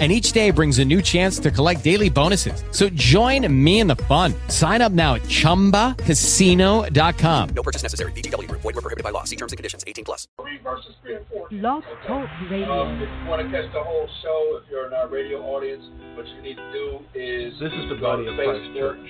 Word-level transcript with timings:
and 0.00 0.10
each 0.10 0.32
day 0.32 0.50
brings 0.50 0.80
a 0.80 0.84
new 0.84 1.00
chance 1.00 1.38
to 1.38 1.52
collect 1.52 1.84
daily 1.84 2.10
bonuses. 2.10 2.64
So 2.72 2.88
join 2.88 3.46
me 3.64 3.78
in 3.78 3.86
the 3.86 3.94
fun. 3.96 4.34
Sign 4.48 4.82
up 4.82 4.90
now 4.90 5.14
at 5.14 5.22
ChumbaCasino.com. 5.22 7.48
No 7.54 7.62
purchase 7.62 7.84
necessary. 7.84 8.10
VGW. 8.12 8.50
Void 8.50 8.64
were 8.64 8.72
prohibited 8.72 9.04
by 9.04 9.10
law. 9.10 9.22
See 9.22 9.36
terms 9.36 9.52
and 9.52 9.56
conditions. 9.56 9.84
18 9.86 10.04
plus. 10.04 10.26
Three 10.40 10.58
versus 10.58 10.94
three 11.02 11.14
and 11.14 11.24
four. 11.28 11.48
Blog 11.48 11.84
Talk 12.06 12.28
Radio. 12.50 12.72
Um, 12.72 13.00
if 13.00 13.08
you 13.08 13.26
want 13.30 13.40
to 13.42 13.48
catch 13.50 13.72
the 13.72 13.82
whole 13.82 14.08
show, 14.22 14.60
if 14.62 14.68
you're 14.70 14.86
in 14.88 14.94
our 14.94 15.08
radio 15.08 15.40
audience, 15.42 15.84
what 16.16 16.26
you 16.26 16.42
need 16.42 16.56
to 16.56 16.72
do 16.72 16.98
is 17.14 17.54
This 17.60 17.72
is 17.72 17.88
the 17.88 17.94
body 18.00 18.26
of 18.26 18.34
Christ 18.34 18.62
Facebook, 18.74 18.98
Church, 18.98 19.06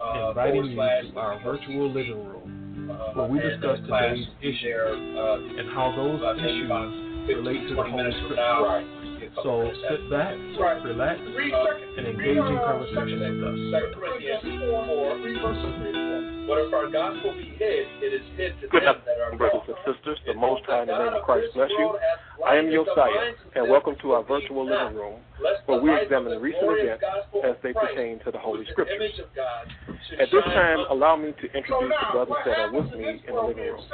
uh, 0.00 0.28
inviting 0.30 0.64
you 0.66 0.76
to 0.76 1.16
our 1.18 1.40
virtual 1.42 1.90
living 1.90 2.24
room, 2.24 2.88
uh, 2.90 2.94
where 3.14 3.26
we 3.28 3.40
discuss 3.40 3.78
today's 3.82 4.26
will 4.26 4.46
issues 4.46 5.18
uh, 5.18 5.58
and 5.58 5.68
how 5.74 5.90
those 5.96 6.20
issues 6.38 6.70
relate 7.28 7.62
to 7.68 7.74
the 7.74 7.82
20 7.82 7.90
Holy 7.90 8.02
minutes 8.02 8.16
Scripture. 8.24 8.42
So 9.36 9.70
sit 9.88 10.10
back. 10.10 10.34
Right. 10.58 10.82
relax, 10.82 11.20
and 11.20 12.06
engage 12.06 12.36
in 12.36 12.58
conversation 12.60 13.20
with 13.22 13.46
us. 13.46 13.58
Second 13.70 13.94
Corinthians 13.94 14.42
4, 14.42 15.18
3 15.22 15.40
verses 15.40 15.72
3 15.78 15.94
and 15.94 16.46
4. 16.46 16.46
But 16.50 16.58
if 16.66 16.74
our 16.74 16.90
gospel 16.90 17.32
be 17.38 17.54
hid, 17.54 17.86
it 18.02 18.10
is 18.10 18.26
hid 18.36 18.58
to 18.60 18.66
them 18.74 18.98
that 19.06 19.16
are 19.22 19.36
brothers 19.38 19.62
and 19.70 19.78
sisters. 19.86 20.18
The 20.26 20.34
Most 20.34 20.66
High 20.66 20.82
in 20.82 20.88
the 20.88 20.98
name 20.98 21.14
of 21.14 21.22
Christ 21.22 21.54
bless 21.54 21.70
you. 21.70 21.96
I 22.44 22.56
am 22.56 22.70
Josiah, 22.74 23.38
and 23.54 23.70
welcome 23.70 23.94
to 24.02 24.12
our 24.12 24.24
virtual 24.24 24.66
living 24.66 24.96
room, 24.96 25.20
where 25.66 25.80
we 25.80 25.94
examine 25.94 26.36
recent 26.42 26.66
events 26.66 27.04
as 27.46 27.54
they 27.62 27.72
pertain 27.72 28.18
to 28.24 28.32
the 28.32 28.38
Holy 28.38 28.66
Scriptures. 28.72 29.14
At 30.18 30.28
this 30.32 30.44
time, 30.44 30.84
allow 30.90 31.14
me 31.14 31.30
to 31.30 31.46
introduce 31.56 31.94
the 31.94 32.12
brothers 32.12 32.42
that 32.44 32.58
are 32.58 32.72
with 32.72 32.92
me 32.98 33.22
in 33.26 33.34
the 33.34 33.40
living 33.40 33.62
room. 33.62 33.86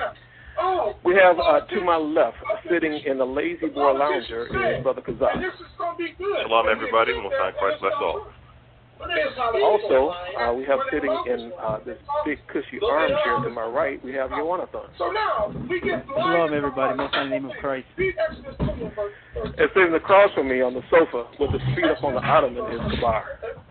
We 1.04 1.14
have 1.14 1.38
uh, 1.38 1.60
to 1.60 1.80
my 1.82 1.96
left, 1.96 2.36
sitting 2.70 3.00
in 3.06 3.18
the 3.18 3.24
La-Z-Boy 3.24 3.92
lounger, 3.92 4.46
is 4.46 4.82
Brother 4.82 5.02
Kazak. 5.02 5.34
Shalom, 6.42 6.66
everybody. 6.70 7.12
Most 7.14 7.34
High 7.38 7.52
Christ 7.52 7.80
bless 7.80 7.92
all. 8.00 8.26
Also, 9.62 10.14
uh, 10.40 10.52
we 10.54 10.64
have 10.64 10.80
sitting 10.90 11.12
in 11.26 11.52
uh, 11.60 11.78
this 11.84 11.98
big 12.24 12.38
cushy 12.48 12.80
armchair 12.82 13.40
to 13.44 13.50
my 13.50 13.66
right, 13.66 14.02
we 14.02 14.12
have 14.14 14.30
Jonathan. 14.30 14.88
So 14.96 15.10
now, 15.12 15.54
we 15.68 15.80
get 15.80 16.04
Shalom, 16.08 16.54
everybody. 16.54 16.96
Most 16.96 17.14
in 17.14 17.30
the 17.30 17.36
name 17.36 17.44
of 17.44 17.52
Christ. 17.60 17.86
Read 17.96 18.14
Exodus 18.18 18.56
20 18.56 18.82
verse 18.96 19.12
30. 19.34 19.48
And 19.58 19.70
sitting 19.74 19.94
across 19.94 20.32
from 20.34 20.48
me 20.48 20.62
on 20.62 20.72
the 20.74 20.82
sofa 20.90 21.28
with 21.38 21.52
his 21.52 21.62
feet 21.76 21.84
up 21.84 22.02
on 22.02 22.14
the 22.14 22.20
ottoman 22.20 22.64
is 22.72 22.80
Kabar. 22.94 23.24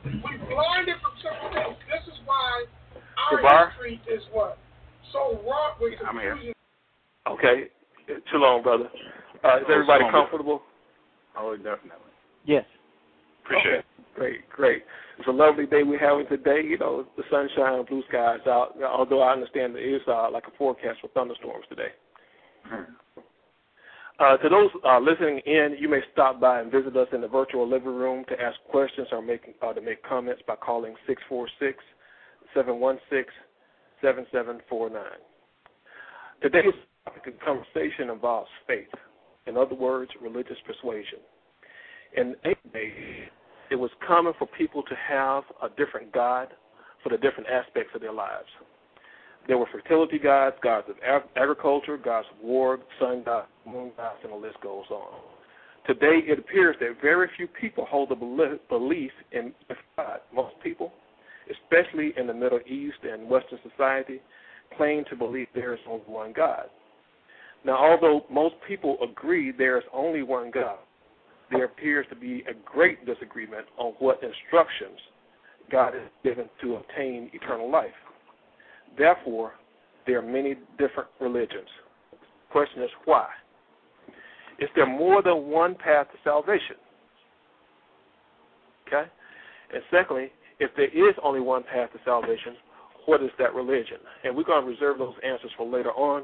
We 0.05 0.11
blinded 0.13 0.95
from 1.01 1.13
simple 1.17 1.49
things. 1.51 1.77
This 1.89 2.13
is 2.13 2.19
why 2.25 2.65
our 3.31 3.37
Kabar? 3.37 3.69
history 3.71 4.01
is 4.07 4.21
what? 4.31 4.59
So 5.11 5.41
wrought 5.47 5.81
with 5.81 5.93
I'm 6.07 6.17
here. 6.17 6.33
confusion. 6.33 6.53
Okay. 7.27 7.69
Too 8.07 8.37
long, 8.37 8.61
brother. 8.63 8.89
Uh, 9.43 9.57
is 9.57 9.63
everybody 9.69 10.03
Shalom. 10.03 10.11
comfortable? 10.11 10.61
Oh, 11.37 11.55
definitely. 11.55 12.11
Yes. 12.45 12.65
Appreciate 13.43 13.73
Okay. 13.73 13.83
Great, 14.15 14.49
great. 14.49 14.83
It's 15.19 15.27
a 15.27 15.31
lovely 15.31 15.65
day 15.65 15.83
we're 15.83 15.99
having 15.99 16.25
today. 16.27 16.61
You 16.63 16.77
know, 16.77 17.05
the 17.17 17.23
sunshine, 17.29 17.83
blue 17.89 18.01
skies 18.07 18.39
out. 18.47 18.75
Although 18.81 19.21
I 19.21 19.33
understand 19.33 19.75
there 19.75 19.95
is 19.95 20.01
uh, 20.07 20.31
like 20.31 20.45
a 20.47 20.57
forecast 20.57 21.01
for 21.01 21.09
thunderstorms 21.09 21.65
today. 21.69 21.89
it. 22.71 22.85
Uh, 24.17 24.37
to 24.37 24.47
those 24.47 24.69
uh, 24.87 24.97
listening 24.99 25.41
in, 25.45 25.75
you 25.77 25.89
may 25.89 25.99
stop 26.13 26.39
by 26.39 26.61
and 26.61 26.71
visit 26.71 26.95
us 26.95 27.07
in 27.11 27.19
the 27.19 27.27
virtual 27.27 27.67
living 27.67 27.93
room 27.93 28.23
to 28.29 28.41
ask 28.41 28.57
questions 28.69 29.09
or 29.11 29.21
make 29.21 29.53
uh, 29.61 29.73
to 29.73 29.81
make 29.81 30.01
comments 30.03 30.41
by 30.47 30.55
calling 30.55 30.95
646-716-7749. 32.55 33.25
Today's 36.41 36.73
of 37.07 37.13
conversation 37.45 38.09
involves 38.09 38.49
faith. 38.67 38.89
In 39.47 39.57
other 39.57 39.75
words, 39.75 40.11
religious 40.21 40.57
persuasion. 40.65 41.19
In 42.17 42.35
ancient 42.45 42.73
days, 42.73 43.27
it 43.69 43.75
was 43.75 43.91
common 44.07 44.33
for 44.39 44.47
people 44.57 44.83
to 44.83 44.95
have 45.07 45.43
a 45.61 45.69
different 45.75 46.11
God 46.11 46.49
for 47.03 47.09
the 47.09 47.17
different 47.17 47.49
aspects 47.49 47.91
of 47.93 48.01
their 48.01 48.13
lives. 48.13 48.47
There 49.47 49.57
were 49.57 49.67
fertility 49.71 50.17
gods, 50.17 50.55
gods 50.63 50.87
of 50.89 50.95
ag- 51.05 51.29
agriculture, 51.35 51.97
gods 51.97 52.25
of 52.35 52.43
war, 52.43 52.79
sun 52.99 53.23
gods, 53.23 53.47
moon 53.65 53.91
gods, 53.95 54.17
and 54.23 54.31
the 54.31 54.37
list 54.37 54.59
goes 54.61 54.85
on. 54.89 55.21
Today, 55.85 56.21
it 56.25 56.39
appears 56.39 56.75
that 56.79 56.99
very 56.99 57.29
few 57.37 57.47
people 57.47 57.85
hold 57.85 58.11
a 58.11 58.15
belief 58.15 59.11
in 59.31 59.53
God. 59.95 60.21
Most 60.33 60.55
people, 60.63 60.91
especially 61.51 62.13
in 62.17 62.25
the 62.25 62.33
Middle 62.33 62.59
East 62.65 62.97
and 63.03 63.29
Western 63.29 63.59
society, 63.69 64.19
claim 64.75 65.03
to 65.11 65.15
believe 65.15 65.47
there 65.53 65.75
is 65.75 65.79
only 65.87 66.05
one 66.07 66.33
God. 66.33 66.65
Now, 67.65 67.77
although 67.77 68.25
most 68.31 68.55
people 68.67 68.97
agree 69.01 69.51
there 69.51 69.77
is 69.77 69.83
only 69.91 70.21
one 70.21 70.51
God, 70.51 70.77
there 71.51 71.65
appears 71.65 72.05
to 72.09 72.15
be 72.15 72.43
a 72.49 72.53
great 72.63 73.05
disagreement 73.05 73.65
on 73.77 73.93
what 73.99 74.21
instructions 74.21 74.99
God 75.71 75.93
has 75.93 76.03
given 76.23 76.47
to 76.61 76.75
obtain 76.75 77.31
eternal 77.33 77.71
life. 77.71 77.89
Therefore, 78.97 79.53
there 80.05 80.19
are 80.19 80.21
many 80.21 80.55
different 80.77 81.09
religions. 81.19 81.67
The 82.11 82.17
Question 82.51 82.83
is 82.83 82.89
why? 83.05 83.27
Is 84.59 84.69
there 84.75 84.85
more 84.85 85.21
than 85.21 85.47
one 85.47 85.75
path 85.75 86.07
to 86.11 86.17
salvation? 86.23 86.77
Okay? 88.87 89.09
And 89.73 89.81
secondly, 89.91 90.31
if 90.59 90.71
there 90.77 90.85
is 90.85 91.15
only 91.23 91.41
one 91.41 91.63
path 91.63 91.91
to 91.93 91.99
salvation, 92.05 92.55
what 93.07 93.21
is 93.21 93.31
that 93.39 93.53
religion? 93.53 93.97
And 94.23 94.35
we're 94.35 94.43
going 94.43 94.63
to 94.63 94.69
reserve 94.69 94.99
those 94.99 95.15
answers 95.23 95.51
for 95.57 95.67
later 95.67 95.91
on. 95.91 96.23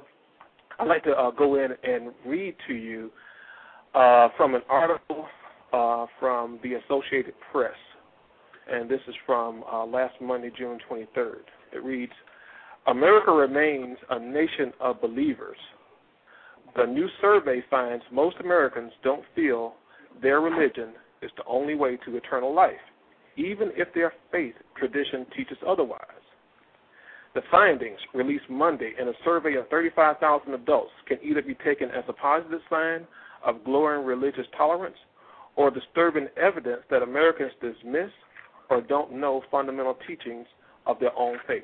I'd 0.82 0.88
like 0.88 1.04
to 1.04 1.12
uh, 1.12 1.30
go 1.30 1.64
in 1.64 1.70
and 1.84 2.12
read 2.26 2.56
to 2.68 2.74
you 2.74 3.12
uh, 3.94 4.30
from 4.36 4.56
an 4.56 4.62
article 4.68 5.28
uh, 5.72 6.08
from 6.20 6.60
the 6.64 6.74
Associated 6.74 7.36
Press. 7.52 7.76
And 8.68 8.90
this 8.90 9.00
is 9.08 9.14
from 9.24 9.64
uh, 9.72 9.86
last 9.86 10.16
Monday, 10.20 10.50
June 10.58 10.80
23rd. 10.90 11.42
It 11.74 11.84
reads 11.84 12.14
America 12.88 13.32
remains 13.32 13.96
a 14.10 14.18
nation 14.18 14.74
of 14.80 15.00
believers. 15.00 15.58
The 16.76 16.88
new 16.88 17.08
survey 17.22 17.64
finds 17.70 18.04
most 18.12 18.38
Americans 18.40 18.92
don't 19.04 19.24
feel 19.36 19.74
their 20.20 20.42
religion 20.42 20.94
is 21.22 21.30
the 21.38 21.44
only 21.48 21.76
way 21.76 21.96
to 22.06 22.18
eternal 22.18 22.56
life, 22.56 22.72
even 23.38 23.70
if 23.76 23.94
their 23.94 24.14
faith 24.32 24.56
tradition 24.78 25.28
teaches 25.38 25.58
otherwise. 25.68 26.21
The 27.34 27.42
findings, 27.50 28.00
released 28.14 28.50
Monday 28.50 28.94
in 29.00 29.08
a 29.08 29.14
survey 29.24 29.56
of 29.56 29.68
35,000 29.70 30.54
adults, 30.54 30.92
can 31.08 31.18
either 31.24 31.42
be 31.42 31.56
taken 31.56 31.90
as 31.90 32.04
a 32.08 32.14
positive 32.14 32.60
sign 32.70 33.08
of 33.46 33.64
growing 33.64 34.06
religious 34.06 34.46
tolerance 34.58 34.98
or 35.56 35.72
disturbing 35.72 36.28
evidence 36.42 36.82
that 36.90 37.02
Americans 37.02 37.52
dismiss 37.62 38.12
or 38.70 38.82
don't 38.82 39.14
know 39.14 39.44
fundamental 39.50 39.98
teachings 40.08 40.46
of 40.86 41.00
their 41.00 41.18
own 41.18 41.38
faith. 41.48 41.64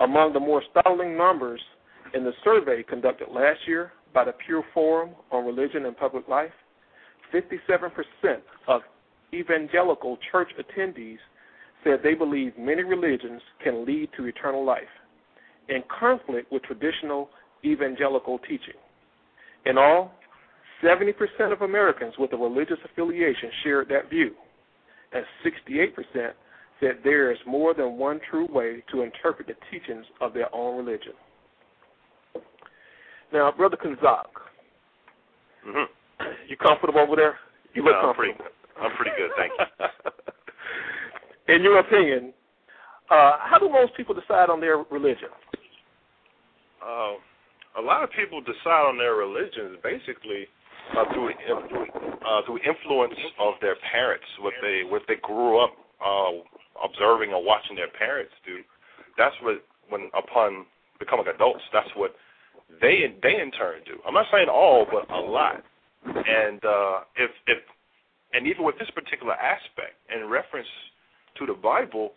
Among 0.00 0.32
the 0.32 0.40
more 0.40 0.62
startling 0.70 1.16
numbers 1.16 1.60
in 2.14 2.24
the 2.24 2.32
survey 2.44 2.84
conducted 2.84 3.28
last 3.28 3.60
year 3.66 3.92
by 4.14 4.24
the 4.24 4.32
Pew 4.46 4.62
Forum 4.72 5.10
on 5.32 5.44
Religion 5.44 5.86
and 5.86 5.96
Public 5.96 6.28
Life, 6.28 6.52
57% 7.34 7.90
of 8.68 8.82
evangelical 9.34 10.16
church 10.30 10.48
attendees 10.58 11.18
said 11.88 12.00
they 12.02 12.14
believe 12.14 12.52
many 12.58 12.82
religions 12.82 13.40
can 13.64 13.86
lead 13.86 14.10
to 14.16 14.26
eternal 14.26 14.64
life, 14.64 14.82
in 15.68 15.82
conflict 15.98 16.52
with 16.52 16.62
traditional 16.62 17.30
evangelical 17.64 18.38
teaching. 18.40 18.78
In 19.64 19.78
all, 19.78 20.12
70% 20.84 21.12
of 21.52 21.62
Americans 21.62 22.14
with 22.18 22.32
a 22.32 22.36
religious 22.36 22.78
affiliation 22.84 23.50
shared 23.64 23.88
that 23.88 24.10
view, 24.10 24.32
and 25.12 25.24
68% 25.44 26.32
said 26.80 26.98
there 27.02 27.32
is 27.32 27.38
more 27.46 27.74
than 27.74 27.96
one 27.96 28.20
true 28.30 28.46
way 28.50 28.84
to 28.92 29.02
interpret 29.02 29.48
the 29.48 29.54
teachings 29.70 30.04
of 30.20 30.32
their 30.34 30.54
own 30.54 30.84
religion. 30.84 31.12
Now, 33.32 33.50
Brother 33.52 33.76
Kanzak, 33.76 34.26
hmm 35.64 35.84
you 36.48 36.56
comfortable 36.56 37.00
over 37.00 37.14
there? 37.16 37.36
You 37.74 37.84
look 37.84 37.94
I'm 37.94 38.14
pretty 38.14 38.32
comfortable. 38.32 38.54
I'm 38.80 38.96
pretty 38.96 39.10
good, 39.16 39.30
thank 39.36 39.52
you. 39.58 40.10
In 41.48 41.62
your 41.62 41.78
opinion, 41.78 42.32
uh, 43.10 43.38
how 43.40 43.58
do 43.58 43.68
most 43.70 43.96
people 43.96 44.14
decide 44.14 44.50
on 44.50 44.60
their 44.60 44.84
religion? 44.90 45.32
Uh, 46.84 47.14
a 47.80 47.82
lot 47.82 48.04
of 48.04 48.10
people 48.12 48.40
decide 48.40 48.84
on 48.84 48.98
their 48.98 49.14
religions 49.14 49.78
basically 49.82 50.46
uh, 50.96 51.04
through 51.12 51.30
uh, 51.30 52.40
through 52.44 52.58
influence 52.68 53.14
of 53.40 53.54
their 53.60 53.76
parents, 53.92 54.26
what 54.40 54.52
they 54.60 54.82
what 54.84 55.02
they 55.08 55.16
grew 55.22 55.58
up 55.62 55.72
uh, 56.04 56.32
observing 56.84 57.32
or 57.32 57.42
watching 57.42 57.76
their 57.76 57.90
parents 57.98 58.32
do. 58.44 58.60
That's 59.16 59.34
what 59.42 59.64
when 59.88 60.10
upon 60.16 60.66
becoming 60.98 61.26
adults, 61.34 61.62
that's 61.72 61.90
what 61.96 62.14
they 62.80 63.14
they 63.22 63.40
in 63.40 63.50
turn 63.52 63.80
do. 63.86 63.96
I'm 64.06 64.14
not 64.14 64.26
saying 64.32 64.48
all, 64.48 64.86
but 64.90 65.10
a 65.10 65.20
lot. 65.20 65.64
And 66.04 66.60
uh, 66.64 67.00
if 67.16 67.30
if 67.46 67.58
and 68.34 68.46
even 68.46 68.64
with 68.64 68.78
this 68.78 68.90
particular 68.90 69.34
aspect, 69.34 69.96
in 70.14 70.28
reference 70.28 70.68
to 71.38 71.46
the 71.46 71.54
Bible, 71.54 72.12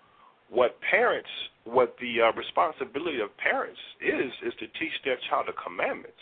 what 0.50 0.78
parents, 0.90 1.30
what 1.64 1.96
the 2.02 2.22
uh, 2.22 2.32
responsibility 2.38 3.22
of 3.22 3.36
parents 3.38 3.80
is, 4.02 4.32
is 4.46 4.54
to 4.60 4.68
teach 4.80 4.94
their 5.06 5.18
child 5.30 5.48
the 5.48 5.54
commandments. 5.64 6.22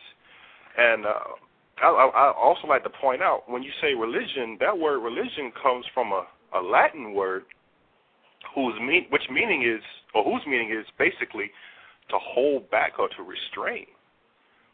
And 0.78 1.06
uh, 1.06 1.34
I, 1.82 1.88
I 1.88 2.34
also 2.38 2.68
like 2.68 2.84
to 2.84 2.90
point 3.02 3.22
out 3.22 3.44
when 3.48 3.64
you 3.64 3.72
say 3.82 3.94
religion, 3.94 4.58
that 4.60 4.78
word 4.78 5.00
religion 5.00 5.52
comes 5.62 5.86
from 5.94 6.12
a, 6.12 6.28
a 6.54 6.62
Latin 6.62 7.14
word 7.14 7.44
whose 8.56 8.74
mean, 8.80 9.08
which 9.10 9.24
meaning 9.32 9.64
is, 9.64 9.82
or 10.14 10.24
whose 10.24 10.42
meaning 10.48 10.72
is 10.72 10.86
basically 10.98 11.52
to 12.10 12.18
hold 12.22 12.70
back 12.70 13.00
or 13.00 13.10
to 13.10 13.24
restrain. 13.24 13.86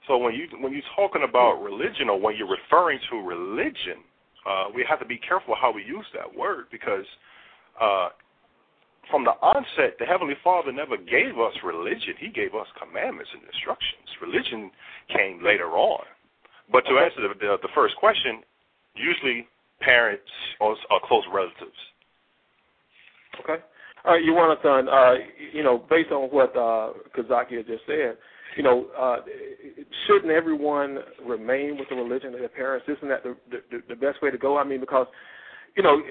So 0.07 0.17
when 0.17 0.35
you 0.35 0.45
when 0.59 0.71
you're 0.71 0.85
talking 0.95 1.25
about 1.27 1.63
religion 1.63 2.09
or 2.09 2.19
when 2.19 2.35
you're 2.37 2.49
referring 2.49 2.99
to 3.09 3.17
religion, 3.17 4.05
uh, 4.45 4.65
we 4.73 4.85
have 4.87 4.99
to 4.99 5.05
be 5.05 5.17
careful 5.17 5.55
how 5.59 5.73
we 5.73 5.83
use 5.83 6.05
that 6.13 6.29
word 6.29 6.65
because 6.71 7.05
uh, 7.81 8.09
from 9.11 9.23
the 9.23 9.37
onset, 9.41 9.97
the 9.99 10.05
Heavenly 10.05 10.35
Father 10.43 10.71
never 10.71 10.97
gave 10.97 11.37
us 11.37 11.53
religion. 11.63 12.15
He 12.19 12.29
gave 12.29 12.55
us 12.55 12.67
commandments 12.79 13.29
and 13.33 13.43
instructions. 13.43 14.07
Religion 14.21 14.71
came 15.15 15.43
later 15.43 15.69
on. 15.77 16.03
But 16.71 16.81
to 16.89 16.97
answer 16.97 17.21
the, 17.21 17.33
the, 17.39 17.57
the 17.61 17.69
first 17.75 17.95
question, 17.97 18.41
usually 18.95 19.47
parents 19.79 20.25
or, 20.59 20.75
or 20.89 20.99
close 21.05 21.23
relatives. 21.31 21.77
Okay. 23.43 23.61
All 24.05 24.13
right, 24.13 24.23
Jonathan, 24.25 24.87
uh, 24.87 25.13
you 25.53 25.63
know, 25.63 25.83
based 25.89 26.11
on 26.11 26.29
what 26.29 26.55
uh, 26.55 26.93
Kazaki 27.17 27.65
just 27.65 27.83
said, 27.87 28.17
you 28.55 28.63
know, 28.63 28.87
uh, 28.97 29.17
shouldn't 30.07 30.31
everyone 30.31 30.99
remain 31.25 31.77
with 31.77 31.89
the 31.89 31.95
religion 31.95 32.33
of 32.33 32.39
their 32.39 32.49
parents? 32.49 32.85
Isn't 32.87 33.09
that 33.09 33.23
the, 33.23 33.35
the, 33.51 33.81
the 33.89 33.95
best 33.95 34.21
way 34.21 34.31
to 34.31 34.37
go? 34.37 34.57
I 34.57 34.63
mean, 34.63 34.79
because, 34.79 35.07
you 35.75 35.83
know, 35.83 36.01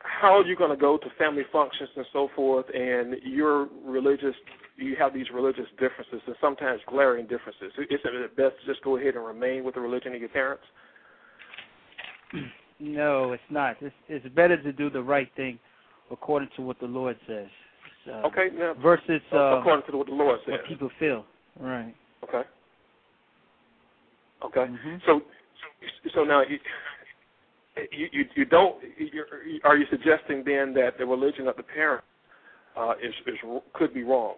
how 0.00 0.38
are 0.38 0.44
you 0.44 0.56
going 0.56 0.70
to 0.70 0.76
go 0.76 0.96
to 0.96 1.06
family 1.18 1.42
functions 1.52 1.90
and 1.96 2.06
so 2.12 2.28
forth, 2.34 2.66
and 2.74 3.16
you're 3.22 3.68
religious, 3.84 4.34
you 4.76 4.96
have 4.98 5.12
these 5.12 5.26
religious 5.32 5.66
differences 5.78 6.20
and 6.26 6.36
sometimes 6.40 6.80
glaring 6.88 7.26
differences. 7.26 7.72
Isn't 7.76 8.14
it 8.14 8.36
best 8.36 8.54
to 8.60 8.66
just 8.66 8.82
go 8.82 8.96
ahead 8.96 9.14
and 9.16 9.24
remain 9.24 9.64
with 9.64 9.74
the 9.74 9.80
religion 9.80 10.14
of 10.14 10.20
your 10.20 10.30
parents? 10.30 10.64
No, 12.82 13.32
it's 13.32 13.42
not. 13.50 13.76
It's, 13.82 13.94
it's 14.08 14.26
better 14.34 14.56
to 14.56 14.72
do 14.72 14.88
the 14.88 15.02
right 15.02 15.28
thing 15.36 15.58
according 16.10 16.48
to 16.56 16.62
what 16.62 16.80
the 16.80 16.86
Lord 16.86 17.14
says. 17.28 17.48
Uh, 18.08 18.26
okay, 18.26 18.48
now 18.54 18.72
versus 18.82 19.20
uh, 19.34 19.58
according 19.58 19.84
to 19.90 19.98
what 19.98 20.06
the 20.06 20.14
Lord 20.14 20.40
says. 20.46 20.52
What 20.52 20.66
people 20.66 20.90
feel. 20.98 21.26
Right. 21.60 21.94
Okay. 22.24 22.40
Okay. 24.42 24.60
Mm-hmm. 24.60 24.96
So, 25.04 25.20
so 26.14 26.24
now 26.24 26.40
you, 26.40 26.58
you 27.90 28.24
you 28.34 28.44
don't. 28.44 28.76
You're, 28.98 29.26
are 29.64 29.76
you 29.76 29.86
suggesting 29.90 30.42
then 30.44 30.74
that 30.74 30.98
the 30.98 31.06
religion 31.06 31.48
of 31.48 31.56
the 31.56 31.62
parent 31.62 32.04
uh, 32.76 32.92
is 33.02 33.14
is 33.26 33.38
could 33.74 33.94
be 33.94 34.02
wrong? 34.02 34.34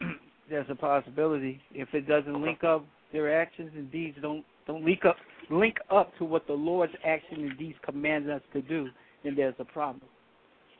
There's 0.50 0.66
a 0.68 0.74
possibility 0.74 1.60
if 1.72 1.92
it 1.94 2.06
doesn't 2.06 2.40
link 2.40 2.64
up 2.64 2.84
their 3.12 3.40
actions 3.40 3.70
and 3.74 3.90
deeds 3.90 4.16
don't 4.20 4.44
don't 4.66 4.84
link 4.84 5.04
up 5.04 5.16
link 5.50 5.76
up 5.90 6.16
to 6.18 6.24
what 6.24 6.46
the 6.46 6.52
Lord's 6.52 6.92
action 7.04 7.44
and 7.44 7.58
deeds 7.58 7.78
commands 7.84 8.28
us 8.28 8.42
to 8.52 8.62
do, 8.62 8.88
then 9.24 9.34
there's 9.34 9.54
a 9.58 9.64
problem. 9.64 10.08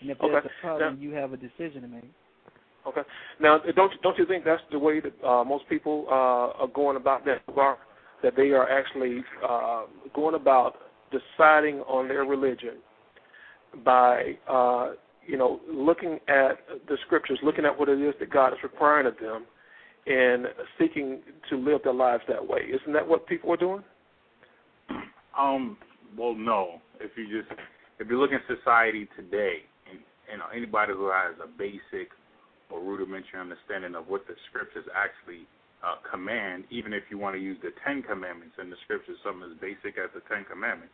And 0.00 0.10
if 0.10 0.18
there's 0.18 0.44
a 0.44 0.60
problem, 0.60 0.96
now, 0.96 1.00
you 1.00 1.10
have 1.12 1.32
a 1.32 1.36
decision 1.36 1.82
to 1.82 1.88
make. 1.88 2.10
Okay. 2.86 3.02
Now, 3.40 3.60
don't 3.76 3.92
don't 4.02 4.16
you 4.18 4.26
think 4.26 4.44
that's 4.44 4.62
the 4.70 4.78
way 4.78 5.00
that 5.00 5.26
uh, 5.26 5.44
most 5.44 5.68
people 5.68 6.06
uh, 6.08 6.62
are 6.62 6.68
going 6.68 6.96
about 6.96 7.24
that? 7.26 7.42
That 8.22 8.36
they 8.36 8.50
are 8.50 8.68
actually 8.68 9.24
uh, 9.48 9.84
going 10.14 10.34
about 10.34 10.74
deciding 11.10 11.80
on 11.80 12.08
their 12.08 12.24
religion 12.24 12.76
by 13.84 14.36
uh, 14.48 14.92
you 15.26 15.36
know 15.36 15.60
looking 15.72 16.18
at 16.28 16.58
the 16.88 16.96
scriptures, 17.06 17.38
looking 17.42 17.64
at 17.64 17.78
what 17.78 17.88
it 17.88 18.00
is 18.00 18.14
that 18.20 18.30
God 18.30 18.48
is 18.48 18.58
requiring 18.62 19.06
of 19.06 19.14
them, 19.20 19.46
and 20.06 20.46
seeking 20.78 21.20
to 21.48 21.56
live 21.56 21.80
their 21.84 21.94
lives 21.94 22.22
that 22.28 22.46
way. 22.46 22.60
Isn't 22.60 22.92
that 22.92 23.06
what 23.06 23.26
people 23.26 23.52
are 23.52 23.56
doing? 23.56 23.84
Um. 25.38 25.76
Well, 26.18 26.34
no. 26.34 26.80
If 26.98 27.12
you 27.16 27.40
just 27.40 27.50
if 27.98 28.08
you 28.08 28.18
look 28.20 28.32
in 28.32 28.40
society 28.48 29.08
today, 29.16 29.58
and 29.90 30.00
you 30.30 30.38
know 30.38 30.46
anybody 30.54 30.92
who 30.92 31.10
has 31.10 31.36
a 31.42 31.46
basic 31.46 32.10
or 32.70 32.80
rudimentary 32.80 33.38
understanding 33.38 33.94
of 33.94 34.08
what 34.08 34.26
the 34.26 34.34
scriptures 34.48 34.84
actually 34.94 35.46
uh, 35.82 35.96
command, 36.10 36.64
even 36.70 36.92
if 36.92 37.04
you 37.10 37.18
want 37.18 37.34
to 37.34 37.40
use 37.40 37.56
the 37.62 37.70
Ten 37.84 38.02
Commandments 38.02 38.54
in 38.60 38.70
the 38.70 38.76
scriptures, 38.84 39.16
something 39.24 39.48
as 39.50 39.56
basic 39.60 39.98
as 39.98 40.10
the 40.14 40.20
Ten 40.28 40.44
Commandments, 40.44 40.92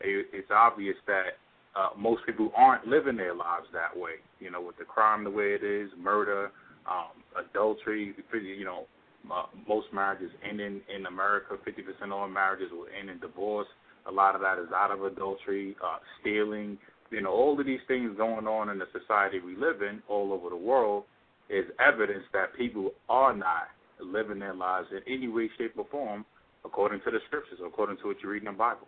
it, 0.00 0.26
it's 0.32 0.50
obvious 0.50 0.96
that 1.06 1.38
uh, 1.74 1.88
most 1.96 2.24
people 2.26 2.52
aren't 2.54 2.86
living 2.86 3.16
their 3.16 3.34
lives 3.34 3.66
that 3.72 3.96
way. 3.96 4.20
You 4.40 4.50
know, 4.50 4.60
with 4.60 4.76
the 4.76 4.84
crime 4.84 5.24
the 5.24 5.30
way 5.30 5.54
it 5.54 5.64
is, 5.64 5.90
murder, 5.98 6.50
um, 6.84 7.22
adultery, 7.38 8.14
you 8.32 8.64
know, 8.64 8.84
uh, 9.32 9.46
most 9.68 9.86
marriages 9.94 10.30
end 10.48 10.60
in, 10.60 10.80
in 10.94 11.06
America. 11.06 11.54
50% 11.66 12.04
of 12.04 12.12
all 12.12 12.28
marriages 12.28 12.70
will 12.72 12.86
end 12.98 13.08
in 13.08 13.18
divorce. 13.20 13.68
A 14.06 14.10
lot 14.10 14.34
of 14.34 14.40
that 14.40 14.58
is 14.58 14.68
out 14.74 14.90
of 14.90 15.04
adultery, 15.04 15.76
uh, 15.82 15.98
stealing, 16.20 16.76
you 17.10 17.20
know, 17.20 17.30
all 17.30 17.58
of 17.58 17.64
these 17.64 17.80
things 17.86 18.16
going 18.16 18.46
on 18.46 18.68
in 18.68 18.78
the 18.78 18.86
society 18.98 19.38
we 19.38 19.54
live 19.54 19.82
in 19.82 20.02
all 20.08 20.32
over 20.32 20.48
the 20.48 20.56
world 20.56 21.04
is 21.48 21.64
evidence 21.78 22.24
that 22.32 22.56
people 22.56 22.90
are 23.08 23.36
not 23.36 23.68
living 24.04 24.38
their 24.38 24.54
lives 24.54 24.88
in 24.90 25.00
any 25.12 25.28
way, 25.28 25.50
shape, 25.58 25.74
or 25.76 25.86
form 25.90 26.24
according 26.64 27.00
to 27.00 27.10
the 27.10 27.18
scriptures, 27.26 27.58
according 27.64 27.96
to 27.98 28.06
what 28.06 28.16
you 28.22 28.30
read 28.30 28.42
in 28.42 28.52
the 28.52 28.52
Bible. 28.52 28.86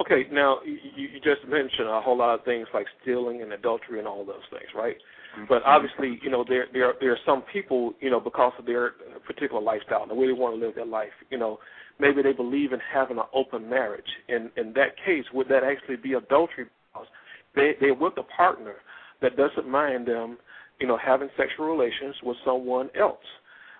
Okay, 0.00 0.24
now 0.32 0.58
you, 0.64 0.78
you 0.96 1.20
just 1.20 1.46
mentioned 1.48 1.88
a 1.88 2.00
whole 2.00 2.18
lot 2.18 2.34
of 2.34 2.44
things 2.44 2.66
like 2.74 2.86
stealing 3.02 3.42
and 3.42 3.52
adultery 3.52 4.00
and 4.00 4.08
all 4.08 4.24
those 4.24 4.42
things, 4.50 4.66
right? 4.74 4.96
Mm-hmm. 5.36 5.44
But 5.48 5.62
obviously, 5.64 6.18
you 6.20 6.30
know, 6.30 6.44
there 6.48 6.66
there 6.72 6.94
there 7.00 7.12
are 7.12 7.18
some 7.24 7.42
people, 7.52 7.92
you 8.00 8.10
know, 8.10 8.18
because 8.18 8.52
of 8.58 8.66
their 8.66 8.92
particular 9.24 9.62
lifestyle 9.62 10.02
and 10.02 10.10
the 10.10 10.14
way 10.14 10.26
they 10.26 10.32
want 10.32 10.58
to 10.58 10.66
live 10.66 10.74
their 10.74 10.86
life, 10.86 11.12
you 11.30 11.38
know, 11.38 11.58
maybe 12.00 12.22
they 12.22 12.32
believe 12.32 12.72
in 12.72 12.80
having 12.92 13.18
an 13.18 13.24
open 13.32 13.70
marriage. 13.70 14.08
In 14.28 14.50
in 14.56 14.72
that 14.72 14.96
case, 15.04 15.24
would 15.32 15.48
that 15.48 15.62
actually 15.62 15.96
be 15.96 16.14
adultery 16.14 16.66
Because 16.92 17.06
they 17.54 17.72
they're 17.80 17.94
with 17.94 18.14
a 18.18 18.24
partner 18.36 18.76
that 19.22 19.36
doesn't 19.36 19.68
mind 19.68 20.08
them, 20.08 20.38
you 20.80 20.88
know, 20.88 20.98
having 20.98 21.28
sexual 21.36 21.66
relations 21.66 22.16
with 22.24 22.36
someone 22.44 22.90
else. 22.98 23.24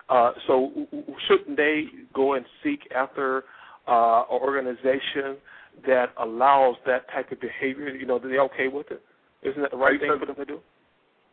Uh, 0.09 0.31
so 0.47 0.71
shouldn't 1.27 1.57
they 1.57 1.85
go 2.13 2.33
and 2.33 2.45
seek 2.63 2.81
after 2.95 3.45
uh, 3.87 4.23
an 4.29 4.39
organization 4.41 5.37
that 5.87 6.13
allows 6.21 6.75
that 6.85 7.09
type 7.11 7.31
of 7.31 7.39
behavior? 7.41 7.89
You 7.89 8.05
know, 8.05 8.17
are 8.17 8.29
they 8.29 8.37
okay 8.37 8.67
with 8.67 8.91
it? 8.91 9.01
Isn't 9.41 9.61
that 9.61 9.71
the 9.71 9.77
right 9.77 9.99
thing 9.99 10.15
for 10.19 10.25
them 10.25 10.35
to 10.35 10.45
do? 10.45 10.59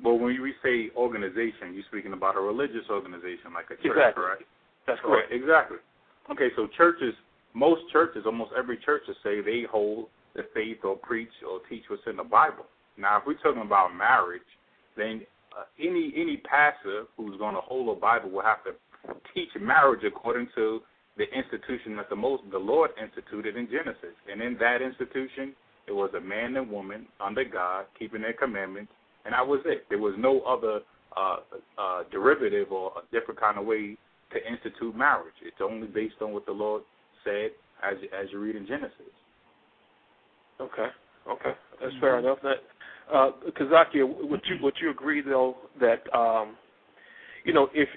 Well, 0.03 0.19
when 0.19 0.41
we 0.41 0.55
say 0.63 0.91
organization, 0.97 1.75
you're 1.75 1.85
speaking 1.89 2.13
about 2.13 2.37
a 2.37 2.41
religious 2.41 2.89
organization 2.91 3.55
like 3.55 3.67
a 3.67 3.77
church, 3.77 3.97
exactly. 3.97 4.23
correct? 4.23 4.43
That's 4.87 5.01
correct. 5.01 5.33
Exactly. 5.33 5.79
Okay, 6.31 6.49
so 6.57 6.67
churches, 6.77 7.15
most 7.55 7.83
churches, 7.93 8.25
almost 8.27 8.51
every 8.59 8.79
church, 8.79 9.03
will 9.07 9.15
say 9.23 9.41
they 9.41 9.65
hold 9.71 10.09
the 10.35 10.43
faith 10.55 10.79
or 10.83 10.97
preach 10.97 11.31
or 11.49 11.61
teach 11.69 11.85
what's 11.89 12.03
in 12.07 12.17
the 12.17 12.25
Bible. 12.25 12.65
Now, 12.99 13.19
if 13.19 13.25
we're 13.27 13.35
talking 13.35 13.63
about 13.63 13.95
marriage, 13.95 14.43
then 14.97 15.23
uh, 15.59 15.65
any 15.79 16.13
any 16.17 16.39
pastor 16.39 17.05
who's 17.17 17.39
going 17.39 17.55
to 17.55 17.61
hold 17.61 17.97
a 17.97 18.01
Bible 18.01 18.31
will 18.31 18.43
have 18.43 18.65
to 18.65 18.73
teach 19.35 19.49
marriage 19.61 20.03
according 20.07 20.49
to 20.55 20.81
the 21.17 21.25
institution 21.25 21.97
that 21.97 22.09
the 22.09 22.17
most 22.17 22.43
the 22.51 22.59
Lord 22.59 22.91
instituted 23.01 23.57
in 23.57 23.67
Genesis. 23.67 24.17
And 24.31 24.41
in 24.41 24.57
that 24.59 24.81
institution, 24.81 25.55
it 25.87 25.93
was 25.93 26.11
a 26.17 26.21
man 26.21 26.57
and 26.57 26.71
woman 26.71 27.07
under 27.21 27.45
God 27.45 27.87
keeping 27.99 28.23
their 28.23 28.33
commandments, 28.33 28.93
and 29.25 29.35
that 29.35 29.47
was 29.47 29.61
it. 29.67 29.85
There 29.89 29.99
was 29.99 30.15
no 30.19 30.41
other 30.43 30.81
uh, 31.17 31.37
uh, 31.79 32.03
derivative 32.11 32.73
or 32.73 32.93
a 32.97 33.03
different 33.13 33.39
kind 33.39 33.59
of 33.59 33.67
way 33.67 33.97
to 34.33 34.51
institute 34.51 34.97
marriage. 34.97 35.35
It's 35.43 35.61
only 35.63 35.87
based 35.87 36.17
on 36.23 36.33
what 36.33 36.47
the 36.47 36.53
Lord 36.53 36.83
said, 37.25 37.51
as 37.83 37.99
as 38.19 38.29
you 38.33 38.41
read 38.41 38.57
in 38.57 38.67
Genesis. 38.67 39.13
Okay. 40.61 40.89
Okay. 41.29 41.53
That's 41.81 41.95
fair 42.01 42.19
enough. 42.19 42.39
That 42.43 42.57
uh 43.13 43.31
Kazakia, 43.59 44.07
would 44.29 44.43
you 44.45 44.57
would 44.63 44.75
you 44.81 44.91
agree 44.91 45.23
though 45.23 45.57
that 45.81 46.03
um 46.17 46.57
you 47.45 47.53
know 47.53 47.69
if 47.75 47.89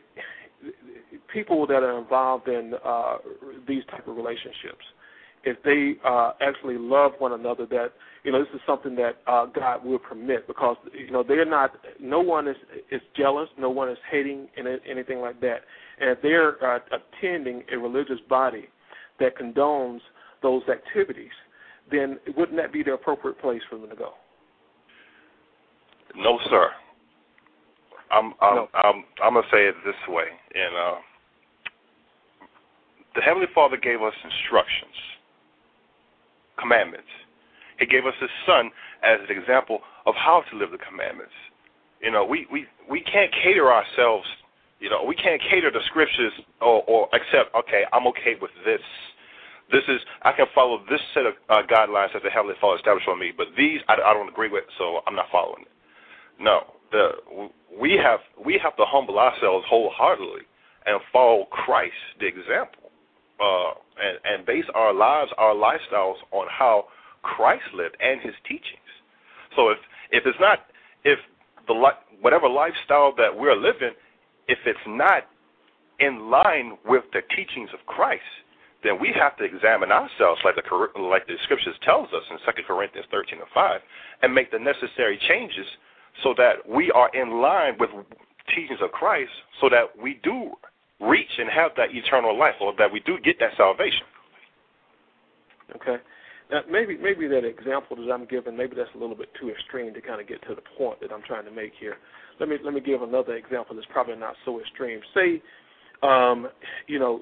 people 1.31 1.67
that 1.67 1.83
are 1.83 1.99
involved 1.99 2.47
in 2.47 2.73
uh 2.83 3.17
these 3.67 3.83
type 3.91 4.07
of 4.07 4.15
relationships 4.15 4.83
if 5.43 5.61
they 5.63 5.93
uh 6.07 6.31
actually 6.41 6.77
love 6.77 7.11
one 7.19 7.33
another 7.33 7.65
that 7.65 7.93
you 8.23 8.31
know 8.31 8.39
this 8.39 8.47
is 8.53 8.61
something 8.65 8.95
that 8.95 9.17
uh 9.27 9.45
God 9.45 9.85
will 9.85 9.99
permit 9.99 10.47
because 10.47 10.77
you 10.93 11.11
know 11.11 11.23
they're 11.27 11.45
not 11.45 11.71
no 11.99 12.21
one 12.21 12.47
is 12.47 12.57
is 12.91 13.01
jealous 13.15 13.49
no 13.57 13.69
one 13.69 13.89
is 13.89 13.97
hating 14.11 14.47
and 14.57 14.67
anything 14.89 15.19
like 15.19 15.39
that 15.41 15.61
and 15.99 16.09
if 16.09 16.21
they're 16.21 16.63
uh, 16.63 16.79
attending 16.91 17.63
a 17.71 17.77
religious 17.77 18.19
body 18.27 18.67
that 19.19 19.37
condones 19.37 19.99
those 20.41 20.63
activities 20.69 21.31
then 21.91 22.17
wouldn't 22.35 22.57
that 22.57 22.73
be 22.73 22.83
the 22.83 22.93
appropriate 22.93 23.39
place 23.39 23.61
for 23.69 23.77
them 23.77 23.89
to 23.89 23.95
go? 23.95 24.13
No, 26.17 26.39
sir. 26.49 26.69
I'm 28.11 28.33
I'm 28.41 28.55
no. 28.55 28.67
I'm 28.73 29.03
I'm 29.23 29.33
gonna 29.33 29.47
say 29.51 29.67
it 29.67 29.75
this 29.85 29.95
way, 30.07 30.25
and 30.53 30.75
uh, 30.75 30.95
the 33.15 33.21
Heavenly 33.21 33.47
Father 33.53 33.77
gave 33.77 34.01
us 34.01 34.13
instructions, 34.23 34.95
commandments. 36.59 37.09
He 37.79 37.85
gave 37.85 38.05
us 38.05 38.13
His 38.21 38.29
Son 38.45 38.71
as 39.03 39.19
an 39.27 39.35
example 39.35 39.79
of 40.05 40.15
how 40.15 40.43
to 40.51 40.57
live 40.57 40.71
the 40.71 40.77
commandments. 40.77 41.33
You 42.01 42.11
know, 42.11 42.23
we 42.23 42.47
we 42.51 42.65
we 42.89 43.01
can't 43.01 43.31
cater 43.43 43.71
ourselves. 43.71 44.25
You 44.79 44.89
know, 44.89 45.03
we 45.03 45.15
can't 45.15 45.41
cater 45.49 45.71
the 45.71 45.79
scriptures 45.87 46.33
or, 46.61 46.83
or 46.87 47.09
accept. 47.15 47.55
Okay, 47.55 47.83
I'm 47.91 48.05
okay 48.07 48.35
with 48.39 48.51
this. 48.63 48.81
This 49.71 49.83
is 49.89 49.99
I 50.21 50.31
can 50.31 50.45
follow 50.53 50.83
this 50.89 51.01
set 51.13 51.25
of 51.25 51.33
uh, 51.49 51.63
guidelines 51.67 52.13
that 52.13 52.23
the 52.23 52.29
Heavenly 52.29 52.55
Father 52.61 52.77
established 52.77 53.05
for 53.05 53.17
me, 53.17 53.33
but 53.35 53.47
these 53.57 53.81
I, 53.89 53.95
I 53.95 54.13
don't 54.13 54.29
agree 54.29 54.49
with, 54.49 54.63
so 54.77 55.01
I'm 55.07 55.15
not 55.15 55.25
following 55.31 55.63
it. 55.63 55.74
No, 56.39 56.73
the 56.91 57.09
we 57.79 57.99
have 58.01 58.19
we 58.43 58.59
have 58.61 58.75
to 58.77 58.83
humble 58.85 59.19
ourselves 59.19 59.65
wholeheartedly 59.67 60.41
and 60.85 60.99
follow 61.11 61.45
Christ, 61.45 61.93
the 62.19 62.27
example, 62.27 62.91
uh, 63.39 63.71
and 64.01 64.19
and 64.23 64.45
base 64.45 64.65
our 64.73 64.93
lives, 64.93 65.31
our 65.37 65.53
lifestyles 65.53 66.15
on 66.31 66.47
how 66.49 66.85
Christ 67.23 67.63
lived 67.73 67.97
and 67.99 68.21
His 68.21 68.35
teachings. 68.47 68.91
So 69.55 69.69
if 69.69 69.77
if 70.11 70.25
it's 70.25 70.39
not 70.39 70.59
if 71.03 71.19
the 71.67 71.73
whatever 72.21 72.47
lifestyle 72.47 73.13
that 73.17 73.35
we're 73.35 73.55
living, 73.55 73.91
if 74.47 74.59
it's 74.65 74.79
not 74.87 75.23
in 75.99 76.29
line 76.29 76.77
with 76.85 77.03
the 77.13 77.21
teachings 77.35 77.69
of 77.73 77.85
Christ, 77.87 78.23
then 78.83 78.99
we 78.99 79.11
have 79.17 79.35
to 79.37 79.43
examine 79.43 79.91
ourselves, 79.91 80.41
like 80.43 80.55
the 80.55 80.99
like 80.99 81.25
the 81.27 81.35
scriptures 81.43 81.75
tells 81.83 82.07
us 82.09 82.23
in 82.29 82.37
Second 82.45 82.65
Corinthians 82.65 83.07
13 83.11 83.39
and 83.39 83.47
5, 83.53 83.81
and 84.21 84.33
make 84.33 84.51
the 84.51 84.59
necessary 84.59 85.19
changes 85.27 85.65
so 86.23 86.33
that 86.37 86.67
we 86.67 86.91
are 86.91 87.09
in 87.13 87.41
line 87.41 87.73
with 87.79 87.89
teachings 88.55 88.79
of 88.81 88.91
Christ, 88.91 89.31
so 89.61 89.69
that 89.69 89.85
we 90.01 90.19
do 90.23 90.51
reach 90.99 91.31
and 91.37 91.49
have 91.49 91.71
that 91.77 91.89
eternal 91.91 92.37
life, 92.37 92.55
or 92.61 92.73
that 92.77 92.91
we 92.91 92.99
do 93.01 93.17
get 93.23 93.39
that 93.39 93.51
salvation. 93.57 94.05
Okay. 95.75 95.97
Now, 96.51 96.61
maybe 96.69 96.95
maybe 96.97 97.27
that 97.27 97.43
example 97.43 97.97
that 97.97 98.11
I'm 98.11 98.25
giving, 98.25 98.55
maybe 98.55 98.75
that's 98.75 98.89
a 98.95 98.97
little 98.97 99.15
bit 99.15 99.29
too 99.39 99.49
extreme 99.49 99.93
to 99.93 100.01
kind 100.01 100.21
of 100.21 100.27
get 100.27 100.41
to 100.47 100.55
the 100.55 100.61
point 100.77 101.01
that 101.01 101.11
I'm 101.11 101.23
trying 101.23 101.45
to 101.45 101.51
make 101.51 101.71
here. 101.79 101.97
Let 102.39 102.49
me 102.49 102.57
let 102.63 102.73
me 102.73 102.81
give 102.81 103.01
another 103.01 103.35
example 103.35 103.75
that's 103.75 103.87
probably 103.91 104.15
not 104.15 104.35
so 104.45 104.59
extreme. 104.59 104.99
Say, 105.13 105.41
um, 106.03 106.49
you 106.87 106.99
know, 106.99 107.21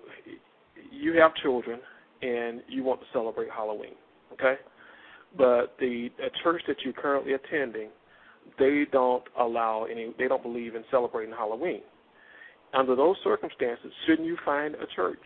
you 0.92 1.18
have 1.20 1.34
children 1.36 1.80
and 2.22 2.62
you 2.68 2.84
want 2.84 3.00
to 3.02 3.08
celebrate 3.14 3.50
Halloween, 3.50 3.96
okay? 4.34 4.56
But 5.38 5.76
the 5.80 6.10
church 6.44 6.62
that 6.68 6.78
you're 6.84 6.94
currently 6.94 7.34
attending, 7.34 7.90
they 8.60 8.86
don't 8.92 9.24
allow 9.40 9.86
any. 9.86 10.14
They 10.18 10.28
don't 10.28 10.44
believe 10.44 10.76
in 10.76 10.84
celebrating 10.92 11.34
Halloween. 11.34 11.82
Under 12.74 12.96
those 12.96 13.16
circumstances, 13.24 13.92
shouldn't 14.06 14.28
you 14.28 14.38
find 14.44 14.76
a 14.76 14.86
church 14.96 15.20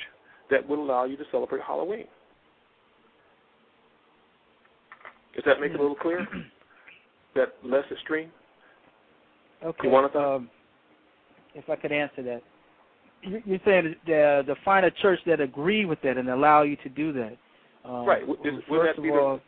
that 0.52 0.68
would 0.68 0.80
allow 0.80 1.06
you 1.06 1.18
to 1.18 1.24
celebrate 1.32 1.62
Halloween? 1.62 2.06
Does 5.36 5.44
that 5.46 5.62
make 5.62 5.72
it 5.72 5.80
a 5.80 5.82
little 5.82 5.96
clear? 5.96 6.28
that 7.36 7.54
less 7.64 7.86
extreme? 7.92 8.32
Okay. 9.64 9.90
To 9.90 10.20
um, 10.20 10.50
if 11.56 11.70
I 11.70 11.76
could 11.76 11.92
answer 11.92 12.24
that. 12.24 12.42
You're 13.24 13.60
saying 13.66 13.96
the 14.06 14.44
the 14.46 14.56
find 14.64 14.86
a 14.86 14.92
church 14.92 15.20
that 15.26 15.42
agree 15.42 15.86
with 15.86 16.00
that 16.04 16.18
and 16.18 16.30
allow 16.30 16.62
you 16.64 16.76
to 16.78 16.90
do 16.90 17.12
that. 17.14 17.38
Um, 17.84 18.06
right. 18.06 18.24
Is, 18.24 18.54
first 18.70 19.00
of 19.00 19.06
all, 19.06 19.40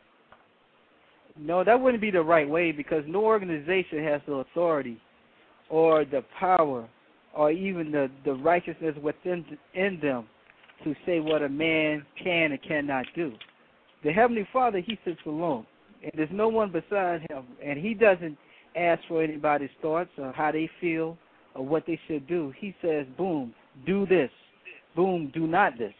no, 1.38 1.64
that 1.64 1.80
wouldn't 1.80 2.00
be 2.00 2.10
the 2.10 2.22
right 2.22 2.48
way 2.48 2.72
because 2.72 3.04
no 3.06 3.24
organization 3.24 4.02
has 4.04 4.20
the 4.26 4.34
authority 4.34 5.00
or 5.68 6.04
the 6.04 6.22
power 6.38 6.88
or 7.34 7.50
even 7.50 7.92
the 7.92 8.10
the 8.24 8.32
righteousness 8.32 8.94
within 9.02 9.44
in 9.74 9.98
them 10.00 10.26
to 10.84 10.94
say 11.06 11.20
what 11.20 11.42
a 11.42 11.48
man 11.48 12.04
can 12.22 12.52
and 12.52 12.62
cannot 12.62 13.06
do. 13.14 13.32
The 14.02 14.12
Heavenly 14.12 14.48
Father, 14.52 14.80
He 14.80 14.98
sits 15.04 15.20
alone, 15.26 15.66
and 16.02 16.12
there's 16.16 16.30
no 16.32 16.48
one 16.48 16.72
beside 16.72 17.20
Him, 17.30 17.44
and 17.62 17.78
He 17.78 17.94
doesn't 17.94 18.36
ask 18.76 19.02
for 19.08 19.22
anybody's 19.22 19.70
thoughts 19.82 20.10
or 20.18 20.32
how 20.32 20.52
they 20.52 20.70
feel 20.80 21.18
or 21.54 21.66
what 21.66 21.84
they 21.86 21.98
should 22.06 22.26
do. 22.26 22.52
He 22.58 22.74
says, 22.82 23.06
"Boom, 23.16 23.54
do 23.86 24.06
this. 24.06 24.30
Boom, 24.96 25.30
do 25.34 25.46
not 25.46 25.78
this." 25.78 25.94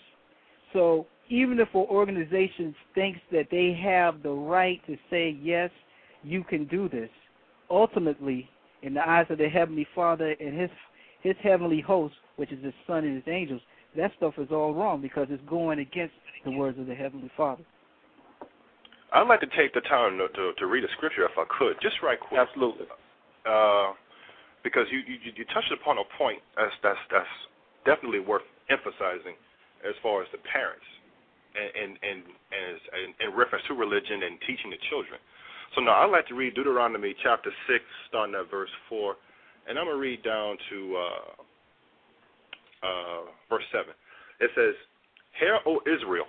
So 0.73 1.07
even 1.31 1.59
if 1.61 1.69
an 1.75 1.87
organization 1.89 2.75
thinks 2.95 3.21
that 3.33 3.47
they 3.51 3.73
have 3.83 4.23
the 4.23 4.31
right 4.31 4.85
to 4.87 4.97
say 5.09 5.39
yes, 5.41 5.71
you 6.23 6.45
can 6.45 6.67
do 6.67 6.89
this, 6.89 7.09
ultimately, 7.71 8.49
in 8.83 8.93
the 8.95 9.09
eyes 9.09 9.27
of 9.31 9.39
the 9.39 9.49
Heavenly 9.49 9.87
Father 9.95 10.35
and 10.39 10.61
His 10.61 10.71
his 11.23 11.37
heavenly 11.43 11.81
host, 11.81 12.15
which 12.37 12.51
is 12.51 12.65
his 12.65 12.73
son 12.87 13.05
and 13.05 13.15
his 13.15 13.29
angels, 13.29 13.61
that 13.95 14.11
stuff 14.17 14.35
is 14.39 14.49
all 14.51 14.73
wrong 14.73 15.03
because 15.03 15.27
it's 15.29 15.43
going 15.49 15.79
against 15.79 16.15
the 16.45 16.51
words 16.51 16.79
of 16.79 16.87
the 16.87 16.95
Heavenly 16.95 17.31
Father. 17.37 17.63
I'd 19.13 19.29
like 19.29 19.41
to 19.41 19.51
take 19.57 19.75
the 19.75 19.83
time 19.83 20.19
to, 20.19 20.29
to, 20.29 20.53
to 20.57 20.67
read 20.67 20.83
a 20.83 20.89
scripture 20.97 21.25
if 21.25 21.37
I 21.37 21.45
could, 21.59 21.77
just 21.83 21.97
right 22.03 22.19
quick. 22.19 22.41
Absolutely. 22.41 22.87
Uh, 23.45 23.93
because 24.63 24.87
you, 24.91 24.99
you 25.05 25.33
you 25.35 25.45
touched 25.53 25.73
upon 25.73 25.99
a 25.99 26.07
point 26.17 26.39
that's 26.57 26.73
that's 26.83 27.01
that's 27.11 27.35
definitely 27.85 28.21
worth 28.21 28.45
emphasizing 28.69 29.35
as 29.85 29.93
far 30.03 30.23
as 30.23 30.29
the 30.33 30.39
parents 30.53 30.85
and 31.55 31.71
and 31.77 31.91
and 32.03 32.21
as 32.53 32.79
in, 33.21 33.31
reference 33.35 33.65
to 33.69 33.75
religion 33.75 34.23
and 34.23 34.39
teaching 34.47 34.71
the 34.71 34.81
children. 34.89 35.19
So 35.75 35.81
now 35.81 36.03
I'd 36.03 36.11
like 36.11 36.27
to 36.29 36.35
read 36.35 36.55
Deuteronomy 36.55 37.15
chapter 37.23 37.51
six, 37.67 37.85
starting 38.09 38.35
at 38.35 38.51
verse 38.51 38.71
four 38.89 39.17
and 39.71 39.79
I'm 39.79 39.87
to 39.87 39.97
read 39.97 40.23
down 40.23 40.57
to 40.71 40.97
uh, 40.97 42.87
uh, 42.87 43.21
verse 43.49 43.65
7. 43.73 43.87
It 44.41 44.51
says, 44.55 44.75
Hear, 45.39 45.59
O 45.67 45.81
Israel, 45.87 46.27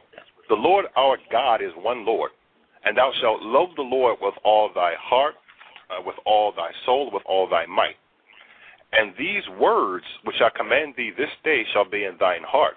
the 0.50 0.56
Lord 0.56 0.86
our 0.96 1.18
God 1.32 1.62
is 1.62 1.72
one 1.78 2.06
Lord, 2.06 2.32
and 2.86 2.98
thou 2.98 3.12
shalt 3.22 3.42
love 3.42 3.70
the 3.76 3.82
Lord 3.82 4.18
with 4.22 4.36
all 4.44 4.70
thy 4.74 4.94
heart, 5.00 5.36
uh, 5.90 6.02
with 6.06 6.16
all 6.26 6.52
thy 6.52 6.70
soul, 6.86 7.10
with 7.12 7.24
all 7.26 7.50
thy 7.50 7.66
might. 7.66 7.96
And 8.94 9.14
these 9.18 9.44
words 9.60 10.06
which 10.24 10.36
I 10.42 10.56
command 10.56 10.94
thee 10.98 11.12
this 11.18 11.32
day 11.44 11.64
shall 11.74 11.90
be 11.90 12.04
in 12.04 12.18
thine 12.20 12.44
heart, 12.46 12.76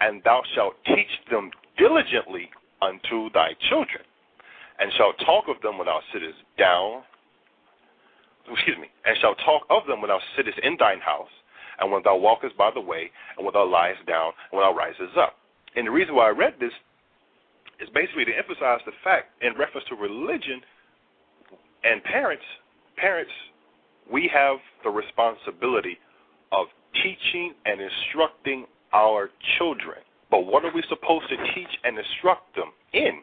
and 0.00 0.22
thou 0.24 0.42
shalt 0.54 0.74
teach 0.86 1.10
them 1.30 1.50
diligently 1.78 2.50
unto 2.82 3.30
thy 3.32 3.54
children, 3.68 4.04
and 4.78 4.92
shalt 4.96 5.16
talk 5.24 5.44
of 5.48 5.60
them 5.62 5.78
when 5.78 5.86
thou 5.86 6.00
sittest 6.12 6.38
down 6.58 7.02
excuse 8.52 8.76
me, 8.78 8.88
and 9.04 9.16
shalt 9.18 9.38
talk 9.44 9.62
of 9.70 9.86
them 9.86 10.00
when 10.00 10.08
thou 10.08 10.20
sittest 10.36 10.58
in 10.62 10.76
thine 10.78 11.00
house, 11.00 11.30
and 11.80 11.90
when 11.90 12.02
thou 12.04 12.16
walkest 12.16 12.56
by 12.56 12.70
the 12.72 12.80
way, 12.80 13.10
and 13.36 13.44
when 13.44 13.52
thou 13.52 13.66
liest 13.66 14.04
down, 14.06 14.32
and 14.50 14.58
when 14.58 14.62
thou 14.62 14.74
risest 14.74 15.16
up. 15.18 15.36
And 15.74 15.86
the 15.86 15.90
reason 15.90 16.14
why 16.14 16.28
I 16.28 16.30
read 16.30 16.54
this 16.60 16.72
is 17.80 17.88
basically 17.94 18.24
to 18.24 18.36
emphasize 18.36 18.80
the 18.86 18.92
fact 19.04 19.30
in 19.42 19.52
reference 19.58 19.86
to 19.88 19.96
religion 19.96 20.60
and 21.84 22.02
parents, 22.04 22.44
parents, 22.96 23.32
we 24.10 24.30
have 24.32 24.56
the 24.82 24.90
responsibility 24.90 25.98
of 26.52 26.66
teaching 27.02 27.52
and 27.66 27.80
instructing 27.80 28.64
our 28.92 29.30
children. 29.58 29.98
But 30.30 30.46
what 30.46 30.64
are 30.64 30.72
we 30.74 30.82
supposed 30.88 31.28
to 31.28 31.36
teach 31.54 31.70
and 31.84 31.98
instruct 31.98 32.54
them 32.54 32.72
in? 32.92 33.22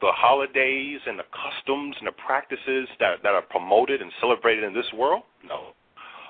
the 0.00 0.12
holidays 0.12 1.00
and 1.06 1.18
the 1.18 1.28
customs 1.28 1.94
and 2.00 2.08
the 2.08 2.16
practices 2.24 2.88
that, 2.98 3.20
that 3.22 3.32
are 3.32 3.42
promoted 3.42 4.00
and 4.00 4.10
celebrated 4.20 4.64
in 4.64 4.72
this 4.72 4.88
world? 4.96 5.22
No. 5.44 5.76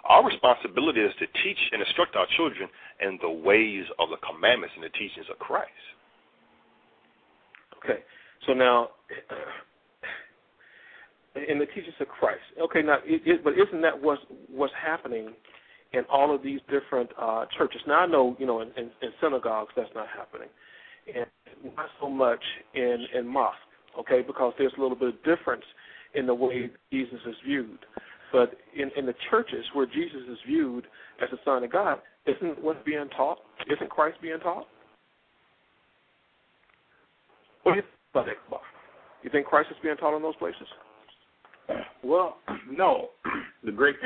Our 0.09 0.27
responsibility 0.27 1.01
is 1.01 1.13
to 1.21 1.27
teach 1.43 1.59
and 1.73 1.81
instruct 1.81 2.17
our 2.17 2.27
children 2.37 2.69
in 3.01 3.19
the 3.23 3.31
ways 3.31 3.85
of 3.99 4.11
the 4.11 4.17
commandments 4.27 4.75
and 4.75 4.85
the 4.85 4.91
teachings 4.91 5.27
of 5.31 5.39
Christ. 5.39 5.71
Okay. 7.79 8.01
So 8.47 8.55
now, 8.55 8.89
in 11.37 11.59
the 11.59 11.67
teachings 11.67 11.95
of 12.01 12.09
Christ. 12.09 12.43
Okay, 12.61 12.83
now, 12.83 12.99
it, 13.05 13.23
it, 13.25 13.45
but 13.45 13.53
isn't 13.53 13.83
that 13.83 14.01
what's 14.01 14.23
what's 14.51 14.73
happening 14.75 15.31
in 15.93 16.03
all 16.11 16.35
of 16.35 16.43
these 16.43 16.61
different 16.71 17.11
uh, 17.21 17.47
churches? 17.57 17.81
Now, 17.87 18.01
I 18.01 18.07
know, 18.07 18.37
you 18.39 18.47
know, 18.47 18.61
in, 18.61 18.69
in, 18.77 18.91
in 19.03 19.11
synagogues 19.21 19.73
that's 19.77 19.91
not 19.95 20.07
happening 20.09 20.49
and 21.15 21.27
not 21.77 21.87
so 22.01 22.09
much 22.09 22.43
in 22.75 23.07
in 23.15 23.27
mosque, 23.27 23.57
okay, 23.99 24.23
because 24.27 24.53
there's 24.59 24.73
a 24.79 24.81
little 24.81 24.97
bit 24.97 25.09
of 25.09 25.23
difference 25.25 25.65
in 26.15 26.27
the 26.27 26.35
way 26.35 26.71
Jesus 26.93 27.19
is 27.27 27.35
viewed. 27.45 27.79
But 28.33 28.53
in 28.77 28.91
in 28.97 29.07
the 29.07 29.15
churches 29.31 29.65
where 29.75 29.87
Jesus 29.87 30.23
is 30.31 30.39
viewed 30.47 30.87
as 31.23 31.29
the 31.31 31.39
Son 31.45 31.65
of 31.65 31.73
God, 31.73 31.99
isn't 32.27 32.63
what's 32.63 32.79
being 32.85 33.09
taught? 33.17 33.39
Isn't 33.67 33.91
Christ 33.91 34.19
being 34.23 34.39
taught? 34.41 34.67
What 37.63 37.73
do 37.73 37.77
you 37.77 37.83
think 38.15 38.39
about? 38.49 38.61
You 39.23 39.31
think 39.31 39.47
Christ 39.47 39.69
is 39.71 39.77
being 39.83 39.97
taught 39.97 40.17
in 40.17 40.23
those 40.23 40.37
places? 40.37 40.67
Well, 42.03 42.39
no. 42.71 43.09
The 43.63 43.71
great 43.71 43.97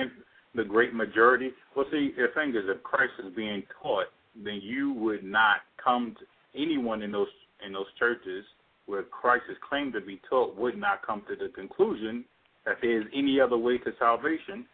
the 0.55 0.65
great 0.65 0.95
majority. 0.95 1.51
Well, 1.75 1.87
see, 1.91 2.13
the 2.17 2.27
thing 2.35 2.51
is, 2.51 2.65
if 2.67 2.83
Christ 2.83 3.13
is 3.25 3.35
being 3.35 3.63
taught, 3.83 4.07
then 4.37 4.61
you 4.63 4.93
would 4.95 5.25
not 5.25 5.59
come 5.83 6.17
to, 6.19 6.61
anyone 6.61 7.03
in 7.03 7.13
those 7.13 7.29
in 7.67 7.73
those 7.73 7.87
churches 7.99 8.45
where 8.87 9.03
Christ 9.03 9.45
is 9.51 9.57
claimed 9.69 9.93
to 9.95 10.01
be 10.01 10.21
taught 10.29 10.57
would 10.57 10.77
not 10.77 11.05
come 11.07 11.23
to 11.29 11.37
the 11.37 11.51
conclusion 11.53 12.25
that 12.67 12.77
there 12.83 13.01
is 13.01 13.07
any 13.15 13.41
other 13.41 13.57
way 13.57 13.79
to 13.79 13.93
salvation. 13.99 14.67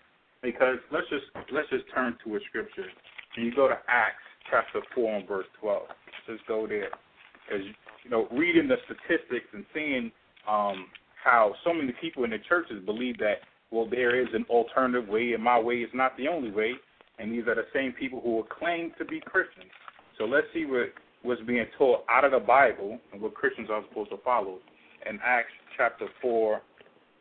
Because 0.42 0.78
let's 0.92 1.08
just 1.08 1.26
let's 1.52 1.68
just 1.70 1.84
turn 1.94 2.16
to 2.24 2.36
a 2.36 2.40
scripture. 2.48 2.86
When 3.36 3.46
you 3.46 3.54
go 3.54 3.68
to 3.68 3.78
Acts 3.88 4.24
chapter 4.50 4.80
4 4.94 5.16
and 5.16 5.28
verse 5.28 5.46
12. 5.60 5.82
Let's 6.28 6.40
go 6.46 6.66
there. 6.66 6.90
Because, 7.48 7.66
you 8.04 8.10
know, 8.10 8.28
reading 8.32 8.68
the 8.68 8.76
statistics 8.84 9.46
and 9.52 9.64
seeing 9.74 10.12
um, 10.48 10.86
how 11.22 11.54
so 11.64 11.72
many 11.72 11.92
people 12.00 12.24
in 12.24 12.30
the 12.30 12.38
churches 12.48 12.84
believe 12.84 13.18
that, 13.18 13.42
well, 13.70 13.88
there 13.88 14.20
is 14.20 14.28
an 14.34 14.44
alternative 14.50 15.08
way 15.08 15.32
and 15.32 15.42
my 15.42 15.58
way 15.58 15.76
is 15.76 15.90
not 15.94 16.16
the 16.16 16.28
only 16.28 16.50
way. 16.50 16.72
And 17.18 17.32
these 17.32 17.46
are 17.46 17.54
the 17.54 17.66
same 17.74 17.92
people 17.92 18.20
who 18.22 18.36
will 18.36 18.44
claim 18.44 18.92
to 18.98 19.04
be 19.04 19.20
Christians. 19.20 19.70
So 20.18 20.24
let's 20.24 20.46
see 20.54 20.64
what 20.64 20.92
was 21.22 21.38
being 21.46 21.66
taught 21.76 22.04
out 22.10 22.24
of 22.24 22.32
the 22.32 22.38
Bible 22.38 22.98
and 23.12 23.20
what 23.20 23.34
Christians 23.34 23.68
are 23.70 23.82
supposed 23.88 24.10
to 24.10 24.16
follow 24.24 24.58
in 25.08 25.18
Acts 25.22 25.52
chapter 25.76 26.06
4 26.22 26.62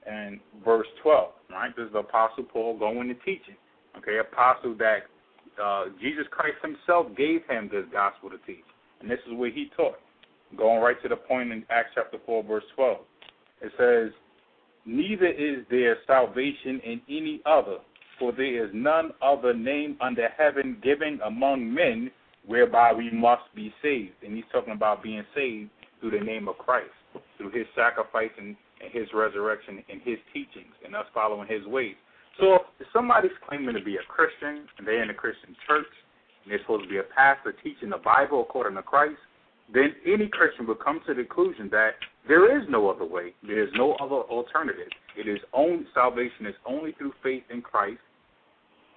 and 0.07 0.39
verse 0.63 0.87
12. 1.03 1.31
Right? 1.49 1.75
This 1.75 1.87
is 1.87 1.93
the 1.93 1.99
Apostle 1.99 2.45
Paul 2.45 2.77
going 2.79 3.09
and 3.09 3.19
teaching. 3.25 3.55
Okay, 3.97 4.19
apostle 4.19 4.75
that 4.77 4.99
uh, 5.61 5.85
Jesus 5.99 6.23
Christ 6.31 6.57
himself 6.61 7.07
gave 7.17 7.41
him 7.49 7.69
this 7.71 7.83
gospel 7.91 8.29
to 8.29 8.37
teach. 8.45 8.63
And 9.01 9.09
this 9.09 9.19
is 9.27 9.33
what 9.33 9.51
he 9.51 9.69
taught. 9.75 9.99
Going 10.55 10.81
right 10.81 11.01
to 11.03 11.09
the 11.09 11.15
point 11.15 11.51
in 11.51 11.65
Acts 11.69 11.89
chapter 11.95 12.17
4, 12.25 12.43
verse 12.43 12.63
12. 12.75 12.97
It 13.61 13.71
says, 13.77 14.11
Neither 14.89 15.27
is 15.27 15.65
there 15.69 15.97
salvation 16.07 16.81
in 16.83 16.99
any 17.07 17.41
other, 17.45 17.77
for 18.17 18.31
there 18.31 18.65
is 18.65 18.71
none 18.73 19.11
other 19.21 19.53
name 19.53 19.95
under 20.01 20.29
heaven 20.35 20.77
given 20.81 21.19
among 21.23 21.71
men 21.71 22.09
whereby 22.47 22.91
we 22.91 23.11
must 23.11 23.43
be 23.55 23.71
saved. 23.83 24.15
And 24.25 24.35
he's 24.35 24.49
talking 24.51 24.73
about 24.73 25.03
being 25.03 25.23
saved 25.35 25.69
through 25.99 26.17
the 26.17 26.25
name 26.25 26.47
of 26.47 26.57
Christ, 26.57 26.89
through 27.37 27.51
his 27.51 27.67
sacrifice 27.75 28.31
and, 28.39 28.55
and 28.81 28.91
his 28.91 29.07
resurrection 29.13 29.83
and 29.91 30.01
his 30.01 30.17
teachings, 30.33 30.73
and 30.83 30.95
us 30.95 31.05
following 31.13 31.47
his 31.47 31.67
ways. 31.67 31.95
So 32.39 32.57
if 32.79 32.87
somebody's 32.91 33.37
claiming 33.47 33.75
to 33.75 33.83
be 33.83 33.97
a 33.97 34.05
Christian 34.09 34.65
and 34.79 34.87
they're 34.87 35.03
in 35.03 35.11
a 35.11 35.13
Christian 35.13 35.55
church 35.67 35.85
and 36.43 36.51
they're 36.51 36.61
supposed 36.61 36.85
to 36.85 36.89
be 36.89 36.97
a 36.97 37.03
pastor 37.15 37.53
teaching 37.63 37.91
the 37.91 38.01
Bible 38.01 38.41
according 38.41 38.75
to 38.77 38.81
Christ, 38.81 39.21
then 39.71 39.93
any 40.07 40.29
Christian 40.29 40.65
would 40.65 40.79
come 40.79 40.99
to 41.05 41.13
the 41.13 41.25
conclusion 41.25 41.69
that 41.71 41.93
there 42.29 42.55
is 42.57 42.63
no 42.69 42.89
other 42.89 43.05
way. 43.05 43.33
There 43.41 43.61
is 43.61 43.71
no 43.73 43.93
other 43.93 44.21
alternative. 44.29 44.87
It 45.17 45.27
is 45.27 45.39
only 45.51 45.85
salvation 45.95 46.45
is 46.45 46.53
only 46.63 46.91
through 46.93 47.13
faith 47.23 47.43
in 47.51 47.61
Christ, 47.63 47.99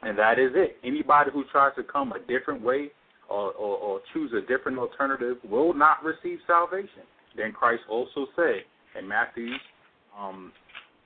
and 0.03 0.19
that 0.19 0.39
is 0.39 0.51
it. 0.55 0.77
Anybody 0.85 1.31
who 1.33 1.45
tries 1.51 1.75
to 1.77 1.83
come 1.83 2.13
a 2.13 2.19
different 2.21 2.63
way 2.63 2.91
or, 3.31 3.53
or, 3.53 3.79
or 3.79 4.01
choose 4.13 4.33
a 4.37 4.47
different 4.47 4.79
alternative 4.79 5.39
will 5.49 5.73
not 5.73 6.05
receive 6.05 6.41
salvation. 6.47 7.09
Then 7.35 7.53
Christ 7.53 7.83
also 7.89 8.27
said 8.37 8.65
in 8.99 9.09
Matthew, 9.09 9.49
um, 10.19 10.53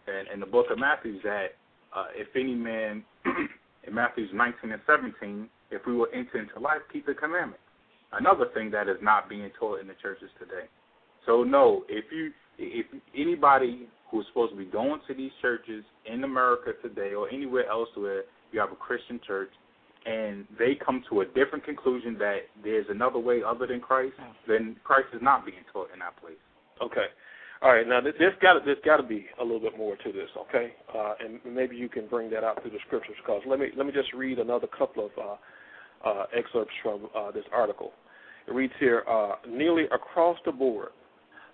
in, 0.08 0.34
in 0.34 0.40
the 0.40 0.46
book 0.46 0.66
of 0.72 0.80
Matthew, 0.80 1.22
that 1.22 1.54
uh, 1.94 2.06
if 2.16 2.26
any 2.34 2.56
man, 2.56 3.04
in 3.86 3.94
Matthew 3.94 4.26
19 4.34 4.72
and 4.72 4.82
17, 4.84 5.48
if 5.70 5.82
we 5.86 5.94
will 5.94 6.08
enter 6.12 6.40
into 6.40 6.58
life, 6.58 6.80
keep 6.92 7.06
the 7.06 7.14
commandment. 7.14 7.60
Another 8.12 8.46
thing 8.52 8.72
that 8.72 8.88
is 8.88 8.96
not 9.00 9.28
being 9.28 9.48
taught 9.58 9.80
in 9.80 9.86
the 9.86 9.94
churches 10.02 10.30
today. 10.40 10.66
So 11.26 11.42
no, 11.42 11.84
if 11.88 12.04
you, 12.12 12.30
if 12.58 12.86
anybody 13.14 13.88
who's 14.10 14.24
supposed 14.28 14.52
to 14.52 14.58
be 14.58 14.64
going 14.64 15.00
to 15.08 15.14
these 15.14 15.32
churches 15.42 15.84
in 16.10 16.24
America 16.24 16.72
today 16.82 17.14
or 17.14 17.28
anywhere 17.28 17.68
else 17.68 17.88
where 17.94 18.22
you 18.52 18.60
have 18.60 18.72
a 18.72 18.76
Christian 18.76 19.20
church, 19.26 19.50
and 20.06 20.46
they 20.56 20.78
come 20.84 21.02
to 21.10 21.22
a 21.22 21.24
different 21.26 21.64
conclusion 21.64 22.16
that 22.18 22.38
there's 22.62 22.86
another 22.88 23.18
way 23.18 23.40
other 23.44 23.66
than 23.66 23.80
Christ, 23.80 24.14
then 24.46 24.76
Christ 24.84 25.08
is 25.12 25.20
not 25.20 25.44
being 25.44 25.64
taught 25.72 25.88
in 25.92 25.98
that 25.98 26.16
place. 26.20 26.38
Okay. 26.80 27.06
All 27.62 27.72
right. 27.72 27.86
Now, 27.88 28.00
there's 28.00 28.34
got 28.40 28.64
there's 28.64 28.78
got 28.84 28.98
to 28.98 29.02
be 29.02 29.26
a 29.40 29.42
little 29.42 29.60
bit 29.60 29.76
more 29.76 29.96
to 29.96 30.12
this, 30.12 30.28
okay? 30.38 30.74
Uh, 30.94 31.14
and 31.18 31.40
maybe 31.54 31.74
you 31.74 31.88
can 31.88 32.06
bring 32.06 32.30
that 32.30 32.44
out 32.44 32.62
through 32.62 32.70
the 32.70 32.78
scriptures. 32.86 33.16
Because 33.24 33.42
let 33.48 33.58
me 33.58 33.68
let 33.76 33.86
me 33.86 33.92
just 33.92 34.12
read 34.12 34.38
another 34.38 34.66
couple 34.66 35.06
of 35.06 35.10
uh, 35.18 36.08
uh, 36.08 36.26
excerpts 36.36 36.74
from 36.82 37.08
uh, 37.16 37.32
this 37.32 37.44
article. 37.52 37.92
It 38.46 38.52
reads 38.52 38.74
here: 38.78 39.04
uh, 39.10 39.36
Nearly 39.48 39.84
across 39.84 40.36
the 40.44 40.52
board, 40.52 40.90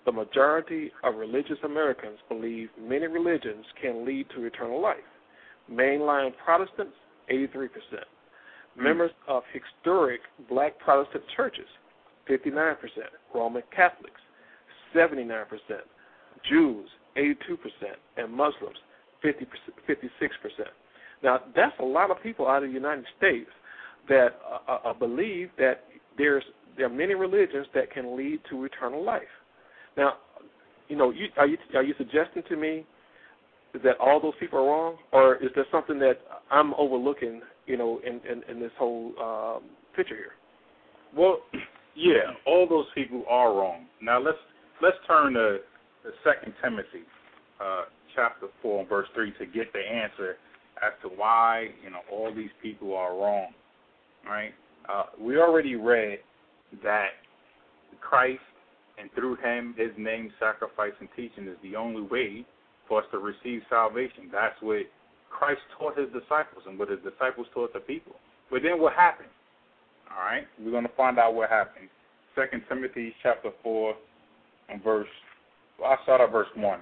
the 0.05 0.13
majority 0.13 0.91
of 1.05 1.15
religious 1.15 1.59
Americans 1.65 2.19
believe 2.29 2.69
many 2.81 3.07
religions 3.07 3.65
can 3.81 4.05
lead 4.05 4.27
to 4.35 4.45
eternal 4.45 4.81
life. 4.81 4.97
Mainline 5.71 6.33
Protestants, 6.45 6.95
83 7.29 7.69
percent. 7.69 8.07
Members 8.77 9.11
of 9.29 9.43
historic 9.53 10.21
black 10.49 10.79
Protestant 10.79 11.25
churches, 11.37 11.67
59%. 12.29 12.77
Roman 13.35 13.63
Catholics, 13.75 14.21
79%. 14.95 15.45
Jews, 16.49 16.89
82%. 17.17 17.37
And 18.17 18.33
Muslims, 18.33 18.77
50, 19.23 19.47
56%. 19.89 19.99
Now, 21.23 21.41
that's 21.55 21.75
a 21.81 21.85
lot 21.85 22.11
of 22.11 22.21
people 22.23 22.49
out 22.49 22.63
of 22.63 22.71
the 22.71 22.75
United 22.75 23.05
States 23.17 23.51
that 24.09 24.41
uh, 24.69 24.79
uh, 24.85 24.93
believe 24.93 25.51
that 25.59 25.85
there's 26.19 26.45
there 26.77 26.87
are 26.87 26.91
many 26.91 27.15
religions 27.15 27.67
that 27.75 27.93
can 27.93 28.17
lead 28.17 28.41
to 28.49 28.65
eternal 28.65 29.05
life. 29.05 29.23
Now, 29.97 30.15
you 30.89 30.97
know, 30.97 31.11
you, 31.11 31.27
are 31.37 31.47
you 31.47 31.57
are 31.75 31.83
you 31.83 31.95
suggesting 31.99 32.43
to 32.49 32.57
me 32.57 32.85
that 33.75 33.99
all 33.99 34.21
those 34.21 34.35
people 34.39 34.59
are 34.59 34.67
wrong, 34.67 34.97
or 35.13 35.37
is 35.37 35.51
there 35.55 35.67
something 35.71 35.99
that 36.01 36.19
I'm 36.51 36.75
overlooking 36.75 37.41
you 37.67 37.77
know, 37.77 38.01
in, 38.07 38.21
in, 38.31 38.43
in 38.51 38.61
this 38.61 38.73
whole 38.79 39.13
um, 39.21 39.71
picture 39.97 40.17
here? 40.17 40.33
Well, 41.17 41.41
yeah, 41.97 42.33
all 42.47 42.67
those 42.69 42.87
people 42.95 43.25
are 43.29 43.55
wrong. 43.55 43.87
Now 44.01 44.21
let's 44.21 44.39
let's 44.81 44.97
turn 45.07 45.35
to 45.35 45.59
Second 46.25 46.55
Timothy, 46.63 47.07
uh, 47.61 47.85
chapter 48.15 48.49
four 48.61 48.81
and 48.81 48.89
verse 48.89 49.09
three, 49.15 49.33
to 49.39 49.47
get 49.47 49.73
the 49.73 49.81
answer 49.81 50.37
as 50.83 50.93
to 51.03 51.09
why 51.09 51.69
you 51.83 51.91
know 51.91 52.01
all 52.11 52.35
these 52.35 52.51
people 52.63 52.95
are 52.95 53.17
wrong. 53.17 53.53
Right? 54.27 54.53
Uh, 54.89 55.05
we 55.21 55.39
already 55.39 55.77
read 55.77 56.19
that 56.83 57.11
Christ 58.01 58.41
and 59.03 59.11
through 59.13 59.37
Him, 59.37 59.75
His 59.77 59.91
name, 59.99 60.33
sacrifice, 60.39 60.93
and 61.01 61.09
teaching 61.17 61.49
is 61.49 61.59
the 61.63 61.75
only 61.75 62.03
way 62.03 62.47
for 62.89 63.03
us 63.03 63.07
to 63.11 63.19
receive 63.19 63.63
salvation. 63.69 64.31
That's 64.33 64.55
what 64.63 64.87
Christ 65.29 65.61
taught 65.79 65.99
his 65.99 66.09
disciples 66.13 66.63
and 66.67 66.79
what 66.79 66.89
his 66.89 67.01
disciples 67.01 67.47
taught 67.53 67.73
the 67.73 67.81
people. 67.81 68.13
But 68.51 68.63
then 68.63 68.81
what 68.81 68.93
happened? 68.93 69.31
All 70.11 70.25
right, 70.25 70.47
we're 70.61 70.71
going 70.71 70.85
to 70.85 70.97
find 70.97 71.19
out 71.19 71.35
what 71.35 71.49
happened. 71.49 71.89
Second 72.37 72.63
Timothy 72.69 73.15
chapter 73.23 73.51
four 73.63 73.95
and 74.69 74.83
verse. 74.85 75.09
Well, 75.81 75.91
I'll 75.91 76.03
start 76.03 76.21
at 76.21 76.31
verse 76.31 76.49
one. 76.55 76.81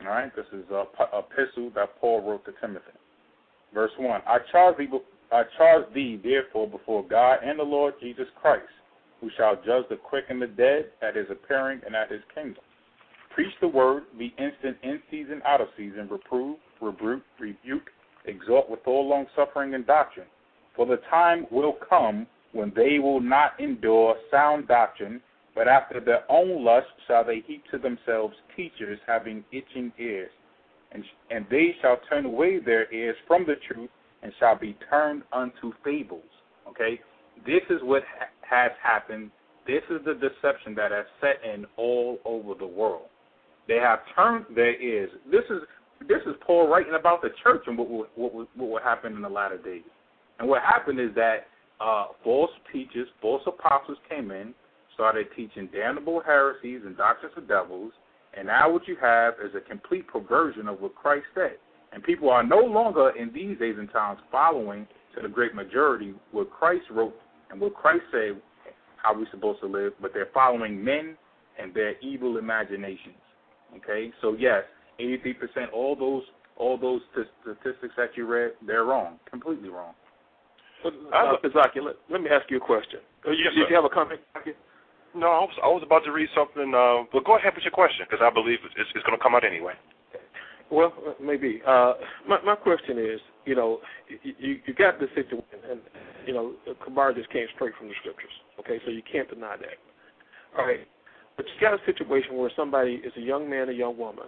All 0.00 0.08
right, 0.08 0.34
this 0.34 0.46
is 0.52 0.64
a 0.70 0.84
epistle 1.18 1.70
that 1.74 2.00
Paul 2.00 2.22
wrote 2.22 2.44
to 2.46 2.52
Timothy. 2.60 2.86
Verse 3.74 3.90
one: 3.98 4.22
I 4.26 4.38
charge 4.50 4.78
thee, 4.78 4.88
I 5.32 5.42
charge 5.58 5.92
thee 5.92 6.20
therefore 6.22 6.68
before 6.68 7.04
God 7.06 7.40
and 7.44 7.58
the 7.58 7.64
Lord 7.64 7.94
Jesus 8.00 8.26
Christ, 8.40 8.64
who 9.22 9.30
shall 9.36 9.54
judge 9.64 9.84
the 9.88 9.96
quick 9.96 10.24
and 10.28 10.42
the 10.42 10.48
dead 10.48 10.86
at 11.00 11.16
his 11.16 11.26
appearing 11.30 11.80
and 11.86 11.94
at 11.94 12.10
his 12.10 12.20
kingdom. 12.34 12.62
Preach 13.34 13.54
the 13.60 13.68
word, 13.68 14.02
be 14.18 14.34
instant 14.36 14.76
in 14.82 15.00
season, 15.10 15.40
out 15.46 15.60
of 15.60 15.68
season, 15.76 16.08
reprove, 16.10 16.58
rebuke, 16.82 17.22
rebuke, 17.40 17.88
exhort 18.26 18.68
with 18.68 18.80
all 18.84 19.08
long 19.08 19.26
suffering 19.34 19.74
and 19.74 19.86
doctrine. 19.86 20.26
For 20.76 20.86
the 20.86 20.98
time 21.08 21.46
will 21.50 21.76
come 21.88 22.26
when 22.52 22.72
they 22.74 22.98
will 22.98 23.20
not 23.20 23.58
endure 23.58 24.16
sound 24.30 24.68
doctrine, 24.68 25.22
but 25.54 25.68
after 25.68 26.00
their 26.00 26.30
own 26.30 26.64
lust 26.64 26.88
shall 27.06 27.24
they 27.24 27.42
heap 27.46 27.62
to 27.70 27.78
themselves 27.78 28.34
teachers 28.56 28.98
having 29.06 29.44
itching 29.52 29.92
ears. 29.98 30.30
And, 30.90 31.04
and 31.30 31.46
they 31.50 31.74
shall 31.80 31.98
turn 32.10 32.26
away 32.26 32.58
their 32.58 32.92
ears 32.92 33.16
from 33.26 33.46
the 33.46 33.54
truth 33.70 33.90
and 34.22 34.32
shall 34.38 34.58
be 34.58 34.76
turned 34.90 35.22
unto 35.32 35.72
fables. 35.84 36.22
Okay? 36.68 37.00
This 37.46 37.62
is 37.70 37.80
what 37.82 38.02
ha- 38.18 38.26
has 38.42 38.72
happened. 38.82 39.30
This 39.66 39.82
is 39.90 40.00
the 40.04 40.14
deception 40.14 40.74
that 40.76 40.90
has 40.90 41.06
set 41.20 41.40
in 41.48 41.66
all 41.76 42.18
over 42.24 42.54
the 42.54 42.66
world. 42.66 43.06
They 43.68 43.76
have 43.76 44.00
turned 44.16 44.46
their 44.54 44.80
ears. 44.80 45.10
This 45.30 45.44
is 45.50 45.62
this 46.08 46.20
is 46.26 46.34
Paul 46.44 46.68
writing 46.68 46.94
about 46.98 47.22
the 47.22 47.30
church 47.44 47.62
and 47.68 47.78
what 47.78 47.88
will, 47.88 48.06
what 48.16 48.34
will, 48.34 48.48
what 48.56 48.70
will 48.70 48.80
happen 48.80 49.14
in 49.14 49.22
the 49.22 49.28
latter 49.28 49.58
days. 49.58 49.82
And 50.40 50.48
what 50.48 50.62
happened 50.62 50.98
is 50.98 51.14
that 51.14 51.46
uh, 51.80 52.06
false 52.24 52.50
teachers, 52.72 53.06
false 53.20 53.42
apostles 53.46 53.98
came 54.08 54.32
in, 54.32 54.52
started 54.94 55.28
teaching 55.36 55.68
damnable 55.72 56.20
heresies 56.24 56.80
and 56.84 56.96
doctrines 56.96 57.34
of 57.36 57.46
devils, 57.46 57.92
and 58.36 58.46
now 58.46 58.70
what 58.70 58.88
you 58.88 58.96
have 59.00 59.34
is 59.44 59.54
a 59.54 59.60
complete 59.60 60.06
perversion 60.08 60.68
of 60.68 60.80
what 60.80 60.94
Christ 60.94 61.26
said. 61.34 61.56
And 61.92 62.02
people 62.02 62.30
are 62.30 62.42
no 62.42 62.60
longer 62.60 63.10
in 63.10 63.32
these 63.32 63.58
days 63.58 63.76
and 63.78 63.90
times 63.92 64.18
following 64.30 64.86
to 65.14 65.22
the 65.22 65.28
great 65.28 65.54
majority 65.54 66.14
what 66.30 66.50
Christ 66.50 66.84
wrote 66.90 67.14
and 67.52 67.60
what 67.60 67.74
Christ 67.74 68.02
said 68.10 68.40
how 68.96 69.16
we're 69.16 69.30
supposed 69.30 69.60
to 69.60 69.66
live, 69.66 69.92
but 70.00 70.12
they're 70.14 70.28
following 70.32 70.82
men 70.82 71.16
and 71.60 71.74
their 71.74 71.98
evil 72.00 72.38
imaginations. 72.38 73.14
Okay, 73.76 74.10
so 74.20 74.34
yes, 74.38 74.62
83%, 75.00 75.72
all 75.72 75.96
those 75.96 76.22
all 76.58 76.76
those 76.76 77.00
statistics 77.42 77.94
that 77.96 78.10
you 78.14 78.26
read, 78.26 78.52
they're 78.66 78.84
wrong, 78.84 79.18
completely 79.30 79.70
wrong. 79.70 79.94
Uh, 80.84 81.36
Zaki, 81.52 81.80
let, 81.80 81.94
let 82.10 82.20
me 82.20 82.28
ask 82.28 82.50
you 82.50 82.58
a 82.58 82.60
question. 82.60 83.00
Uh, 83.26 83.30
yes, 83.30 83.54
Did 83.54 83.64
sir. 83.64 83.70
you 83.70 83.76
have 83.76 83.84
a 83.84 83.88
comment? 83.88 84.20
No, 85.14 85.26
I 85.28 85.40
was 85.40 85.56
I 85.62 85.66
was 85.68 85.82
about 85.84 86.04
to 86.04 86.12
read 86.12 86.28
something, 86.34 86.72
uh, 86.74 87.04
but 87.12 87.24
go 87.24 87.36
ahead 87.36 87.52
with 87.54 87.64
your 87.64 87.72
question 87.72 88.06
because 88.08 88.24
I 88.24 88.32
believe 88.32 88.58
it's, 88.64 88.90
it's 88.94 89.04
going 89.04 89.16
to 89.16 89.22
come 89.22 89.34
out 89.34 89.44
anyway. 89.44 89.74
Well, 90.70 90.92
maybe. 91.20 91.60
Uh, 91.66 91.94
my 92.28 92.40
my 92.42 92.54
question 92.56 92.98
is, 92.98 93.20
you 93.44 93.54
know, 93.54 93.80
you 94.22 94.60
you 94.66 94.74
got 94.74 95.00
this 95.00 95.08
situation, 95.14 95.58
and 95.70 95.80
you 96.26 96.32
know, 96.32 96.52
Kabar 96.84 97.12
just 97.12 97.30
came 97.30 97.46
straight 97.54 97.74
from 97.76 97.88
the 97.88 97.94
scriptures. 98.00 98.30
Okay, 98.60 98.78
so 98.84 98.90
you 98.90 99.02
can't 99.10 99.28
deny 99.28 99.56
that. 99.56 99.78
All 100.58 100.66
right, 100.66 100.86
but 101.36 101.46
you 101.46 101.60
got 101.60 101.74
a 101.74 101.84
situation 101.86 102.36
where 102.36 102.50
somebody 102.54 103.00
is 103.04 103.12
a 103.16 103.20
young 103.20 103.48
man, 103.48 103.68
a 103.68 103.72
young 103.72 103.98
woman. 103.98 104.26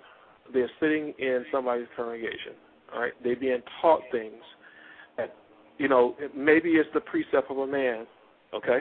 They're 0.52 0.70
sitting 0.80 1.14
in 1.18 1.44
somebody's 1.52 1.86
congregation. 1.96 2.52
All 2.94 3.00
right, 3.00 3.12
they're 3.22 3.36
being 3.36 3.62
taught 3.80 4.00
things 4.12 4.42
that, 5.16 5.34
you 5.78 5.88
know, 5.88 6.16
maybe 6.36 6.70
it's 6.70 6.88
the 6.94 7.00
precept 7.00 7.50
of 7.50 7.58
a 7.58 7.66
man. 7.66 8.06
Okay, 8.52 8.80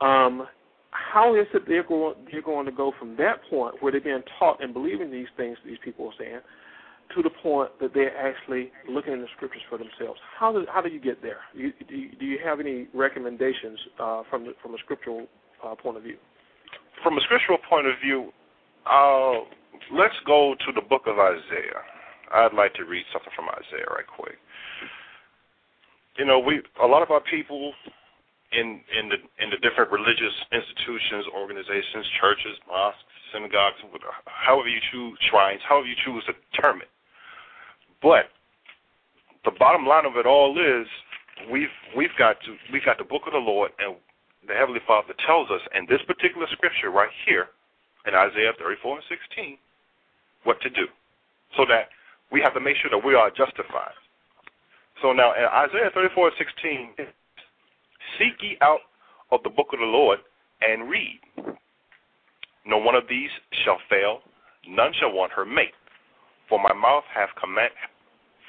um, 0.00 0.46
how 0.90 1.34
is 1.34 1.46
it 1.54 1.62
they're 1.68 1.84
going 1.84 2.14
they're 2.30 2.42
going 2.42 2.66
to 2.66 2.72
go 2.72 2.92
from 2.98 3.16
that 3.16 3.40
point 3.48 3.76
where 3.80 3.92
they're 3.92 4.00
being 4.00 4.22
taught 4.38 4.62
and 4.62 4.72
believing 4.72 5.10
these 5.10 5.28
things 5.36 5.56
these 5.64 5.78
people 5.84 6.06
are 6.06 6.12
saying 6.18 6.40
to 7.14 7.22
the 7.22 7.30
point 7.42 7.70
that 7.80 7.92
they're 7.94 8.16
actually 8.16 8.70
looking 8.88 9.12
in 9.12 9.20
the 9.20 9.26
scriptures 9.36 9.62
for 9.68 9.78
themselves. 9.78 10.20
How 10.38 10.52
do 10.52 10.64
how 10.72 10.80
do 10.80 10.88
you 10.88 11.00
get 11.00 11.22
there? 11.22 11.38
You, 11.54 11.72
do, 11.88 11.96
you, 11.96 12.08
do 12.18 12.26
you 12.26 12.38
have 12.44 12.60
any 12.60 12.88
recommendations 12.94 13.78
uh, 13.98 14.22
from 14.30 14.44
the, 14.44 14.52
from 14.62 14.74
a 14.74 14.78
scriptural 14.78 15.26
uh, 15.64 15.74
point 15.74 15.96
of 15.96 16.02
view? 16.02 16.16
From 17.02 17.18
a 17.18 17.20
scriptural 17.22 17.58
point 17.68 17.86
of 17.86 17.94
view, 18.04 18.32
uh, 18.86 19.44
let's 19.92 20.14
go 20.26 20.54
to 20.54 20.72
the 20.74 20.82
book 20.82 21.02
of 21.06 21.18
Isaiah. 21.18 21.82
I'd 22.32 22.54
like 22.54 22.74
to 22.74 22.84
read 22.84 23.04
something 23.12 23.32
from 23.34 23.48
Isaiah 23.48 23.90
right 23.90 24.06
quick. 24.06 24.38
You 26.18 26.26
know, 26.26 26.38
we 26.38 26.62
a 26.82 26.86
lot 26.86 27.02
of 27.02 27.10
our 27.10 27.22
people 27.22 27.72
in 28.52 28.80
in 28.94 29.08
the 29.08 29.18
in 29.42 29.50
the 29.50 29.58
different 29.62 29.90
religious 29.90 30.34
institutions, 30.52 31.26
organizations, 31.34 32.06
churches, 32.20 32.54
mosques, 32.66 33.02
synagogues, 33.32 33.78
however 34.26 34.68
you 34.68 34.78
choose, 34.90 35.18
shrines, 35.30 35.60
however 35.66 35.86
you 35.86 35.98
choose 36.04 36.22
to 36.26 36.34
term 36.60 36.82
it. 36.82 36.90
But 38.02 38.30
the 39.44 39.52
bottom 39.58 39.86
line 39.86 40.06
of 40.06 40.16
it 40.16 40.26
all 40.26 40.56
is 40.58 40.86
we've 41.50 41.72
we've 41.96 42.14
got 42.18 42.36
to 42.44 42.56
we've 42.72 42.84
got 42.84 42.98
the 42.98 43.04
book 43.04 43.22
of 43.26 43.32
the 43.32 43.38
Lord 43.38 43.70
and 43.78 43.96
the 44.48 44.54
Heavenly 44.54 44.80
Father 44.86 45.14
tells 45.26 45.50
us 45.50 45.60
in 45.76 45.86
this 45.88 46.00
particular 46.06 46.46
scripture 46.52 46.90
right 46.90 47.12
here 47.26 47.48
in 48.06 48.14
Isaiah 48.14 48.52
34 48.58 48.96
and 48.96 49.04
16 49.08 49.58
what 50.44 50.60
to 50.62 50.70
do, 50.70 50.88
so 51.56 51.64
that 51.68 51.92
we 52.32 52.40
have 52.40 52.54
to 52.54 52.60
make 52.60 52.76
sure 52.80 52.88
that 52.88 53.04
we 53.04 53.14
are 53.14 53.28
justified. 53.28 53.92
So 55.02 55.12
now 55.12 55.34
in 55.36 55.44
Isaiah 55.44 55.92
34 55.92 56.32
and 56.32 56.36
16 56.96 57.12
Seek 58.18 58.42
ye 58.42 58.56
out 58.60 58.80
of 59.30 59.42
the 59.42 59.50
book 59.50 59.68
of 59.72 59.78
the 59.78 59.86
Lord 59.86 60.18
and 60.60 60.88
read. 60.88 61.20
No 62.66 62.78
one 62.78 62.94
of 62.94 63.04
these 63.08 63.30
shall 63.64 63.78
fail, 63.88 64.20
none 64.68 64.92
shall 64.98 65.12
want 65.12 65.32
her 65.32 65.44
mate. 65.44 65.74
For 66.50 66.58
my 66.58 66.74
mouth 66.74 67.06
hath 67.14 67.30
command 67.40 67.70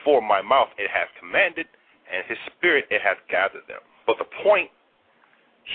for 0.04 0.20
my 0.20 0.42
mouth 0.42 0.74
it 0.82 0.90
hath 0.90 1.14
commanded, 1.22 1.70
and 2.10 2.26
his 2.26 2.38
spirit 2.50 2.86
it 2.90 3.02
hath 3.06 3.22
gathered 3.30 3.70
them. 3.70 3.86
But 4.10 4.18
the 4.18 4.26
point 4.44 4.74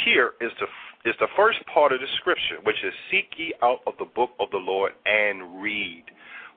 here 0.05 0.35
is 0.43 0.51
the 0.59 0.67
is 1.09 1.15
the 1.21 1.31
first 1.39 1.63
part 1.73 1.93
of 1.93 2.01
the 2.01 2.11
scripture, 2.19 2.59
which 2.65 2.83
is 2.83 2.93
seek 3.11 3.31
ye 3.39 3.55
out 3.63 3.79
of 3.87 3.95
the 3.99 4.11
book 4.11 4.31
of 4.41 4.51
the 4.51 4.59
Lord 4.59 4.93
and 5.07 5.63
read. 5.63 6.05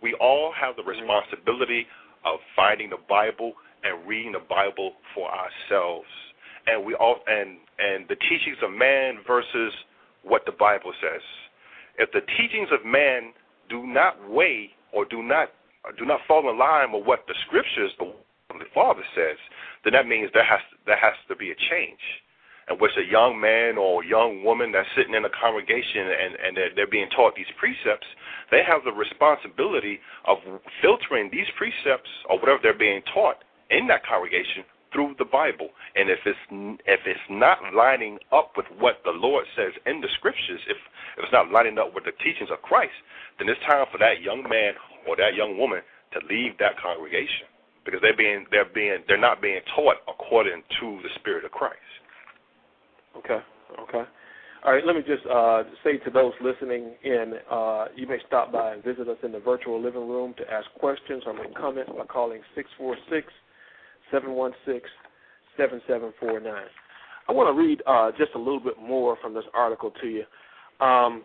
We 0.01 0.17
all 0.19 0.51
have 0.59 0.75
the 0.75 0.81
mm-hmm. 0.81 1.05
responsibility 1.05 1.85
of 2.25 2.39
finding 2.55 2.89
the 2.89 3.03
Bible 3.07 3.53
and 3.83 4.07
reading 4.09 4.33
the 4.33 4.43
Bible 4.49 4.93
for 5.13 5.29
ourselves 5.29 6.09
and 6.69 6.85
we 6.85 6.93
all 6.95 7.17
and 7.27 7.57
and 7.77 8.05
the 8.07 8.15
teachings 8.15 8.57
of 8.63 8.71
man 8.71 9.19
versus 9.25 9.73
what 10.23 10.43
the 10.45 10.51
Bible 10.51 10.93
says. 11.01 11.21
If 11.97 12.11
the 12.11 12.21
teachings 12.37 12.69
of 12.71 12.85
man 12.85 13.33
do 13.69 13.85
not 13.85 14.17
weigh 14.29 14.71
or 14.93 15.05
do 15.05 15.23
not 15.23 15.49
do 15.97 16.05
not 16.05 16.21
fall 16.27 16.49
in 16.49 16.57
line 16.57 16.91
with 16.91 17.05
what 17.05 17.25
the 17.27 17.35
scriptures, 17.47 17.91
the, 17.99 18.11
the 18.57 18.69
Father 18.73 19.03
says, 19.15 19.37
then 19.83 19.93
that 19.93 20.07
means 20.07 20.29
there 20.33 20.45
has 20.45 20.61
to, 20.71 20.75
there 20.85 20.99
has 20.99 21.15
to 21.27 21.35
be 21.35 21.51
a 21.51 21.57
change. 21.69 22.01
And 22.67 22.79
which 22.79 22.91
a 23.01 23.11
young 23.11 23.41
man 23.41 23.79
or 23.79 24.03
young 24.03 24.43
woman 24.43 24.71
that's 24.71 24.87
sitting 24.95 25.15
in 25.15 25.25
a 25.25 25.33
congregation 25.41 26.05
and, 26.05 26.35
and 26.37 26.51
they're, 26.55 26.69
they're 26.75 26.91
being 26.91 27.09
taught 27.09 27.33
these 27.33 27.49
precepts, 27.57 28.05
they 28.51 28.61
have 28.61 28.85
the 28.85 28.93
responsibility 28.93 29.99
of 30.29 30.37
filtering 30.81 31.29
these 31.31 31.49
precepts 31.57 32.09
or 32.29 32.37
whatever 32.37 32.59
they're 32.61 32.77
being 32.77 33.01
taught 33.11 33.41
in 33.71 33.87
that 33.87 34.05
congregation 34.05 34.61
through 34.93 35.15
the 35.17 35.25
Bible. 35.25 35.69
And 35.95 36.09
if 36.09 36.19
it's 36.25 36.39
if 36.85 37.01
it's 37.05 37.27
not 37.29 37.57
lining 37.73 38.19
up 38.31 38.53
with 38.57 38.65
what 38.77 39.01
the 39.05 39.13
Lord 39.13 39.45
says 39.55 39.73
in 39.85 40.01
the 40.01 40.09
scriptures, 40.17 40.61
if, 40.67 40.77
if 41.17 41.25
it's 41.25 41.33
not 41.33 41.51
lining 41.51 41.77
up 41.77 41.93
with 41.93 42.05
the 42.05 42.13
teachings 42.23 42.49
of 42.51 42.61
Christ, 42.61 42.93
then 43.37 43.49
it's 43.49 43.61
time 43.65 43.85
for 43.91 43.97
that 43.97 44.21
young 44.21 44.43
man 44.43 44.73
or 45.07 45.15
that 45.15 45.35
young 45.35 45.57
woman 45.57 45.81
to 46.13 46.19
leave 46.27 46.57
that 46.59 46.79
congregation 46.81 47.47
because 47.85 47.99
they're 48.01 48.17
being 48.17 48.45
they're 48.51 48.69
being 48.73 48.97
they're 49.07 49.19
not 49.19 49.41
being 49.41 49.61
taught 49.75 49.97
according 50.07 50.63
to 50.79 50.99
the 51.03 51.09
Spirit 51.19 51.45
of 51.45 51.51
Christ. 51.51 51.77
Okay. 53.17 53.39
Okay. 53.81 54.03
All 54.65 54.73
right, 54.73 54.85
let 54.85 54.93
me 54.93 55.01
just 55.07 55.25
uh, 55.25 55.63
say 55.85 55.97
to 55.99 56.09
those 56.09 56.33
listening 56.41 56.93
in, 57.05 57.35
uh, 57.49 57.85
you 57.95 58.05
may 58.05 58.17
stop 58.27 58.51
by 58.51 58.73
and 58.73 58.83
visit 58.83 59.07
us 59.07 59.15
in 59.23 59.31
the 59.31 59.39
virtual 59.39 59.81
living 59.81 60.05
room 60.09 60.33
to 60.37 60.43
ask 60.51 60.67
questions 60.77 61.23
or 61.25 61.33
make 61.33 61.55
comments 61.55 61.89
by 61.97 62.03
calling 62.05 62.41
646 62.55 63.31
716 64.11 64.81
7749. 65.55 66.63
I 67.27 67.31
want 67.31 67.47
to 67.47 67.57
read 67.57 67.81
uh, 67.87 68.11
just 68.17 68.35
a 68.35 68.37
little 68.37 68.59
bit 68.59 68.75
more 68.81 69.17
from 69.21 69.33
this 69.33 69.45
article 69.53 69.93
to 70.01 70.07
you. 70.07 70.23
Um, 70.85 71.23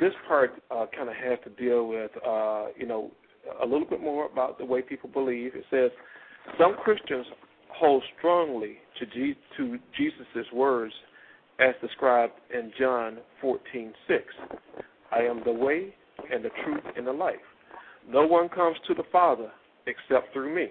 this 0.00 0.12
part 0.28 0.52
uh, 0.70 0.86
kind 0.96 1.08
of 1.08 1.14
has 1.16 1.38
to 1.44 1.50
deal 1.62 1.86
with, 1.86 2.10
uh, 2.26 2.66
you 2.76 2.86
know, 2.86 3.10
a 3.62 3.66
little 3.66 3.86
bit 3.86 4.00
more 4.00 4.26
about 4.26 4.58
the 4.58 4.64
way 4.64 4.82
people 4.82 5.10
believe. 5.10 5.52
It 5.54 5.64
says 5.70 5.90
some 6.58 6.76
Christians 6.82 7.26
hold 7.72 8.02
strongly 8.18 8.78
to, 8.98 9.06
G- 9.06 9.36
to 9.56 9.78
Jesus' 9.96 10.46
words 10.52 10.92
as 11.60 11.74
described 11.80 12.32
in 12.52 12.72
John 12.78 13.18
14:6. 13.42 13.92
I 15.12 15.20
am 15.20 15.42
the 15.44 15.52
way 15.52 15.94
and 16.32 16.44
the 16.44 16.50
truth 16.64 16.82
and 16.96 17.06
the 17.06 17.12
life. 17.12 17.36
No 18.08 18.26
one 18.26 18.48
comes 18.48 18.76
to 18.88 18.94
the 18.94 19.04
Father 19.12 19.50
except 19.86 20.32
through 20.32 20.54
me. 20.54 20.68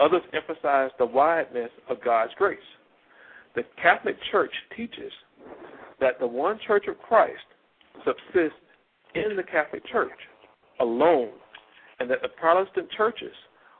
Others 0.00 0.22
emphasize 0.32 0.90
the 0.98 1.06
wideness 1.06 1.70
of 1.88 2.02
God's 2.04 2.32
grace. 2.36 2.58
The 3.54 3.62
Catholic 3.80 4.16
Church 4.32 4.52
teaches 4.76 5.12
that 6.00 6.18
the 6.18 6.26
one 6.26 6.58
church 6.66 6.86
of 6.88 6.98
Christ 6.98 7.44
subsists 8.04 8.58
in 9.14 9.36
the 9.36 9.42
Catholic 9.42 9.86
Church 9.86 10.18
alone, 10.80 11.30
and 12.00 12.10
that 12.10 12.22
the 12.22 12.28
Protestant 12.28 12.88
churches, 12.96 13.34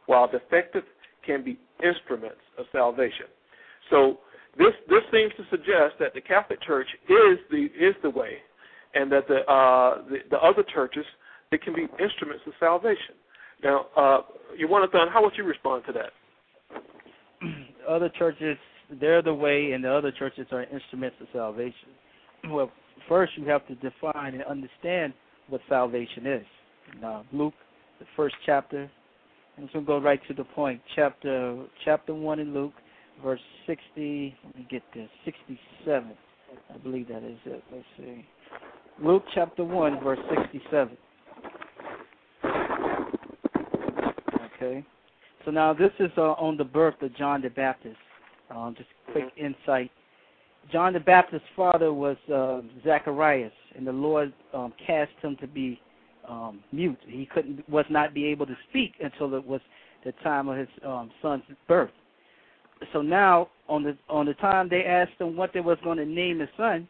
while 0.07 0.29
defective, 0.31 0.85
can 1.27 1.42
be 1.42 1.59
instruments 1.85 2.40
of 2.59 2.66
salvation. 2.72 3.27
So 3.90 4.18
this 4.57 4.72
this 4.88 5.03
seems 5.12 5.33
to 5.37 5.44
suggest 5.50 5.98
that 5.98 6.14
the 6.14 6.20
Catholic 6.20 6.62
Church 6.62 6.87
is 7.09 7.38
the 7.50 7.64
is 7.79 7.94
the 8.03 8.11
way, 8.11 8.38
and 8.94 9.11
that 9.11 9.27
the 9.27 9.40
uh, 9.50 10.05
the, 10.09 10.18
the 10.31 10.38
other 10.38 10.62
churches 10.62 11.05
they 11.50 11.59
can 11.59 11.74
be 11.74 11.87
instruments 12.03 12.42
of 12.46 12.53
salvation. 12.59 13.14
Now, 13.62 13.87
you 14.57 14.66
uh, 14.66 14.68
Yawanathon, 14.68 15.12
how 15.12 15.22
would 15.22 15.35
you 15.37 15.44
respond 15.44 15.85
to 15.87 15.92
that? 15.92 16.12
Other 17.88 18.11
churches, 18.18 18.57
they're 19.00 19.22
the 19.22 19.33
way, 19.33 19.72
and 19.72 19.85
the 19.85 19.92
other 19.92 20.11
churches 20.11 20.46
are 20.53 20.64
instruments 20.64 21.16
of 21.20 21.29
salvation. 21.33 21.88
Well, 22.50 22.70
first 23.09 23.33
you 23.37 23.46
have 23.48 23.66
to 23.68 23.74
define 23.76 24.35
and 24.35 24.42
understand 24.44 25.12
what 25.48 25.61
salvation 25.68 26.26
is. 26.26 26.46
Now, 27.00 27.24
Luke, 27.33 27.54
the 27.98 28.07
first 28.16 28.35
chapter, 28.46 28.90
I'm 29.57 29.68
going 29.72 29.85
to 29.85 29.87
go 29.87 29.98
right 29.98 30.20
to 30.28 30.35
the 30.35 30.44
point. 30.44 30.80
Chapter 30.96 31.64
chapter 31.85 32.14
one 32.14 32.40
in 32.40 32.52
Luke, 32.52 32.72
verse 33.22 33.40
sixty. 33.66 34.35
Let 34.44 34.57
me 34.57 34.66
get 34.70 34.83
this. 34.94 35.09
Sixty-seven. 35.24 36.12
I 36.72 36.78
believe 36.78 37.09
that 37.09 37.22
is 37.22 37.38
it. 37.46 37.62
Let's 37.72 37.85
see. 37.96 38.26
Luke 39.02 39.24
chapter 39.35 39.64
one, 39.64 40.02
verse 40.02 40.18
sixty-seven. 40.28 40.96
Okay. 44.57 44.85
So 45.44 45.50
now 45.50 45.74
this 45.74 45.90
is 45.98 46.11
uh, 46.16 46.33
on 46.33 46.57
the 46.57 46.64
birth 46.64 46.94
of 47.02 47.14
John 47.16 47.42
the 47.42 47.50
Baptist. 47.50 47.96
Um, 48.50 48.74
just 48.76 48.88
quick 49.12 49.24
insight. 49.37 49.90
John 50.72 50.92
the 50.92 51.00
Baptist's 51.00 51.46
father 51.55 51.92
was 51.92 52.16
uh, 52.33 52.61
Zacharias, 52.85 53.53
and 53.77 53.87
the 53.87 53.92
Lord 53.92 54.33
um, 54.53 54.72
cast 54.85 55.12
him 55.22 55.37
to 55.40 55.46
be 55.46 55.81
um, 56.29 56.61
mute. 56.72 56.98
He 57.07 57.27
couldn't, 57.27 57.68
was 57.68 57.85
not 57.90 58.14
be 58.14 58.27
able 58.27 58.46
to 58.46 58.57
speak 58.70 58.94
until 59.03 59.35
it 59.35 59.46
was 59.46 59.61
the 60.05 60.12
time 60.22 60.48
of 60.48 60.59
his 60.59 60.68
um, 60.85 61.11
son's 61.22 61.42
birth. 61.68 61.90
So 62.92 63.03
now, 63.03 63.48
on 63.68 63.83
the 63.83 63.96
on 64.09 64.27
the 64.27 64.35
time 64.35 64.68
they 64.68 64.85
asked 64.85 65.18
him 65.18 65.37
what 65.37 65.53
they 65.55 65.61
was 65.61 65.79
going 65.85 65.98
to 65.98 66.05
name 66.05 66.40
his 66.40 66.48
son, 66.57 66.88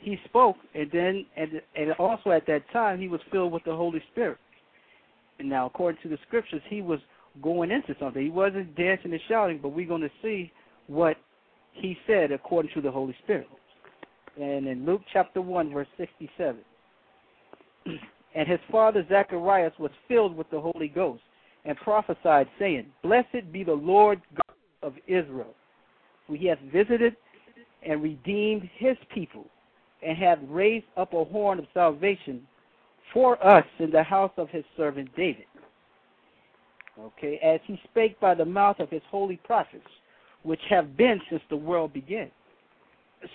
he 0.00 0.18
spoke, 0.24 0.56
and 0.74 0.90
then 0.92 1.26
and 1.36 1.60
and 1.76 1.92
also 1.92 2.30
at 2.30 2.46
that 2.46 2.62
time 2.72 3.00
he 3.00 3.08
was 3.08 3.20
filled 3.30 3.52
with 3.52 3.64
the 3.64 3.74
Holy 3.74 4.02
Spirit. 4.12 4.38
And 5.38 5.48
now, 5.48 5.66
according 5.66 6.02
to 6.02 6.08
the 6.08 6.18
scriptures, 6.26 6.62
he 6.68 6.82
was 6.82 6.98
going 7.42 7.70
into 7.70 7.94
something. 8.00 8.22
He 8.22 8.30
wasn't 8.30 8.74
dancing 8.76 9.12
and 9.12 9.20
shouting, 9.28 9.60
but 9.62 9.68
we're 9.68 9.86
going 9.86 10.02
to 10.02 10.10
see 10.22 10.50
what 10.88 11.16
he 11.80 11.96
said 12.06 12.32
according 12.32 12.72
to 12.74 12.80
the 12.80 12.90
Holy 12.90 13.16
Spirit. 13.24 13.48
And 14.40 14.66
in 14.66 14.86
Luke 14.86 15.02
chapter 15.12 15.42
1, 15.42 15.72
verse 15.72 15.88
67, 15.96 16.60
and 18.34 18.48
his 18.48 18.60
father 18.70 19.04
Zacharias 19.08 19.72
was 19.78 19.90
filled 20.06 20.36
with 20.36 20.48
the 20.50 20.60
Holy 20.60 20.88
Ghost 20.88 21.22
and 21.64 21.76
prophesied, 21.78 22.48
saying, 22.58 22.86
Blessed 23.02 23.52
be 23.52 23.64
the 23.64 23.72
Lord 23.72 24.20
God 24.34 24.56
of 24.82 24.94
Israel, 25.06 25.54
for 26.26 26.36
he 26.36 26.46
hath 26.46 26.60
visited 26.72 27.16
and 27.82 28.02
redeemed 28.02 28.68
his 28.76 28.96
people, 29.12 29.46
and 30.06 30.16
hath 30.16 30.38
raised 30.48 30.86
up 30.96 31.12
a 31.12 31.24
horn 31.24 31.58
of 31.58 31.66
salvation 31.74 32.46
for 33.12 33.44
us 33.44 33.64
in 33.78 33.90
the 33.90 34.02
house 34.02 34.32
of 34.36 34.48
his 34.50 34.64
servant 34.76 35.08
David. 35.16 35.44
Okay, 37.00 37.38
as 37.42 37.60
he 37.64 37.80
spake 37.90 38.18
by 38.20 38.34
the 38.34 38.44
mouth 38.44 38.80
of 38.80 38.90
his 38.90 39.02
holy 39.10 39.36
prophets, 39.44 39.86
which 40.42 40.60
have 40.70 40.96
been 40.96 41.20
since 41.30 41.42
the 41.50 41.56
world 41.56 41.92
began. 41.92 42.30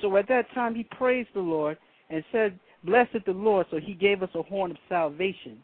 So 0.01 0.15
at 0.17 0.27
that 0.29 0.45
time 0.53 0.75
he 0.75 0.83
praised 0.83 1.29
the 1.33 1.41
Lord 1.41 1.77
and 2.09 2.23
said, 2.31 2.57
Blessed 2.83 3.25
the 3.25 3.31
Lord, 3.31 3.65
so 3.71 3.79
he 3.79 3.93
gave 3.93 4.23
us 4.23 4.29
a 4.35 4.43
horn 4.43 4.71
of 4.71 4.77
salvation 4.89 5.57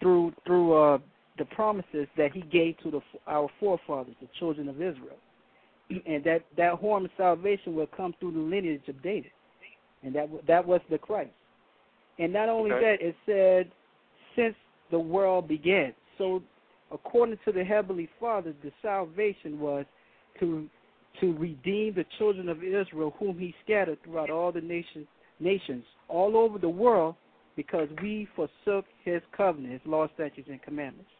through 0.00 0.32
through 0.46 0.72
uh, 0.74 0.98
the 1.38 1.44
promises 1.46 2.06
that 2.16 2.32
he 2.32 2.42
gave 2.42 2.78
to 2.78 2.90
the, 2.90 3.00
our 3.26 3.48
forefathers, 3.58 4.14
the 4.20 4.28
children 4.38 4.68
of 4.68 4.76
Israel. 4.76 5.16
And 6.06 6.22
that, 6.24 6.44
that 6.56 6.74
horn 6.74 7.04
of 7.06 7.10
salvation 7.16 7.74
will 7.74 7.88
come 7.88 8.14
through 8.20 8.32
the 8.32 8.38
lineage 8.38 8.86
of 8.86 9.02
David. 9.02 9.32
And 10.04 10.14
that 10.14 10.28
that 10.46 10.64
was 10.64 10.80
the 10.88 10.98
Christ. 10.98 11.30
And 12.18 12.32
not 12.32 12.48
only 12.48 12.72
Okay. 12.72 12.96
that, 12.96 13.06
it 13.06 13.16
said, 13.26 13.72
since 14.36 14.54
the 14.90 14.98
world 14.98 15.48
began. 15.48 15.94
So 16.18 16.42
according 16.92 17.38
to 17.44 17.52
the 17.52 17.64
Heavenly 17.64 18.08
Father, 18.20 18.54
the 18.62 18.70
salvation 18.82 19.58
was 19.58 19.84
to 20.38 20.68
to 21.20 21.36
redeem 21.36 21.94
the 21.94 22.04
children 22.18 22.48
of 22.48 22.62
Israel 22.62 23.14
whom 23.18 23.38
he 23.38 23.54
scattered 23.64 23.98
throughout 24.04 24.30
all 24.30 24.52
the 24.52 24.60
nations 24.60 25.06
nations 25.40 25.84
all 26.08 26.36
over 26.36 26.58
the 26.58 26.68
world 26.68 27.14
because 27.56 27.88
we 28.02 28.28
forsook 28.36 28.84
his 29.04 29.20
covenant, 29.36 29.72
his 29.72 29.82
law, 29.84 30.08
statutes, 30.14 30.48
and 30.50 30.62
commandments. 30.62 31.10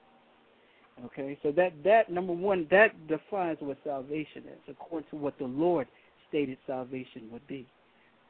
Okay, 1.04 1.38
so 1.42 1.50
that 1.52 1.72
that 1.84 2.10
number 2.10 2.32
one 2.32 2.66
that 2.70 3.08
defines 3.08 3.58
what 3.60 3.78
salvation 3.84 4.44
is, 4.44 4.58
according 4.68 5.08
to 5.10 5.16
what 5.16 5.38
the 5.38 5.44
Lord 5.44 5.86
stated 6.28 6.58
salvation 6.66 7.28
would 7.32 7.46
be. 7.46 7.66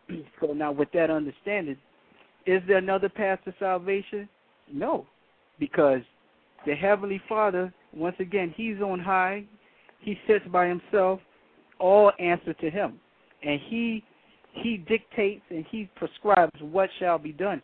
so 0.41 0.53
now, 0.53 0.73
with 0.73 0.91
that 0.93 1.11
understanding, 1.11 1.77
is 2.47 2.63
there 2.67 2.79
another 2.79 3.09
path 3.09 3.41
to 3.45 3.55
salvation? 3.59 4.29
No, 4.73 5.07
because 5.59 6.01
the 6.67 6.75
Heavenly 6.75 7.21
Father, 7.29 7.73
once 7.93 8.17
again, 8.21 8.55
He's 8.57 8.81
on 8.81 9.01
high. 9.01 9.45
He 10.01 10.19
sits 10.27 10.45
by 10.53 10.67
Himself. 10.67 11.21
All 11.79 12.13
answer 12.19 12.53
to 12.53 12.71
Him, 12.71 13.01
and 13.43 13.59
He 13.69 14.05
He 14.53 14.77
dictates 14.77 15.43
and 15.49 15.65
He 15.71 15.89
prescribes 15.97 16.61
what 16.61 16.91
shall 16.99 17.19
be 17.19 17.33
done 17.33 17.63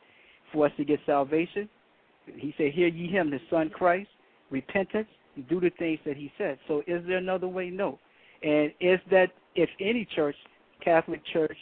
for 0.52 0.66
us 0.66 0.72
to 0.78 0.84
get 0.84 1.00
salvation. 1.04 1.68
He 2.24 2.54
said, 2.56 2.72
"Hear 2.72 2.88
ye 2.88 3.08
Him, 3.08 3.30
the 3.30 3.40
Son 3.50 3.68
Christ, 3.68 4.08
repentance, 4.50 5.08
do 5.50 5.60
the 5.60 5.70
things 5.78 6.00
that 6.06 6.16
He 6.16 6.32
said." 6.38 6.58
So, 6.66 6.82
is 6.86 7.04
there 7.06 7.18
another 7.18 7.46
way? 7.46 7.68
No. 7.68 7.98
And 8.42 8.72
is 8.80 9.00
that 9.10 9.32
if 9.54 9.68
any 9.80 10.06
church, 10.06 10.36
Catholic 10.80 11.20
Church, 11.26 11.58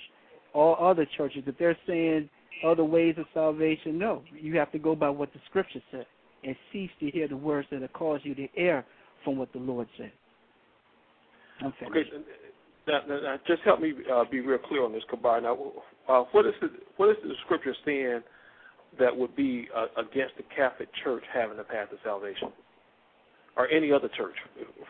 all 0.53 0.77
other 0.79 1.07
churches, 1.17 1.43
if 1.47 1.59
they're 1.59 1.77
saying 1.89 2.29
other 2.65 2.85
ways 2.85 3.17
of 3.19 3.27
salvation, 3.35 3.99
no. 3.99 4.23
You 4.33 4.57
have 4.59 4.71
to 4.73 4.79
go 4.79 4.95
by 4.95 5.11
what 5.11 5.33
the 5.33 5.41
Scripture 5.49 5.83
said 5.91 6.07
and 6.45 6.55
cease 6.73 6.91
to 7.01 7.11
hear 7.11 7.27
the 7.27 7.37
words 7.37 7.67
that 7.71 7.83
have 7.83 7.93
caused 7.95 8.25
you 8.25 8.35
to 8.37 8.49
err 8.57 8.85
from 9.25 9.39
what 9.39 9.53
the 9.53 9.59
Lord 9.59 9.89
said. 9.97 10.13
I'm 11.63 11.73
finished. 11.79 12.13
Okay, 12.13 12.25
now, 12.87 13.01
now, 13.09 13.21
now 13.21 13.37
just 13.47 13.63
help 13.63 13.81
me 13.81 13.93
uh, 14.13 14.25
be 14.31 14.41
real 14.41 14.59
clear 14.59 14.85
on 14.85 14.93
this, 14.93 15.03
Kabar. 15.09 15.41
Now, 15.41 15.57
uh, 16.09 16.25
what 16.33 16.47
is 16.47 16.55
the, 16.61 16.69
what 16.97 17.11
is 17.11 17.17
the 17.23 17.35
scripture 17.45 17.75
saying 17.85 18.21
that 18.99 19.17
would 19.17 19.35
be 19.35 19.69
uh, 19.75 19.87
against 20.01 20.37
the 20.37 20.45
Catholic 20.55 20.89
Church 21.03 21.25
having 21.33 21.57
the 21.57 21.65
path 21.65 21.91
to 21.91 21.97
salvation, 22.05 22.49
or 23.57 23.69
any 23.69 23.93
other 23.93 24.09
church, 24.17 24.35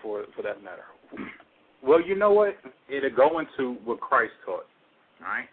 for 0.02 0.24
for 0.34 0.42
that 0.42 0.62
matter? 0.62 0.84
Well, 1.82 2.00
you 2.00 2.16
know 2.16 2.32
what? 2.32 2.56
It'll 2.88 3.10
go 3.10 3.38
into 3.38 3.78
what 3.84 4.00
Christ 4.00 4.32
taught. 4.44 4.66
All 5.20 5.26
right. 5.26 5.48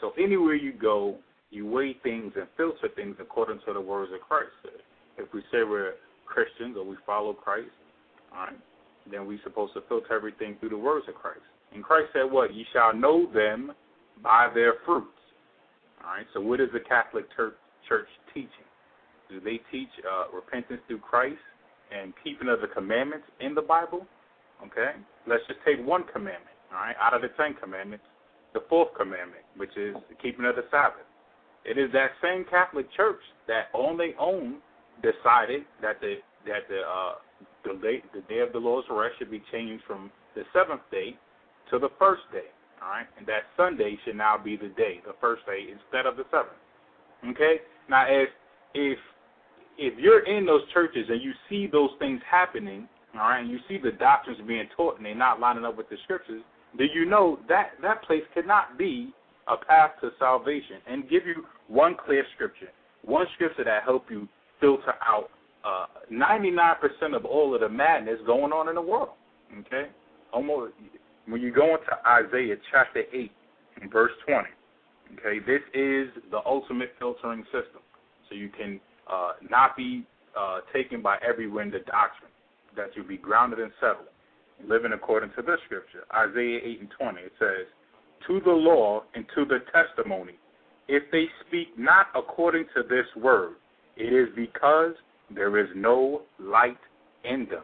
So 0.00 0.12
anywhere 0.18 0.54
you 0.54 0.72
go, 0.72 1.16
you 1.50 1.66
weigh 1.66 1.96
things 2.02 2.32
and 2.36 2.46
filter 2.56 2.88
things 2.94 3.16
according 3.20 3.60
to 3.66 3.72
the 3.72 3.80
words 3.80 4.12
of 4.12 4.20
Christ. 4.20 4.50
If 5.16 5.32
we 5.32 5.40
say 5.52 5.62
we're 5.62 5.94
Christians 6.26 6.76
or 6.76 6.84
we 6.84 6.96
follow 7.06 7.32
Christ, 7.32 7.70
all 8.32 8.44
right, 8.44 8.58
then 9.10 9.26
we're 9.26 9.40
supposed 9.42 9.74
to 9.74 9.82
filter 9.88 10.14
everything 10.14 10.56
through 10.60 10.70
the 10.70 10.78
words 10.78 11.06
of 11.08 11.14
Christ. 11.14 11.40
And 11.74 11.82
Christ 11.82 12.10
said, 12.12 12.30
"What? 12.30 12.54
You 12.54 12.64
shall 12.72 12.94
know 12.94 13.26
them 13.32 13.72
by 14.22 14.48
their 14.54 14.74
fruits." 14.84 15.08
All 16.04 16.10
right. 16.10 16.26
So 16.34 16.40
what 16.40 16.60
is 16.60 16.68
the 16.72 16.80
Catholic 16.80 17.26
Church, 17.36 18.08
teaching? 18.34 18.68
Do 19.28 19.40
they 19.40 19.60
teach 19.70 19.88
uh, 20.04 20.34
repentance 20.34 20.80
through 20.86 20.98
Christ 20.98 21.40
and 21.90 22.12
keeping 22.22 22.48
of 22.48 22.60
the 22.60 22.68
commandments 22.68 23.26
in 23.40 23.54
the 23.54 23.62
Bible? 23.62 24.06
Okay? 24.66 24.92
Let's 25.26 25.42
just 25.48 25.60
take 25.64 25.84
one 25.84 26.04
commandment, 26.12 26.56
all 26.72 26.78
right, 26.78 26.96
out 27.00 27.14
of 27.14 27.22
the 27.22 27.28
Ten 27.36 27.54
Commandments, 27.60 28.04
the 28.54 28.60
fourth 28.68 28.88
commandment, 28.96 29.42
which 29.56 29.74
is 29.76 29.94
the 30.08 30.16
keeping 30.20 30.44
of 30.44 30.56
the 30.56 30.64
Sabbath. 30.70 31.06
It 31.64 31.78
is 31.78 31.90
that 31.92 32.10
same 32.22 32.44
Catholic 32.50 32.86
Church 32.96 33.20
that 33.46 33.70
on 33.72 33.96
their 33.96 34.18
own 34.18 34.58
decided 35.00 35.62
that 35.80 36.00
the 36.00 36.16
that 36.46 36.66
the 36.68 36.82
uh, 36.82 37.14
the 37.64 37.74
day 37.74 38.02
the 38.14 38.20
day 38.22 38.40
of 38.40 38.52
the 38.52 38.58
Lord's 38.58 38.88
rest 38.90 39.14
should 39.18 39.30
be 39.30 39.42
changed 39.52 39.84
from 39.86 40.10
the 40.34 40.42
seventh 40.52 40.82
day 40.90 41.16
to 41.70 41.78
the 41.78 41.88
first 41.98 42.22
day, 42.32 42.50
all 42.82 42.90
right, 42.90 43.06
and 43.18 43.26
that 43.26 43.44
Sunday 43.56 43.98
should 44.04 44.16
now 44.16 44.36
be 44.36 44.56
the 44.56 44.68
day, 44.68 45.00
the 45.06 45.14
first 45.20 45.44
day 45.46 45.66
instead 45.70 46.06
of 46.06 46.16
the 46.16 46.24
seventh. 46.30 46.58
Okay? 47.30 47.60
Now, 47.88 48.06
if 48.08 48.28
if 48.74 48.98
if 49.78 49.98
you're 49.98 50.24
in 50.26 50.44
those 50.44 50.62
churches 50.72 51.06
and 51.08 51.22
you 51.22 51.32
see 51.48 51.66
those 51.66 51.90
things 51.98 52.20
happening, 52.30 52.88
all 53.14 53.20
right, 53.20 53.40
and 53.40 53.50
you 53.50 53.58
see 53.68 53.78
the 53.78 53.92
doctrines 53.92 54.40
being 54.46 54.68
taught 54.76 54.96
and 54.96 55.06
they're 55.06 55.14
not 55.14 55.40
lining 55.40 55.64
up 55.64 55.76
with 55.76 55.88
the 55.88 55.96
scriptures, 56.04 56.42
do 56.76 56.84
you 56.84 57.04
know 57.04 57.38
that 57.48 57.70
that 57.82 58.02
place 58.04 58.22
cannot 58.34 58.76
be 58.78 59.12
a 59.48 59.56
path 59.56 59.92
to 60.00 60.10
salvation? 60.18 60.76
And 60.86 61.08
give 61.08 61.26
you 61.26 61.44
one 61.68 61.96
clear 62.04 62.24
scripture, 62.34 62.68
one 63.04 63.26
scripture 63.34 63.64
that 63.64 63.82
help 63.84 64.06
you 64.10 64.28
filter 64.60 64.94
out 65.04 65.30
uh, 65.64 65.86
99% 66.10 67.14
of 67.14 67.24
all 67.24 67.54
of 67.54 67.60
the 67.60 67.68
madness 67.68 68.18
going 68.26 68.52
on 68.52 68.68
in 68.68 68.74
the 68.74 68.82
world. 68.82 69.10
Okay, 69.60 69.88
almost 70.32 70.72
when 71.26 71.40
you 71.40 71.52
go 71.52 71.76
into 71.76 71.92
Isaiah 72.06 72.56
chapter 72.70 73.02
8 73.12 73.30
and 73.80 73.92
verse 73.92 74.12
20. 74.26 74.48
Okay, 75.18 75.38
this 75.46 75.60
is 75.74 76.08
the 76.30 76.40
ultimate 76.46 76.92
filtering 76.98 77.44
system, 77.44 77.82
so 78.28 78.34
you 78.34 78.48
can 78.48 78.80
uh, 79.10 79.32
not 79.50 79.76
be 79.76 80.06
uh, 80.38 80.60
taken 80.72 81.02
by 81.02 81.18
every 81.26 81.48
wind 81.48 81.74
of 81.74 81.84
doctrine, 81.86 82.30
that 82.76 82.96
you 82.96 83.04
be 83.04 83.18
grounded 83.18 83.58
and 83.58 83.72
settled, 83.78 84.08
living 84.66 84.92
according 84.94 85.30
to 85.36 85.42
this 85.42 85.58
scripture. 85.66 86.04
Isaiah 86.14 86.60
8 86.64 86.80
and 86.80 86.88
20, 86.98 87.20
it 87.20 87.32
says, 87.38 87.66
To 88.28 88.40
the 88.40 88.50
law 88.50 89.02
and 89.14 89.26
to 89.34 89.44
the 89.44 89.58
testimony, 89.70 90.32
if 90.88 91.02
they 91.12 91.26
speak 91.46 91.68
not 91.76 92.06
according 92.14 92.64
to 92.74 92.82
this 92.82 93.06
word, 93.22 93.56
it 93.96 94.12
is 94.12 94.28
because 94.34 94.94
there 95.34 95.58
is 95.58 95.68
no 95.74 96.22
light 96.38 96.78
in 97.24 97.46
them. 97.50 97.62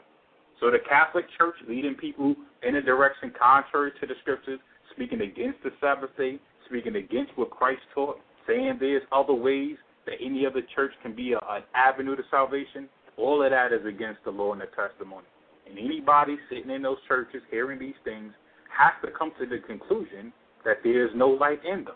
So 0.61 0.71
the 0.71 0.79
Catholic 0.89 1.27
Church 1.37 1.55
leading 1.69 1.95
people 1.95 2.35
in 2.67 2.77
a 2.77 2.83
direction 2.83 3.33
contrary 3.39 3.93
to 4.01 4.07
the 4.07 4.15
scriptures, 4.23 4.59
speaking 4.95 5.21
against 5.21 5.63
the 5.63 5.71
Sabbath 5.81 6.11
day, 6.17 6.39
speaking 6.67 6.97
against 6.97 7.37
what 7.37 7.51
Christ 7.51 7.83
taught, 7.95 8.19
saying 8.47 8.79
there's 8.81 9.03
other 9.13 9.35
ways 9.35 9.77
that 10.07 10.17
any 10.25 10.47
other 10.47 10.63
church 10.75 10.93
can 11.03 11.15
be 11.15 11.33
a, 11.33 11.39
an 11.51 11.63
avenue 11.75 12.17
to 12.17 12.23
salvation, 12.31 12.89
all 13.17 13.45
of 13.45 13.51
that 13.51 13.73
is 13.73 13.85
against 13.87 14.25
the 14.25 14.31
law 14.31 14.53
and 14.53 14.61
the 14.61 14.67
testimony. 14.67 15.27
And 15.69 15.79
anybody 15.79 16.37
sitting 16.49 16.71
in 16.71 16.83
those 16.83 16.97
churches 17.07 17.43
hearing 17.51 17.79
these 17.79 17.99
things 18.05 18.33
has 18.77 18.93
to 19.05 19.17
come 19.17 19.33
to 19.39 19.47
the 19.47 19.59
conclusion 19.67 20.33
that 20.65 20.79
there 20.83 21.05
is 21.05 21.11
no 21.15 21.29
light 21.29 21.61
in 21.65 21.85
them. 21.85 21.95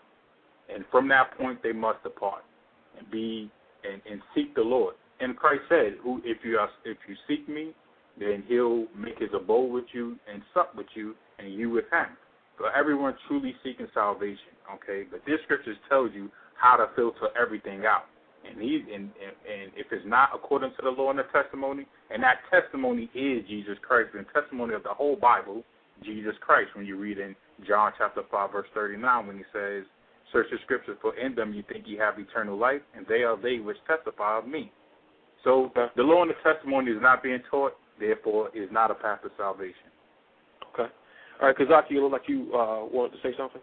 And 0.73 0.85
from 0.91 1.07
that 1.09 1.37
point, 1.37 1.61
they 1.63 1.71
must 1.71 2.03
depart 2.03 2.43
and 2.97 3.09
be 3.09 3.51
and, 3.83 4.01
and 4.09 4.21
seek 4.35 4.55
the 4.55 4.61
Lord. 4.61 4.95
And 5.23 5.37
Christ 5.37 5.63
said, 5.69 5.95
"Who, 6.03 6.21
if 6.25 6.39
you 6.43 6.59
if 6.83 6.97
you 7.07 7.15
seek 7.27 7.47
me, 7.47 7.73
then 8.19 8.43
He'll 8.47 8.85
make 8.95 9.17
His 9.19 9.29
abode 9.33 9.71
with 9.71 9.85
you 9.93 10.17
and 10.31 10.41
sup 10.53 10.75
with 10.75 10.87
you, 10.95 11.15
and 11.39 11.53
you 11.53 11.69
with 11.69 11.85
Him." 11.91 12.09
So 12.57 12.65
everyone 12.75 13.15
truly 13.27 13.55
seeking 13.63 13.87
salvation, 13.93 14.53
okay? 14.75 15.07
But 15.09 15.21
this 15.25 15.39
scripture 15.45 15.73
tells 15.89 16.11
you 16.13 16.29
how 16.55 16.75
to 16.75 16.87
filter 16.95 17.29
everything 17.39 17.85
out. 17.85 18.05
And 18.47 18.61
he 18.61 18.83
and, 18.93 19.09
and 19.23 19.35
and 19.47 19.71
if 19.75 19.87
it's 19.91 20.05
not 20.05 20.29
according 20.35 20.71
to 20.71 20.81
the 20.83 20.89
law 20.89 21.09
and 21.09 21.19
the 21.19 21.27
testimony, 21.31 21.87
and 22.11 22.21
that 22.21 22.39
testimony 22.51 23.09
is 23.15 23.47
Jesus 23.47 23.77
Christ, 23.81 24.09
and 24.17 24.25
testimony 24.33 24.73
of 24.75 24.83
the 24.83 24.93
whole 24.93 25.15
Bible, 25.15 25.63
Jesus 26.03 26.35
Christ. 26.41 26.75
When 26.75 26.85
you 26.85 26.97
read 26.97 27.17
in 27.17 27.35
John 27.65 27.93
chapter 27.97 28.21
five 28.29 28.51
verse 28.51 28.67
thirty 28.73 28.97
nine, 28.97 29.27
when 29.27 29.37
he 29.37 29.45
says, 29.53 29.85
"Search 30.33 30.47
the 30.51 30.57
scriptures, 30.65 30.97
for 31.01 31.15
in 31.17 31.33
them 31.35 31.53
you 31.53 31.63
think 31.71 31.87
you 31.87 31.97
have 32.01 32.19
eternal 32.19 32.57
life, 32.57 32.81
and 32.95 33.07
they 33.07 33.23
are 33.23 33.37
they 33.41 33.59
which 33.59 33.77
testify 33.87 34.37
of 34.37 34.45
me." 34.45 34.71
So 35.43 35.71
the 35.95 36.03
law 36.03 36.21
and 36.21 36.31
the 36.31 36.39
testimony 36.43 36.91
is 36.91 37.01
not 37.01 37.21
being 37.21 37.39
taught, 37.51 37.73
therefore, 37.99 38.49
is 38.55 38.69
not 38.71 38.91
a 38.91 38.95
path 38.95 39.21
to 39.23 39.29
salvation. 39.37 39.91
Okay. 40.73 40.89
All 41.41 41.47
right, 41.47 41.57
Kazaki, 41.57 41.91
you 41.91 42.03
look 42.03 42.13
like 42.13 42.29
you 42.29 42.47
uh, 42.53 42.85
wanted 42.87 43.17
to 43.17 43.21
say 43.21 43.35
something. 43.37 43.61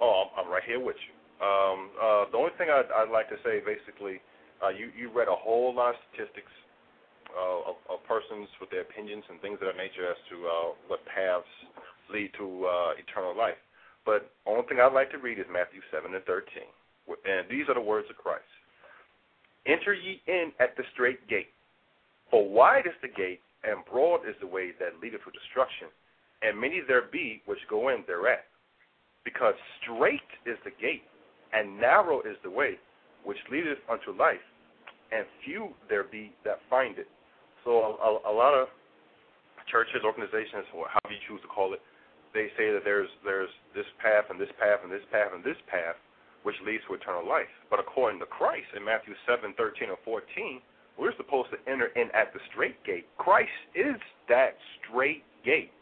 Oh, 0.00 0.30
I'm, 0.36 0.46
I'm 0.46 0.52
right 0.52 0.62
here 0.64 0.78
with 0.78 0.96
you. 1.02 1.14
Um, 1.42 1.90
uh, 2.00 2.24
the 2.30 2.38
only 2.38 2.52
thing 2.56 2.68
I'd, 2.70 2.88
I'd 2.94 3.10
like 3.10 3.28
to 3.28 3.36
say, 3.44 3.60
basically, 3.60 4.20
uh, 4.64 4.72
you 4.72 4.88
you 4.96 5.12
read 5.12 5.28
a 5.28 5.36
whole 5.36 5.74
lot 5.74 5.92
of 5.92 6.00
statistics 6.08 6.52
uh, 7.36 7.72
of, 7.72 7.76
of 7.92 8.00
persons 8.08 8.48
with 8.60 8.70
their 8.70 8.80
opinions 8.80 9.24
and 9.28 9.40
things 9.44 9.60
of 9.60 9.68
that 9.68 9.76
nature 9.76 10.08
as 10.08 10.16
to 10.32 10.36
uh, 10.48 10.68
what 10.88 11.04
paths 11.04 11.44
lead 12.08 12.32
to 12.38 12.46
uh, 12.64 12.90
eternal 12.96 13.36
life. 13.36 13.58
But 14.06 14.30
the 14.46 14.54
only 14.54 14.64
thing 14.70 14.78
I'd 14.80 14.94
like 14.94 15.10
to 15.12 15.18
read 15.18 15.36
is 15.42 15.44
Matthew 15.50 15.82
7 15.90 16.14
and 16.14 16.24
13. 16.24 16.64
And 17.26 17.44
these 17.50 17.68
are 17.68 17.74
the 17.74 17.82
words 17.82 18.06
of 18.08 18.16
Christ. 18.16 18.46
Enter 19.66 19.94
ye 19.94 20.22
in 20.26 20.52
at 20.60 20.76
the 20.76 20.84
straight 20.92 21.26
gate. 21.28 21.50
For 22.30 22.48
wide 22.48 22.86
is 22.86 22.94
the 23.02 23.08
gate, 23.08 23.40
and 23.64 23.84
broad 23.90 24.20
is 24.28 24.34
the 24.40 24.46
way 24.46 24.70
that 24.78 25.00
leadeth 25.02 25.24
to 25.24 25.30
destruction, 25.30 25.88
and 26.42 26.58
many 26.58 26.82
there 26.86 27.10
be 27.10 27.42
which 27.46 27.58
go 27.68 27.88
in 27.88 28.04
thereat. 28.06 28.44
Because 29.24 29.54
straight 29.82 30.30
is 30.46 30.58
the 30.64 30.70
gate, 30.80 31.02
and 31.52 31.78
narrow 31.78 32.20
is 32.20 32.36
the 32.44 32.50
way 32.50 32.78
which 33.24 33.38
leadeth 33.50 33.78
unto 33.90 34.14
life, 34.14 34.42
and 35.10 35.26
few 35.44 35.74
there 35.88 36.04
be 36.04 36.32
that 36.44 36.60
find 36.70 36.98
it. 36.98 37.08
So 37.64 37.70
a, 37.70 37.90
a, 37.98 38.10
a 38.30 38.34
lot 38.34 38.54
of 38.54 38.68
churches, 39.66 40.06
organizations, 40.06 40.66
or 40.70 40.86
however 40.86 41.10
you 41.10 41.22
choose 41.26 41.42
to 41.42 41.50
call 41.50 41.74
it, 41.74 41.82
they 42.34 42.54
say 42.54 42.70
that 42.70 42.84
there's 42.84 43.10
there's 43.24 43.50
this 43.74 43.88
path 43.98 44.30
and 44.30 44.38
this 44.38 44.52
path 44.60 44.84
and 44.84 44.92
this 44.92 45.02
path 45.10 45.34
and 45.34 45.42
this 45.42 45.58
path, 45.66 45.98
which 46.46 46.54
leads 46.64 46.84
to 46.86 46.94
eternal 46.94 47.26
life. 47.26 47.50
But 47.68 47.80
according 47.80 48.20
to 48.20 48.26
Christ 48.30 48.70
in 48.76 48.84
Matthew 48.84 49.14
7, 49.26 49.52
13, 49.58 49.88
and 49.90 49.98
14, 50.04 50.62
we're 50.94 51.16
supposed 51.18 51.50
to 51.50 51.58
enter 51.66 51.90
in 51.98 52.06
at 52.14 52.30
the 52.32 52.38
straight 52.54 52.78
gate. 52.86 53.10
Christ 53.18 53.50
is 53.74 53.98
that 54.28 54.54
straight 54.78 55.24
gate. 55.44 55.72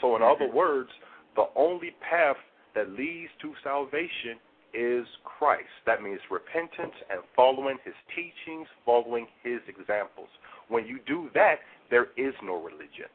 So 0.00 0.16
in 0.16 0.22
other 0.22 0.48
mm-hmm. 0.48 0.56
words, 0.56 0.88
the 1.36 1.52
only 1.54 1.92
path 2.00 2.40
that 2.74 2.88
leads 2.96 3.28
to 3.42 3.52
salvation 3.62 4.40
is 4.72 5.04
Christ. 5.28 5.68
That 5.84 6.02
means 6.02 6.20
repentance 6.30 6.96
and 7.12 7.20
following 7.36 7.76
his 7.84 7.94
teachings, 8.16 8.66
following 8.84 9.26
his 9.44 9.60
examples. 9.68 10.32
When 10.68 10.86
you 10.86 11.00
do 11.06 11.28
that, 11.34 11.60
there 11.90 12.16
is 12.16 12.32
no 12.42 12.56
religion. 12.56 13.12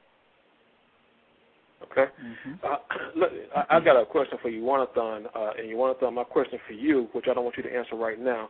Okay. 1.83 2.05
Mm-hmm. 2.05 2.53
Uh, 2.63 2.77
look, 3.15 3.29
I, 3.55 3.77
I've 3.77 3.85
got 3.85 4.01
a 4.01 4.05
question 4.05 4.37
for 4.41 4.49
you, 4.49 4.65
Jonathan, 4.65 5.29
uh, 5.35 5.51
and 5.57 5.69
you, 5.69 5.77
Jonathan, 5.77 6.13
my 6.13 6.23
question 6.23 6.59
for 6.67 6.73
you, 6.73 7.07
which 7.13 7.25
I 7.29 7.33
don't 7.33 7.43
want 7.43 7.57
you 7.57 7.63
to 7.63 7.73
answer 7.73 7.95
right 7.95 8.19
now, 8.19 8.49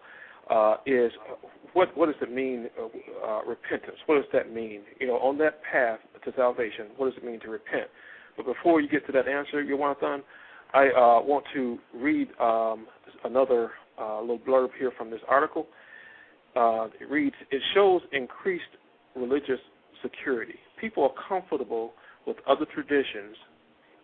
uh, 0.49 0.77
is 0.85 1.11
what 1.73 1.95
what 1.95 2.07
does 2.07 2.15
it 2.21 2.31
mean 2.31 2.69
uh, 2.79 3.27
uh, 3.27 3.41
repentance? 3.43 3.97
What 4.07 4.15
does 4.15 4.25
that 4.33 4.53
mean? 4.53 4.81
You 4.99 5.07
know, 5.07 5.15
on 5.15 5.37
that 5.39 5.61
path 5.63 5.99
to 6.25 6.33
salvation, 6.35 6.87
what 6.97 7.07
does 7.07 7.17
it 7.17 7.25
mean 7.25 7.39
to 7.41 7.49
repent? 7.49 7.87
But 8.35 8.45
before 8.45 8.81
you 8.81 8.89
get 8.89 9.05
to 9.07 9.11
that 9.11 9.27
answer, 9.27 9.63
Jonathan, 9.63 10.23
I 10.73 10.87
uh, 10.87 11.21
want 11.21 11.45
to 11.53 11.77
read 11.93 12.29
um, 12.39 12.87
another 13.23 13.71
uh, 13.99 14.21
little 14.21 14.39
blurb 14.39 14.69
here 14.77 14.91
from 14.97 15.11
this 15.11 15.19
article. 15.27 15.67
Uh, 16.55 16.87
it 16.99 17.09
reads, 17.09 17.35
"It 17.51 17.61
shows 17.75 18.01
increased 18.11 18.63
religious 19.15 19.59
security. 20.01 20.55
People 20.81 21.03
are 21.03 21.13
comfortable." 21.27 21.93
With 22.25 22.38
other 22.47 22.65
traditions, 22.65 23.36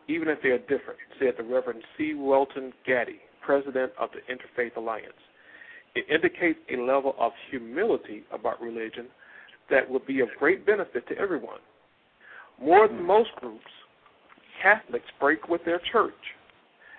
even 0.07 0.27
if 0.27 0.39
they 0.41 0.49
are 0.49 0.59
different, 0.59 0.99
said 1.19 1.33
the 1.37 1.43
Reverend 1.43 1.81
C. 1.97 2.13
Welton 2.15 2.73
Gaddy, 2.85 3.19
president 3.41 3.91
of 3.99 4.09
the 4.11 4.19
Interfaith 4.31 4.75
Alliance. 4.77 5.13
It 5.95 6.05
indicates 6.09 6.59
a 6.71 6.81
level 6.81 7.15
of 7.19 7.31
humility 7.49 8.23
about 8.31 8.61
religion 8.61 9.07
that 9.69 9.89
would 9.89 10.05
be 10.05 10.19
of 10.19 10.27
great 10.37 10.65
benefit 10.65 11.07
to 11.07 11.17
everyone. 11.17 11.59
More 12.61 12.87
than 12.87 12.99
hmm. 12.99 13.07
most 13.07 13.29
groups, 13.39 13.65
Catholics 14.61 15.05
break 15.19 15.47
with 15.47 15.61
their 15.65 15.81
church, 15.91 16.13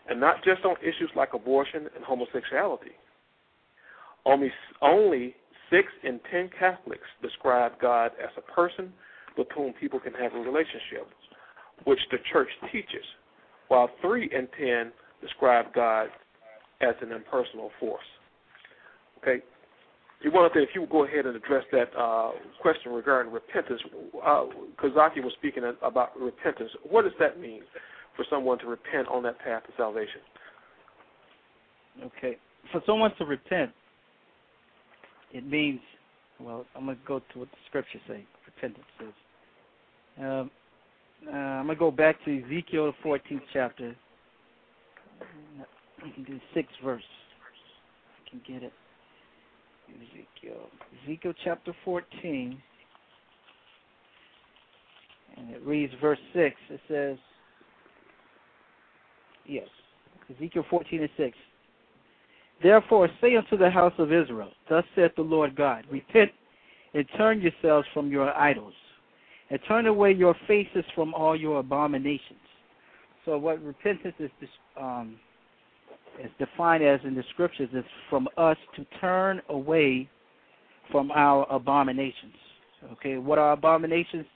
and 0.08 0.20
not 0.20 0.36
just 0.44 0.64
on 0.64 0.76
issues 0.82 1.10
like 1.16 1.34
abortion 1.34 1.88
and 1.94 2.04
homosexuality. 2.04 2.92
Only, 4.24 4.50
only 4.82 5.34
six 5.70 5.88
in 6.02 6.20
ten 6.30 6.50
Catholics 6.58 7.06
describe 7.22 7.72
God 7.80 8.12
as 8.22 8.30
a 8.36 8.52
person 8.52 8.92
with 9.36 9.48
whom 9.54 9.72
people 9.74 10.00
can 10.00 10.12
have 10.14 10.34
a 10.34 10.38
relationship, 10.38 11.06
which 11.84 12.00
the 12.10 12.18
church 12.32 12.48
teaches, 12.72 13.04
while 13.68 13.90
three 14.00 14.30
in 14.32 14.48
ten 14.58 14.92
describe 15.20 15.72
God 15.74 16.08
as 16.80 16.94
an 17.02 17.12
impersonal 17.12 17.70
force. 17.80 18.04
Okay, 19.18 19.42
you 20.22 20.30
want 20.30 20.52
to, 20.52 20.62
if 20.62 20.70
you 20.74 20.82
would 20.82 20.90
go 20.90 21.04
ahead 21.04 21.26
and 21.26 21.36
address 21.36 21.64
that 21.72 21.88
uh, 21.98 22.32
question 22.60 22.92
regarding 22.92 23.32
repentance, 23.32 23.80
uh, 24.24 24.44
Kazaki 24.82 25.22
was 25.22 25.32
speaking 25.38 25.62
about 25.82 26.18
repentance. 26.18 26.70
What 26.88 27.02
does 27.02 27.12
that 27.18 27.40
mean 27.40 27.62
for 28.14 28.24
someone 28.30 28.58
to 28.60 28.66
repent 28.66 29.08
on 29.08 29.22
that 29.24 29.38
path 29.38 29.64
to 29.64 29.72
salvation? 29.76 30.20
Okay, 32.04 32.36
for 32.72 32.82
someone 32.86 33.12
to 33.18 33.24
repent, 33.24 33.72
it 35.32 35.46
means, 35.46 35.80
well, 36.40 36.66
I'm 36.74 36.84
going 36.84 36.96
to 36.96 37.02
go 37.06 37.18
to 37.18 37.38
what 37.38 37.50
the 37.50 37.56
scripture 37.68 37.98
says. 38.06 38.20
Repentance 38.46 38.86
is. 39.00 39.14
Um, 40.18 40.50
uh, 41.26 41.36
I'm 41.36 41.66
going 41.66 41.76
to 41.76 41.80
go 41.80 41.90
back 41.90 42.16
to 42.24 42.42
Ezekiel, 42.44 42.92
the 43.02 43.08
14th 43.08 43.40
chapter, 43.52 43.96
the 46.02 46.40
sixth 46.54 46.74
verse. 46.84 47.02
I 48.26 48.30
can 48.30 48.40
get 48.46 48.62
it. 48.62 48.72
Ezekiel. 49.88 50.68
Ezekiel 51.04 51.32
chapter 51.44 51.74
14. 51.84 52.60
And 55.36 55.50
it 55.50 55.62
reads 55.64 55.92
verse 56.00 56.18
6. 56.34 56.56
It 56.70 56.80
says, 56.88 57.18
yes, 59.44 59.68
Ezekiel 60.34 60.64
14 60.70 61.00
and 61.00 61.10
6. 61.16 61.36
Therefore 62.62 63.08
say 63.20 63.36
unto 63.36 63.56
the 63.56 63.70
house 63.70 63.92
of 63.98 64.12
Israel, 64.12 64.50
Thus 64.68 64.84
saith 64.94 65.12
the 65.16 65.22
Lord 65.22 65.54
God, 65.54 65.84
Repent 65.90 66.30
and 66.94 67.04
turn 67.16 67.42
yourselves 67.42 67.86
from 67.92 68.10
your 68.10 68.34
idols, 68.34 68.72
and 69.50 69.60
turn 69.68 69.86
away 69.86 70.12
your 70.12 70.34
faces 70.46 70.84
from 70.94 71.14
all 71.14 71.38
your 71.38 71.60
abominations. 71.60 72.40
So 73.24 73.38
what 73.38 73.62
repentance 73.62 74.14
is 74.18 74.30
um, 74.80 75.16
is 76.22 76.30
defined 76.38 76.82
as 76.82 77.00
in 77.04 77.14
the 77.14 77.24
scriptures 77.34 77.68
is 77.72 77.84
from 78.08 78.28
us 78.36 78.56
to 78.76 78.86
turn 79.00 79.42
away 79.48 80.08
from 80.90 81.10
our 81.10 81.46
abominations. 81.50 82.34
Okay, 82.92 83.18
what 83.18 83.38
are 83.38 83.52
abominations? 83.52 84.26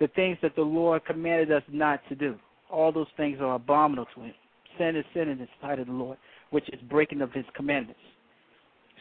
The 0.00 0.08
things 0.08 0.36
that 0.42 0.56
the 0.56 0.62
Lord 0.62 1.04
commanded 1.04 1.52
us 1.52 1.62
not 1.70 2.00
to 2.08 2.14
do. 2.14 2.36
All 2.70 2.90
those 2.90 3.06
things 3.16 3.38
are 3.40 3.54
abominable 3.54 4.06
to 4.14 4.22
Him. 4.22 4.34
Sin 4.78 4.96
is 4.96 5.04
sin 5.14 5.28
in 5.28 5.38
the 5.38 5.46
sight 5.60 5.78
of 5.78 5.86
the 5.86 5.92
Lord, 5.92 6.18
which 6.50 6.68
is 6.70 6.80
breaking 6.88 7.20
of 7.20 7.32
His 7.32 7.44
commandments. 7.54 8.00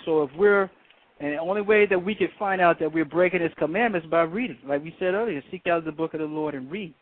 So 0.05 0.23
if 0.23 0.29
we're, 0.37 0.69
and 1.21 1.33
the 1.33 1.37
only 1.37 1.61
way 1.61 1.85
that 1.85 2.03
we 2.03 2.15
can 2.15 2.29
find 2.39 2.59
out 2.59 2.79
that 2.79 2.91
we're 2.91 3.05
breaking 3.05 3.41
His 3.41 3.51
commandments 3.59 4.07
by 4.09 4.23
reading, 4.23 4.57
like 4.67 4.83
we 4.83 4.95
said 4.97 5.13
earlier, 5.13 5.43
seek 5.51 5.67
out 5.67 5.85
the 5.85 5.91
book 5.91 6.15
of 6.15 6.19
the 6.19 6.25
Lord 6.25 6.55
and 6.55 6.69
read, 6.71 6.95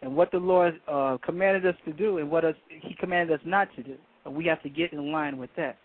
and 0.00 0.16
what 0.16 0.30
the 0.30 0.38
Lord 0.38 0.80
uh, 0.88 1.18
commanded 1.22 1.66
us 1.66 1.74
to 1.84 1.92
do 1.92 2.16
and 2.16 2.30
what 2.30 2.46
us, 2.46 2.54
He 2.68 2.94
commanded 2.98 3.38
us 3.38 3.44
not 3.44 3.68
to 3.76 3.82
do. 3.82 3.96
We 4.26 4.46
have 4.46 4.62
to 4.62 4.70
get 4.70 4.94
in 4.94 5.12
line 5.12 5.36
with 5.36 5.50
that. 5.56 5.76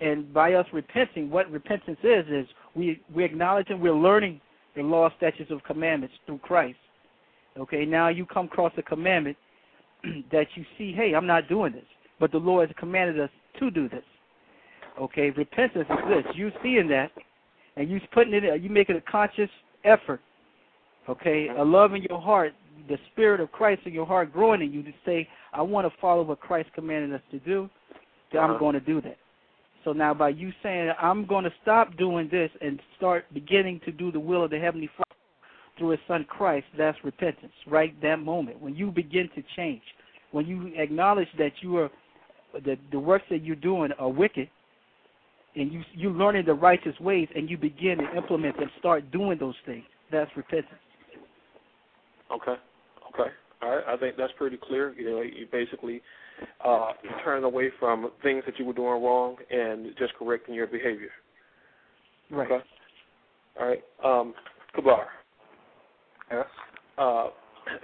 And 0.00 0.32
by 0.32 0.54
us 0.54 0.66
repenting, 0.72 1.30
what 1.30 1.50
repentance 1.50 1.98
is 2.04 2.26
is 2.28 2.46
we 2.76 3.00
we 3.12 3.24
acknowledge 3.24 3.66
and 3.70 3.80
we're 3.80 3.94
learning 3.94 4.40
the 4.76 4.82
law, 4.82 5.10
statutes, 5.16 5.50
of 5.50 5.62
commandments 5.64 6.14
through 6.26 6.38
Christ. 6.38 6.78
Okay, 7.58 7.84
now 7.84 8.08
you 8.08 8.24
come 8.24 8.46
across 8.46 8.72
a 8.76 8.82
commandment 8.82 9.36
that 10.32 10.46
you 10.54 10.64
see, 10.78 10.92
hey, 10.92 11.14
I'm 11.16 11.26
not 11.26 11.48
doing 11.48 11.72
this, 11.72 11.84
but 12.20 12.30
the 12.30 12.38
Lord 12.38 12.68
has 12.68 12.76
commanded 12.78 13.20
us 13.20 13.30
to 13.60 13.70
do 13.70 13.88
this. 13.88 14.02
Okay, 15.00 15.30
repentance 15.30 15.86
is 15.90 16.08
this: 16.08 16.34
you 16.34 16.50
seeing 16.62 16.88
that, 16.88 17.10
and 17.76 17.90
you 17.90 18.00
putting 18.12 18.34
it, 18.34 18.62
you 18.62 18.70
making 18.70 18.96
a 18.96 19.10
conscious 19.10 19.50
effort. 19.84 20.20
Okay, 21.08 21.48
a 21.56 21.62
love 21.62 21.94
in 21.94 22.02
your 22.08 22.20
heart, 22.20 22.54
the 22.88 22.96
spirit 23.12 23.40
of 23.40 23.52
Christ 23.52 23.82
in 23.84 23.92
your 23.92 24.06
heart 24.06 24.32
growing 24.32 24.62
in 24.62 24.72
you 24.72 24.82
to 24.82 24.92
say, 25.04 25.28
I 25.52 25.62
want 25.62 25.86
to 25.90 26.00
follow 26.00 26.22
what 26.22 26.40
Christ 26.40 26.70
commanded 26.74 27.12
us 27.12 27.20
to 27.30 27.38
do. 27.40 27.68
Then 28.32 28.42
I'm 28.42 28.50
uh-huh. 28.50 28.58
going 28.58 28.74
to 28.74 28.80
do 28.80 29.00
that. 29.02 29.16
So 29.84 29.92
now, 29.92 30.14
by 30.14 30.30
you 30.30 30.50
saying 30.62 30.90
I'm 31.00 31.26
going 31.26 31.44
to 31.44 31.52
stop 31.60 31.96
doing 31.98 32.28
this 32.30 32.50
and 32.62 32.80
start 32.96 33.26
beginning 33.34 33.80
to 33.84 33.92
do 33.92 34.10
the 34.10 34.20
will 34.20 34.44
of 34.44 34.50
the 34.50 34.58
Heavenly 34.58 34.88
Father 34.96 35.04
through 35.78 35.90
His 35.90 36.00
Son 36.08 36.24
Christ, 36.28 36.66
that's 36.78 36.96
repentance. 37.04 37.52
Right, 37.66 38.00
that 38.00 38.20
moment 38.20 38.60
when 38.60 38.74
you 38.74 38.90
begin 38.90 39.28
to 39.34 39.42
change, 39.56 39.82
when 40.32 40.46
you 40.46 40.72
acknowledge 40.76 41.28
that 41.38 41.52
you 41.60 41.76
are 41.76 41.90
that 42.64 42.78
the 42.92 42.98
works 42.98 43.24
that 43.30 43.42
you're 43.42 43.56
doing 43.56 43.90
are 43.98 44.08
wicked, 44.08 44.48
and 45.56 45.72
you 45.72 45.82
you 45.94 46.10
learning 46.10 46.44
the 46.46 46.54
righteous 46.54 46.98
ways, 47.00 47.28
and 47.34 47.48
you 47.48 47.56
begin 47.56 47.98
to 47.98 48.16
implement 48.16 48.56
and 48.58 48.70
start 48.78 49.10
doing 49.10 49.38
those 49.38 49.54
things. 49.66 49.84
That's 50.10 50.30
repentance. 50.36 50.80
Okay. 52.32 52.56
Okay. 53.12 53.30
All 53.62 53.76
right. 53.76 53.84
I 53.86 53.96
think 53.96 54.16
that's 54.16 54.32
pretty 54.36 54.58
clear. 54.62 54.94
You 54.94 55.10
know, 55.10 55.22
you 55.22 55.46
basically 55.50 56.02
uh, 56.64 56.92
turning 57.24 57.44
away 57.44 57.70
from 57.78 58.10
things 58.22 58.42
that 58.46 58.58
you 58.58 58.64
were 58.64 58.72
doing 58.72 59.02
wrong 59.02 59.36
and 59.50 59.94
just 59.98 60.14
correcting 60.18 60.54
your 60.54 60.66
behavior. 60.66 61.10
Right. 62.30 62.50
Okay. 62.50 62.64
All 63.60 63.66
right. 63.68 63.82
Um, 64.04 64.34
Kabar. 64.74 65.06
Yes. 66.30 66.46
Uh, 66.98 67.28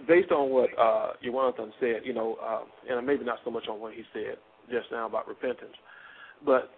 based 0.09 0.31
on 0.31 0.51
what 0.51 0.71
uh, 0.79 1.13
Jonathan 1.23 1.73
said, 1.81 2.03
you 2.05 2.13
know, 2.13 2.37
uh, 2.43 2.63
and 2.89 3.07
maybe 3.07 3.25
not 3.25 3.39
so 3.45 3.51
much 3.51 3.69
on 3.69 3.81
what 3.81 3.95
he 3.95 4.03
said 4.13 4.37
just 4.71 4.87
now 4.93 5.07
about 5.07 5.27
repentance, 5.27 5.75
but 6.45 6.71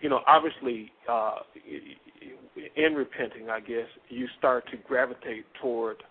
you 0.00 0.08
know, 0.08 0.20
obviously, 0.26 0.92
uh, 1.08 1.36
in 2.76 2.94
repenting, 2.94 3.50
I 3.50 3.60
guess 3.60 3.86
you 4.08 4.26
start 4.38 4.68
to 4.70 4.76
gravitate 4.76 5.44
toward 5.60 6.02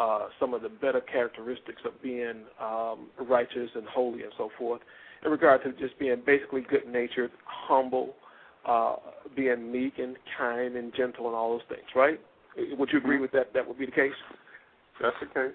uh, 0.00 0.28
some 0.40 0.54
of 0.54 0.62
the 0.62 0.68
better 0.68 1.00
characteristics 1.00 1.82
of 1.84 2.00
being 2.02 2.42
um, 2.60 3.10
righteous 3.28 3.70
and 3.74 3.86
holy 3.86 4.22
and 4.22 4.32
so 4.36 4.50
forth, 4.58 4.80
in 5.24 5.30
regard 5.30 5.62
to 5.62 5.72
just 5.72 5.98
being 5.98 6.22
basically 6.26 6.62
good-natured, 6.62 7.30
humble, 7.44 8.14
uh, 8.66 8.96
being 9.36 9.70
meek 9.70 9.94
and 9.98 10.16
kind 10.36 10.76
and 10.76 10.92
gentle 10.96 11.26
and 11.26 11.36
all 11.36 11.52
those 11.52 11.66
things, 11.68 11.88
right? 11.94 12.20
Would 12.78 12.90
you 12.92 12.98
agree 12.98 13.20
with 13.20 13.32
that? 13.32 13.52
That 13.54 13.66
would 13.66 13.78
be 13.78 13.86
the 13.86 13.92
case. 13.92 14.12
That's 15.00 15.16
the 15.20 15.26
case. 15.26 15.54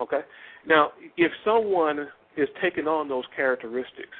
Okay. 0.00 0.20
Now, 0.66 0.92
if 1.16 1.30
someone 1.44 2.08
is 2.36 2.48
taking 2.62 2.86
on 2.86 3.08
those 3.08 3.24
characteristics, 3.36 4.16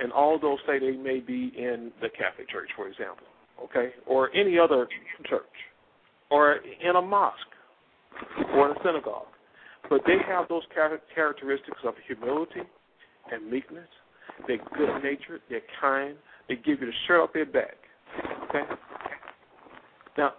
and 0.00 0.12
although 0.12 0.56
say 0.66 0.78
they 0.78 0.96
may 0.96 1.20
be 1.20 1.52
in 1.56 1.92
the 2.00 2.08
Catholic 2.08 2.48
Church, 2.48 2.70
for 2.76 2.88
example, 2.88 3.26
okay, 3.62 3.90
or 4.06 4.34
any 4.34 4.58
other 4.58 4.88
church, 5.28 5.42
or 6.30 6.56
in 6.56 6.96
a 6.96 7.02
mosque, 7.02 7.36
or 8.54 8.70
in 8.70 8.76
a 8.76 8.80
synagogue, 8.84 9.26
but 9.88 10.00
they 10.06 10.16
have 10.26 10.48
those 10.48 10.62
characteristics 11.14 11.78
of 11.84 11.94
humility 12.06 12.62
and 13.32 13.50
meekness. 13.50 13.88
They're 14.46 14.58
good 14.76 15.02
natured. 15.02 15.42
They're 15.48 15.60
kind. 15.80 16.16
They 16.48 16.56
give 16.56 16.80
you 16.80 16.86
the 16.86 16.92
shirt 17.06 17.20
off 17.20 17.32
their 17.32 17.46
back. 17.46 17.76
Okay. 18.48 18.62
Now, 20.16 20.32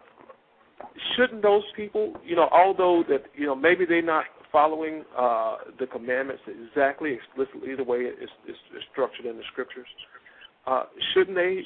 shouldn't 1.16 1.42
those 1.42 1.64
people, 1.76 2.14
you 2.26 2.36
know, 2.36 2.50
although 2.52 3.04
that 3.10 3.24
you 3.36 3.46
know 3.46 3.56
maybe 3.56 3.86
they're 3.86 4.02
not 4.02 4.26
following 4.52 5.04
uh, 5.18 5.58
the 5.80 5.88
commandments 5.88 6.42
exactly 6.48 7.14
explicitly 7.14 7.76
the 7.76 7.84
way 7.84 8.00
it's, 8.00 8.32
it's, 8.46 8.58
it's 8.74 8.86
structured 8.92 9.26
in 9.26 9.38
the 9.38 9.44
scriptures, 9.52 9.88
uh, 10.68 10.84
shouldn't 11.14 11.36
they 11.36 11.62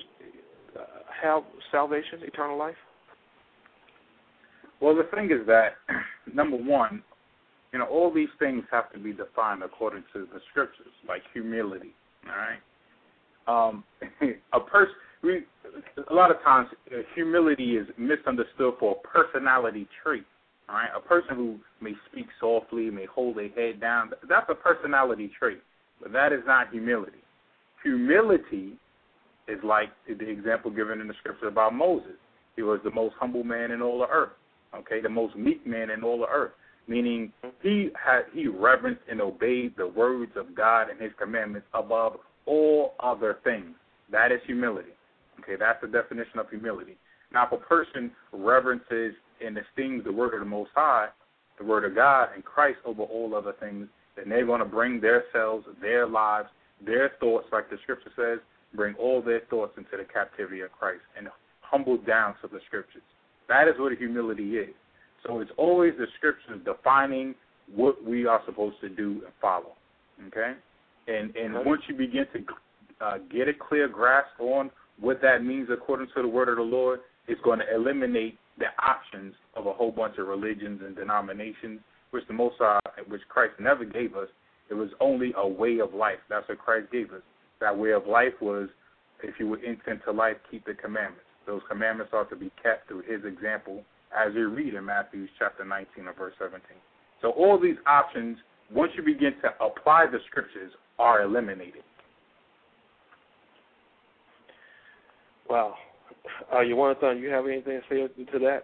uh, 0.78 0.84
have 1.22 1.44
salvation, 1.72 2.20
eternal 2.22 2.58
life? 2.58 2.76
Well, 4.82 4.96
the 4.96 5.08
thing 5.16 5.26
is 5.26 5.46
that 5.48 5.74
number 6.34 6.58
one, 6.58 7.02
you 7.74 7.80
know, 7.80 7.86
all 7.86 8.14
these 8.14 8.30
things 8.40 8.64
have 8.72 8.92
to 8.94 9.00
be 9.00 9.12
defined 9.12 9.64
according 9.64 10.04
to 10.14 10.28
the 10.34 10.40
scriptures, 10.52 10.88
like 11.08 11.22
humility. 11.34 11.94
All 12.28 12.36
right. 12.38 12.60
Um, 13.48 13.84
a 14.54 14.60
person, 14.60 14.96
we, 15.24 15.44
a 16.10 16.14
lot 16.14 16.32
of 16.32 16.42
times, 16.44 16.70
uh, 16.92 17.00
humility 17.14 17.78
is 17.78 17.88
misunderstood 17.98 18.76
for 18.80 18.96
a 18.96 19.08
personality 19.08 19.88
trait. 20.04 20.24
Right, 20.68 20.90
a 20.96 21.00
person 21.00 21.36
who 21.36 21.60
may 21.80 21.94
speak 22.12 22.26
softly, 22.40 22.90
may 22.90 23.06
hold 23.06 23.38
their 23.38 23.50
head 23.50 23.80
down, 23.80 24.12
that's 24.28 24.50
a 24.50 24.56
personality 24.56 25.32
trait, 25.38 25.62
but 26.02 26.12
that 26.12 26.34
is 26.34 26.42
not 26.48 26.72
humility. 26.72 27.20
Humility 27.84 28.74
is 29.48 29.60
like 29.64 29.90
the 30.08 30.28
example 30.28 30.72
given 30.72 31.02
in 31.02 31.08
the 31.08 31.14
scripture 31.20 31.48
about 31.48 31.76
Moses. 31.76 32.18
He 32.56 32.64
was 32.64 32.80
the 32.84 32.92
most 32.92 33.14
humble 33.20 33.44
man 33.44 33.72
in 33.72 33.82
all 33.82 34.00
the 34.00 34.08
earth. 34.08 34.32
Okay, 34.74 35.02
the 35.02 35.10
most 35.10 35.36
meek 35.36 35.66
man 35.66 35.90
in 35.90 36.04
all 36.04 36.18
the 36.20 36.28
earth, 36.28 36.52
meaning 36.88 37.32
he 37.62 37.90
had 38.04 38.24
he 38.34 38.48
reverenced 38.48 39.04
and 39.10 39.22
obeyed 39.22 39.74
the 39.78 39.88
words 39.88 40.32
of 40.36 40.56
God 40.56 40.90
and 40.90 41.00
His 41.00 41.12
commandments 41.20 41.68
above 41.74 42.18
all 42.46 42.94
other 43.00 43.38
things. 43.44 43.76
That 44.12 44.32
is 44.32 44.40
humility. 44.46 44.90
Okay, 45.40 45.56
that's 45.58 45.80
the 45.82 45.88
definition 45.88 46.40
of 46.40 46.50
humility. 46.50 46.98
Now, 47.32 47.46
if 47.46 47.52
a 47.54 47.58
person 47.58 48.12
reverences 48.34 49.14
and 49.44 49.58
esteems 49.58 50.04
the 50.04 50.12
word 50.12 50.34
of 50.34 50.40
the 50.40 50.46
Most 50.46 50.72
High, 50.76 51.08
the 51.58 51.66
word 51.66 51.86
of 51.86 51.96
God, 51.96 52.30
and 52.36 52.44
Christ 52.44 52.80
over 52.86 53.04
all 53.04 53.34
other 53.36 53.54
things, 53.60 53.88
then 54.16 54.30
they're 54.30 54.46
going 54.46 54.60
to 54.60 54.66
bring 54.66 55.02
themselves, 55.02 55.66
their 55.82 56.08
lives, 56.08 56.50
their 56.86 57.12
thoughts, 57.20 57.48
like 57.52 57.70
the 57.70 57.78
scripture 57.84 58.12
says, 58.16 58.40
bring 58.76 58.96
all 58.96 59.22
their 59.22 59.42
thoughts 59.50 59.74
into 59.78 59.92
the 59.98 60.04
captivity 60.12 60.62
of 60.62 60.72
Christ 60.72 61.02
and 61.18 61.28
humble 61.62 61.98
down 61.98 62.36
to 62.42 62.48
the 62.48 62.60
scriptures. 62.68 63.02
That 63.48 63.68
is 63.68 63.76
what 63.78 63.94
humility 63.98 64.58
is. 64.58 64.74
So 65.26 65.40
it's 65.40 65.52
always 65.58 65.94
the 65.98 66.08
scriptures 66.18 66.60
defining 66.66 67.36
what 67.74 68.04
we 68.04 68.26
are 68.26 68.42
supposed 68.46 68.80
to 68.82 68.90
do 68.90 69.22
and 69.26 69.34
follow. 69.42 69.74
Okay? 70.28 70.54
And 71.08 71.36
and 71.36 71.66
once 71.66 71.82
you 71.88 71.96
begin 71.96 72.26
to 72.34 73.06
uh, 73.06 73.18
get 73.32 73.48
a 73.48 73.54
clear 73.54 73.88
grasp 73.88 74.40
on 74.40 74.72
what 75.00 75.22
that 75.22 75.44
means 75.44 75.70
according 75.72 76.08
to 76.16 76.22
the 76.22 76.28
word 76.28 76.50
of 76.50 76.58
the 76.58 76.64
Lord, 76.64 77.00
it's 77.28 77.42
going 77.42 77.60
to 77.60 77.76
eliminate 77.76 78.38
the 78.58 78.68
options 78.82 79.34
of 79.56 79.68
a 79.68 79.74
whole 79.74 79.92
bunch 79.92 80.18
of 80.18 80.28
religions 80.28 80.82
and 80.86 80.96
denominations, 80.96 81.80
which 82.12 82.26
the 82.28 82.34
Most 82.34 82.56
which 83.08 83.22
Christ 83.28 83.54
never 83.60 83.86
gave 83.86 84.16
us. 84.16 84.30
It 84.70 84.74
was 84.74 84.90
only 85.00 85.34
a 85.38 85.48
way 85.48 85.80
of 85.80 85.94
life. 85.94 86.20
That's 86.30 86.48
what 86.48 86.58
Christ 86.60 86.92
gave 86.92 87.12
us. 87.12 87.22
That 87.62 87.78
way 87.78 87.92
of 87.92 88.08
life 88.08 88.34
was, 88.42 88.70
if 89.24 89.36
you 89.40 89.48
were 89.48 89.60
enter 89.60 89.98
to 90.06 90.12
life, 90.12 90.38
keep 90.50 90.66
the 90.66 90.74
commandments. 90.74 91.22
Those 91.46 91.62
commandments 91.70 92.12
are 92.14 92.26
to 92.26 92.36
be 92.36 92.52
kept 92.62 92.88
through 92.88 93.04
His 93.04 93.24
example, 93.26 93.84
as 94.18 94.34
you 94.34 94.50
read 94.50 94.74
in 94.74 94.86
Matthew 94.86 95.28
chapter 95.38 95.64
19 95.64 96.08
and 96.08 96.18
verse 96.18 96.34
17. 96.40 96.62
So 97.22 97.32
all 97.32 97.60
these 97.60 97.78
options, 97.86 98.38
once 98.74 98.92
you 98.98 99.04
begin 99.04 99.34
to 99.44 99.50
apply 99.64 100.06
the 100.12 100.20
scriptures, 100.28 100.72
are 100.98 101.22
eliminated. 101.22 101.84
Wow. 105.50 105.76
Uh, 106.52 106.64
Jonathan, 106.64 107.18
you 107.18 107.30
have 107.30 107.46
anything 107.46 107.82
to 107.90 108.08
say 108.08 108.24
to 108.32 108.40
that? 108.40 108.64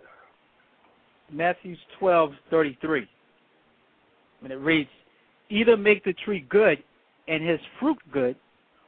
Matthew 1.31 1.75
twelve 1.99 2.31
thirty 2.49 2.77
three. 2.81 3.07
When 4.41 4.51
it 4.51 4.55
reads, 4.55 4.89
Either 5.49 5.77
make 5.77 6.03
the 6.03 6.13
tree 6.25 6.45
good 6.49 6.81
and 7.27 7.47
his 7.47 7.59
fruit 7.79 7.97
good, 8.11 8.35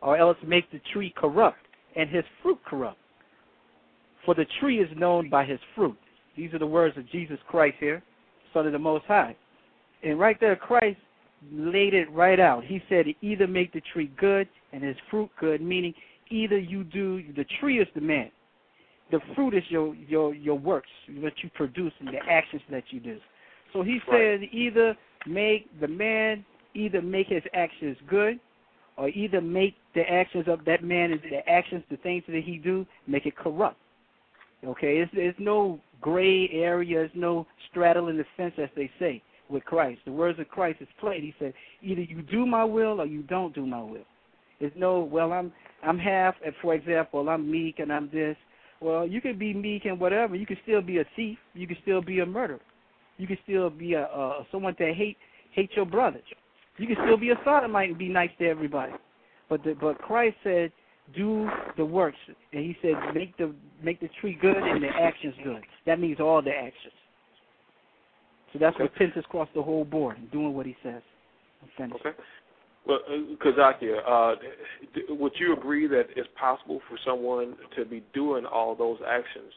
or 0.01 0.18
else 0.18 0.38
make 0.45 0.70
the 0.72 0.82
tree 0.91 1.14
corrupt 1.16 1.60
and 1.95 2.10
his 2.10 2.24
fruit 2.41 2.60
corrupt. 2.66 2.97
For 4.26 4.34
the 4.34 4.45
tree 4.60 4.80
is 4.80 4.89
known 4.97 5.30
by 5.30 5.45
his 5.45 5.60
fruit. 5.76 5.97
These 6.36 6.54
are 6.54 6.60
the 6.60 6.68
words 6.68 6.97
of 6.97 7.10
Jesus 7.10 7.38
Christ 7.47 7.76
here, 7.80 8.01
Son 8.54 8.66
of 8.66 8.72
the 8.72 8.80
Most 8.80 9.06
High. 9.06 9.36
And 10.04 10.20
right 10.20 10.39
there, 10.39 10.56
Christ 10.56 10.97
laid 11.51 11.93
it 11.93 12.10
right 12.12 12.39
out. 12.39 12.64
He 12.64 12.82
said, 12.89 13.06
either 13.22 13.47
make 13.47 13.74
the 13.74 13.82
tree 13.93 14.12
good 14.18 14.47
and 14.72 14.84
his 14.84 14.95
fruit 15.12 15.30
good, 15.39 15.62
meaning 15.62 15.93
either 16.30 16.58
you 16.58 16.84
do, 16.84 17.22
the 17.36 17.45
tree 17.60 17.80
is 17.80 17.88
the 17.93 18.01
man, 18.01 18.32
the 19.12 19.20
fruit 19.36 19.54
is 19.54 19.64
your 19.70 19.93
your 19.95 20.34
your 20.34 20.58
works, 20.58 20.89
what 21.20 21.34
you 21.43 21.49
produce 21.56 21.93
and 21.99 22.10
the 22.10 22.20
actions 22.30 22.62
that 22.70 22.84
you 22.89 22.99
do. 22.99 23.20
So 23.74 23.84
he 23.84 23.99
Right. 24.08 24.39
said 24.39 24.49
either 24.51 24.97
make 25.26 25.68
the 25.80 25.88
man 25.88 26.45
either 26.74 27.01
make 27.01 27.28
his 27.28 27.43
actions 27.54 27.97
good 28.10 28.39
or 28.97 29.10
either 29.10 29.41
make 29.41 29.76
the 29.95 30.10
actions 30.10 30.47
of 30.47 30.66
that 30.66 30.84
man 30.84 31.12
is 31.12 31.22
the 31.30 31.47
actions, 31.49 31.84
the 31.89 31.97
things 31.97 32.24
that 32.28 32.43
he 32.43 32.58
do, 32.58 32.86
make 33.08 33.26
it 33.26 33.36
corrupt. 33.36 33.78
Okay, 34.66 34.99
it's 34.99 35.12
there's 35.14 35.36
no 35.39 35.80
gray 36.01 36.49
area, 36.49 36.97
there's 36.99 37.12
no 37.16 37.45
straddling 37.70 38.18
the 38.18 38.26
fence 38.38 38.54
as 38.58 38.70
they 38.76 38.89
say 38.99 39.22
with 39.49 39.66
Christ. 39.66 40.01
The 40.06 40.12
words 40.12 40.39
of 40.39 40.47
Christ 40.47 40.82
is 40.82 40.88
plain. 40.99 41.22
He 41.22 41.34
said, 41.38 41.54
either 41.82 42.01
you 42.01 42.22
do 42.22 42.45
my 42.45 42.64
will 42.64 43.01
or 43.01 43.06
you 43.06 43.24
don't 43.24 43.54
do 43.54 43.66
my 43.66 43.82
will. 43.82 44.06
There's 44.60 44.72
no 44.76 45.01
well 45.01 45.34
I'm 45.34 45.51
I'm 45.84 45.99
half 45.99 46.36
for 46.62 46.74
example, 46.76 47.28
I'm 47.30 47.49
meek 47.49 47.80
and 47.80 47.91
I'm 47.91 48.10
this. 48.12 48.38
Well, 48.84 49.08
you 49.08 49.22
can 49.22 49.40
be 49.40 49.54
meek 49.54 49.86
and 49.86 49.98
whatever. 49.98 50.36
You 50.36 50.46
can 50.46 50.58
still 50.64 50.82
be 50.82 50.98
a 50.98 51.06
thief. 51.16 51.38
You 51.54 51.66
can 51.66 51.78
still 51.84 52.02
be 52.02 52.20
a 52.20 52.26
murderer. 52.26 52.60
You 53.18 53.28
can 53.28 53.38
still 53.44 53.70
be 53.70 53.94
a 53.94 54.04
uh, 54.04 54.44
someone 54.52 54.76
that 54.78 54.94
hate 54.94 55.18
hate 55.54 55.70
your 55.74 55.86
brother. 55.86 56.20
You 56.78 56.88
can 56.88 56.98
still 57.06 57.16
be 57.16 57.30
a 57.30 57.36
sodomite 57.46 57.90
and 57.90 57.98
be 57.98 58.10
nice 58.10 58.32
to 58.40 58.46
everybody. 58.48 58.92
But 59.50 59.64
the, 59.64 59.76
but 59.80 60.00
Christ 60.00 60.36
said, 60.44 60.72
do 61.16 61.48
the 61.78 61.86
works, 61.86 62.18
and 62.28 62.62
He 62.62 62.76
said, 62.82 62.94
make 63.14 63.38
the 63.38 63.56
make 63.82 64.02
the 64.02 64.10
tree 64.20 64.38
good 64.42 64.58
and 64.58 64.84
the 64.84 64.90
actions 64.90 65.36
good. 65.46 65.64
That 65.86 66.02
means 66.02 66.20
all 66.20 66.42
the 66.42 66.52
actions. 66.52 66.94
So 68.52 68.60
that's 68.60 68.78
repentance 68.80 69.26
across 69.26 69.48
the 69.56 69.64
whole 69.64 69.86
board, 69.86 70.18
doing 70.32 70.54
what 70.54 70.66
He 70.66 70.76
says. 70.84 71.02
I'm 71.62 71.70
finished. 71.78 72.06
Okay. 72.06 72.18
Well, 72.88 73.00
uh, 73.08 73.44
Kazakia, 73.44 73.98
uh, 74.06 74.36
would 75.10 75.34
you 75.40 75.54
agree 75.54 75.88
that 75.88 76.06
it's 76.16 76.28
possible 76.40 76.82
for 76.90 76.98
someone 77.06 77.56
to 77.78 77.86
be 77.86 78.04
doing 78.14 78.46
all 78.46 78.76
those 78.76 78.98
actions, 79.08 79.54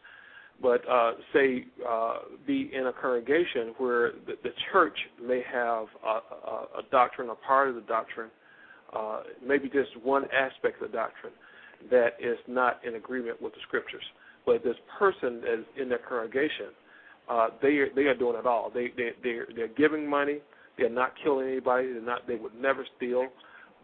but 0.62 0.80
uh, 0.88 1.12
say 1.32 1.66
uh, 1.88 2.18
be 2.46 2.70
in 2.72 2.86
a 2.86 2.92
congregation 2.92 3.74
where 3.78 4.12
the, 4.26 4.34
the 4.44 4.50
church 4.72 4.96
may 5.20 5.42
have 5.52 5.86
a, 6.04 6.08
a, 6.08 6.66
a 6.78 6.82
doctrine, 6.90 7.30
a 7.30 7.34
part 7.34 7.68
of 7.68 7.74
the 7.74 7.80
doctrine, 7.82 8.30
uh, 8.96 9.22
maybe 9.44 9.68
just 9.68 9.90
one 10.02 10.24
aspect 10.32 10.80
of 10.80 10.90
the 10.90 10.96
doctrine 10.96 11.32
that 11.90 12.10
is 12.20 12.38
not 12.46 12.80
in 12.86 12.94
agreement 12.94 13.40
with 13.42 13.52
the 13.52 13.60
scriptures, 13.66 14.04
but 14.46 14.62
this 14.62 14.76
person 14.98 15.38
is 15.38 15.64
in 15.80 15.88
their 15.88 15.98
congregation, 15.98 16.68
uh, 17.28 17.48
they 17.60 17.76
are, 17.78 17.88
they 17.94 18.02
are 18.02 18.14
doing 18.16 18.36
it 18.38 18.46
all. 18.46 18.70
They 18.72 18.92
they 18.96 19.10
they're, 19.22 19.46
they're 19.54 19.68
giving 19.68 20.08
money. 20.08 20.38
They're 20.78 20.90
not 20.90 21.12
killing 21.22 21.48
anybody. 21.48 21.92
They're 21.92 22.02
not. 22.02 22.26
They 22.26 22.36
would 22.36 22.54
never 22.54 22.86
steal. 22.96 23.26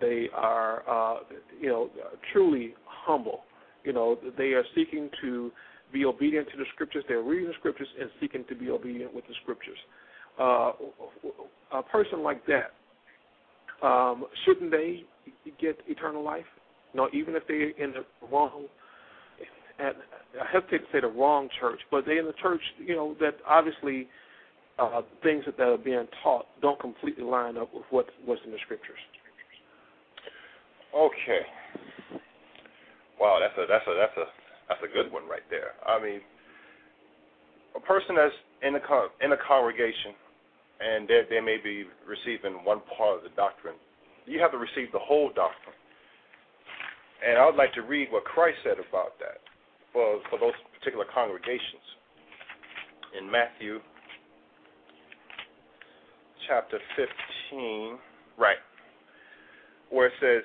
They 0.00 0.28
are, 0.34 0.82
uh, 0.88 1.20
you 1.60 1.68
know, 1.68 1.90
truly 2.32 2.74
humble. 2.84 3.40
You 3.84 3.92
know, 3.92 4.18
they 4.36 4.52
are 4.52 4.64
seeking 4.74 5.10
to 5.22 5.50
be 5.92 6.04
obedient 6.04 6.48
to 6.50 6.56
the 6.56 6.64
scriptures. 6.74 7.04
They're 7.08 7.22
reading 7.22 7.48
the 7.48 7.54
scriptures 7.58 7.88
and 8.00 8.10
seeking 8.20 8.44
to 8.48 8.54
be 8.54 8.70
obedient 8.70 9.14
with 9.14 9.26
the 9.26 9.34
scriptures. 9.42 9.78
Uh, 10.38 10.72
a 11.72 11.82
person 11.82 12.22
like 12.22 12.42
that, 12.46 13.86
um, 13.86 14.24
shouldn't 14.44 14.70
they 14.70 15.04
get 15.60 15.78
eternal 15.86 16.22
life? 16.22 16.46
No, 16.94 17.08
even 17.12 17.34
if 17.34 17.42
they're 17.46 17.70
in 17.70 17.92
the 17.92 18.04
wrong 18.30 18.66
and 19.78 19.94
I 20.40 20.46
hesitate 20.52 20.78
to 20.78 20.84
say 20.92 21.00
the 21.00 21.08
wrong 21.08 21.48
church, 21.60 21.80
but 21.90 22.04
they're 22.04 22.18
in 22.18 22.26
the 22.26 22.34
church, 22.42 22.60
you 22.78 22.94
know, 22.94 23.16
that 23.20 23.36
obviously 23.48 24.08
uh, 24.78 25.02
things 25.22 25.44
that, 25.46 25.56
that 25.58 25.68
are 25.68 25.78
being 25.78 26.06
taught 26.22 26.46
don't 26.60 26.80
completely 26.80 27.24
line 27.24 27.56
up 27.56 27.72
with 27.74 27.84
what 27.90 28.06
what's 28.24 28.40
in 28.44 28.50
the 28.52 28.58
scriptures. 28.64 28.98
Okay. 30.94 31.40
Wow, 33.20 33.38
that's 33.40 33.56
a 33.56 33.66
that's 33.68 33.86
a 33.86 33.94
that's 33.94 34.16
a 34.16 34.26
that's 34.68 34.82
a 34.82 34.92
good 34.92 35.12
one 35.12 35.28
right 35.28 35.44
there. 35.50 35.78
I 35.86 36.02
mean, 36.02 36.20
a 37.76 37.80
person 37.80 38.16
that's 38.16 38.34
in 38.62 38.74
a 38.74 38.80
con- 38.80 39.14
in 39.20 39.32
a 39.32 39.40
congregation 39.46 40.14
and 40.82 41.06
they 41.08 41.22
they 41.30 41.40
may 41.40 41.58
be 41.62 41.84
receiving 42.06 42.64
one 42.64 42.80
part 42.96 43.18
of 43.18 43.22
the 43.22 43.34
doctrine, 43.36 43.76
you 44.26 44.40
have 44.40 44.50
to 44.50 44.58
receive 44.58 44.90
the 44.92 44.98
whole 44.98 45.28
doctrine. 45.28 45.76
And 47.22 47.38
I 47.38 47.46
would 47.46 47.54
like 47.54 47.72
to 47.74 47.82
read 47.82 48.10
what 48.10 48.24
Christ 48.24 48.58
said 48.64 48.82
about 48.82 49.18
that 49.22 49.38
for 49.92 50.18
for 50.28 50.38
those 50.38 50.56
particular 50.74 51.06
congregations 51.14 51.86
in 53.18 53.30
Matthew 53.30 53.78
chapter 56.48 56.78
15, 56.96 57.98
right, 58.38 58.56
where 59.90 60.06
it 60.06 60.12
says, 60.20 60.42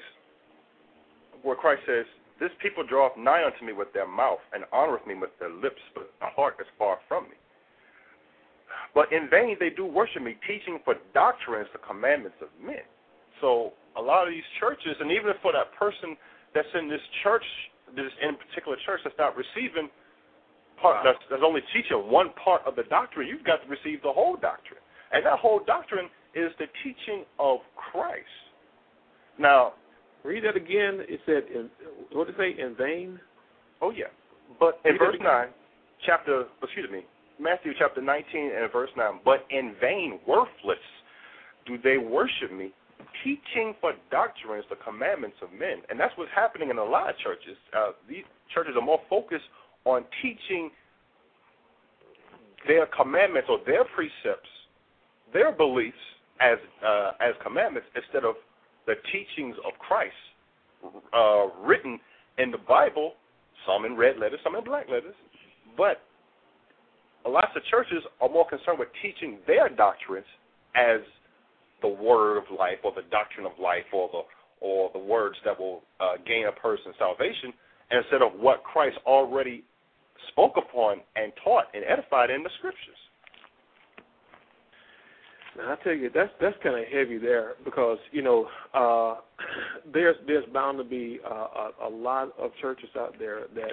where 1.44 1.56
Christ 1.56 1.82
says, 1.86 2.06
This 2.40 2.52
people 2.62 2.86
draweth 2.86 3.18
nigh 3.18 3.44
unto 3.46 3.66
me 3.66 3.74
with 3.74 3.92
their 3.94 4.08
mouth, 4.08 4.42
and 4.54 4.64
honoreth 4.74 5.06
me 5.08 5.16
with 5.16 5.32
their 5.40 5.52
lips, 5.52 5.82
but 5.94 6.12
the 6.20 6.28
heart 6.36 6.56
is 6.60 6.68
far 6.78 6.98
from 7.08 7.26
me. 7.26 7.38
But 8.94 9.12
in 9.12 9.30
vain 9.30 9.56
they 9.60 9.70
do 9.70 9.86
worship 9.86 10.22
me, 10.22 10.36
teaching 10.48 10.80
for 10.84 10.96
doctrines 11.14 11.68
the 11.74 11.80
commandments 11.80 12.38
of 12.42 12.50
men. 12.64 12.84
So 13.42 13.74
a 13.96 14.02
lot 14.02 14.28
of 14.28 14.34
these 14.34 14.48
churches, 14.60 14.98
and 15.00 15.12
even 15.12 15.34
for 15.42 15.52
that 15.54 15.74
person 15.78 16.18
that's 16.54 16.68
in 16.74 16.90
this 16.90 17.04
church, 17.24 17.46
this 17.96 18.12
in 18.22 18.36
particular 18.36 18.78
church 18.86 19.02
that's 19.04 19.18
not 19.18 19.38
receiving 19.38 19.90
part, 20.82 21.02
that's, 21.04 21.20
that's 21.30 21.44
only 21.46 21.62
teaching 21.74 21.98
one 22.10 22.30
part 22.44 22.62
of 22.66 22.76
the 22.76 22.84
doctrine, 22.90 23.28
you've 23.28 23.46
got 23.46 23.62
to 23.64 23.68
receive 23.70 24.02
the 24.02 24.12
whole 24.12 24.36
doctrine. 24.36 24.77
And 25.12 25.26
that 25.26 25.40
whole 25.40 25.62
doctrine 25.66 26.10
is 26.36 26.52
the 26.60 26.66
teaching 26.84 27.24
of 27.40 27.60
Christ. 27.76 28.26
Now, 29.40 29.74
read 30.24 30.44
that 30.44 30.56
again. 30.56 31.06
It 31.08 31.20
said, 31.26 31.44
in, 31.54 31.70
what 32.12 32.28
did 32.28 32.36
it 32.36 32.56
say? 32.58 32.62
In 32.62 32.76
vain. 32.76 33.20
Oh 33.82 33.92
yeah, 33.92 34.06
but 34.60 34.80
in 34.86 34.94
Read 34.94 35.00
verse 35.00 35.16
nine, 35.22 35.50
chapter 36.06 36.46
excuse 36.64 36.90
me, 36.92 37.06
Matthew 37.40 37.74
chapter 37.78 38.02
nineteen 38.02 38.52
and 38.56 38.72
verse 38.72 38.90
nine. 38.98 39.20
But 39.24 39.46
in 39.52 39.76
vain, 39.80 40.20
worthless, 40.28 40.82
do 41.68 41.78
they 41.84 41.98
worship 41.98 42.52
me, 42.52 42.74
teaching 43.24 43.76
for 43.80 43.94
doctrines 44.10 44.66
the 44.70 44.78
commandments 44.78 45.38
of 45.44 45.52
men. 45.52 45.86
And 45.90 46.00
that's 46.00 46.14
what's 46.18 46.32
happening 46.36 46.70
in 46.70 46.78
a 46.78 46.84
lot 46.84 47.10
of 47.10 47.18
churches. 47.20 47.58
Uh, 47.76 47.92
these 48.10 48.26
churches 48.54 48.74
are 48.76 48.82
more 48.82 49.02
focused 49.10 49.46
on 49.86 50.04
teaching 50.22 50.72
their 52.68 52.88
commandments 52.88 53.48
or 53.50 53.60
their 53.66 53.86
precepts, 53.96 54.50
their 55.34 55.52
beliefs 55.52 55.98
as 56.42 56.58
uh, 56.86 57.12
as 57.20 57.34
commandments 57.44 57.88
instead 57.96 58.24
of 58.24 58.36
the 58.86 58.96
teachings 59.12 59.56
of 59.66 59.74
Christ 59.80 60.16
uh, 61.14 61.48
written 61.66 62.00
in 62.38 62.52
the 62.52 62.58
Bible, 62.58 63.14
some 63.66 63.86
in 63.86 63.98
red 63.98 64.18
letters, 64.18 64.40
some 64.44 64.56
in 64.56 64.64
black 64.64 64.88
letters. 64.90 65.16
But 65.76 66.02
a 67.26 67.30
lot 67.30 67.50
of 67.56 67.64
churches 67.70 68.04
are 68.22 68.30
more 68.30 68.48
concerned 68.48 68.80
with 68.80 68.90
teaching 69.02 69.40
their 69.48 69.70
doctrines 69.70 70.26
as 70.76 71.02
the 71.82 71.88
word 71.88 72.38
of 72.38 72.46
life 72.58 72.78
or 72.84 72.92
the 72.96 73.08
doctrine 73.12 73.46
of 73.46 73.54
life 73.62 73.86
or 73.94 74.10
the 74.12 74.22
or 74.60 74.90
the 74.94 75.00
words 75.00 75.36
that 75.46 75.60
will 75.60 75.84
uh, 76.00 76.18
gain 76.26 76.48
a 76.48 76.52
person 76.60 76.92
salvation 76.98 77.54
instead 77.92 78.22
of 78.24 78.40
what 78.40 78.64
Christ 78.64 78.98
already 79.06 79.64
spoke 80.30 80.54
upon 80.58 80.98
and 81.16 81.32
taught 81.44 81.66
and 81.74 81.84
edified 81.86 82.32
in 82.32 82.42
the 82.42 82.50
scriptures. 82.58 82.98
Now 85.58 85.74
I 85.74 85.84
tell 85.84 85.94
you, 85.94 86.10
that's 86.14 86.32
that's 86.40 86.56
kind 86.62 86.78
of 86.78 86.86
heavy 86.86 87.18
there 87.18 87.54
because 87.66 87.98
you 88.12 88.22
know 88.22 88.48
uh, 88.74 89.16
there's 89.94 90.16
there's 90.28 90.46
bound 90.54 90.78
to 90.78 90.84
be 90.84 91.20
uh, 91.26 91.34
a, 91.84 91.88
a 91.88 91.90
lot 91.90 92.32
of 92.40 92.52
churches 92.62 92.90
out 92.98 93.16
there 93.18 93.42
that 93.56 93.72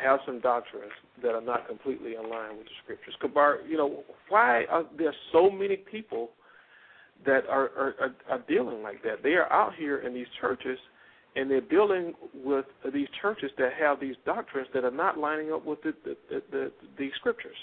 have 0.00 0.20
some 0.24 0.40
doctrines 0.40 0.92
that 1.22 1.30
are 1.30 1.40
not 1.40 1.66
completely 1.66 2.14
in 2.14 2.30
line 2.30 2.56
with 2.56 2.66
the 2.66 2.72
scriptures. 2.84 3.14
Kabar, 3.20 3.58
you 3.68 3.76
know, 3.76 4.04
why 4.28 4.64
are 4.66 4.84
there 4.96 5.14
so 5.32 5.50
many 5.50 5.76
people 5.76 6.30
that 7.26 7.46
are, 7.48 7.70
are 7.76 8.14
are 8.28 8.44
dealing 8.48 8.82
like 8.82 9.02
that? 9.02 9.22
They 9.22 9.34
are 9.34 9.50
out 9.52 9.74
here 9.76 9.98
in 9.98 10.14
these 10.14 10.28
churches 10.40 10.78
and 11.36 11.50
they're 11.50 11.60
dealing 11.60 12.14
with 12.34 12.64
these 12.92 13.08
churches 13.22 13.50
that 13.56 13.70
have 13.78 14.00
these 14.00 14.16
doctrines 14.26 14.68
that 14.74 14.84
are 14.84 14.90
not 14.90 15.18
lining 15.18 15.52
up 15.52 15.64
with 15.64 15.82
the 15.82 15.94
the 16.04 16.16
the, 16.28 16.42
the, 16.50 16.72
the 16.98 17.08
scriptures. 17.16 17.56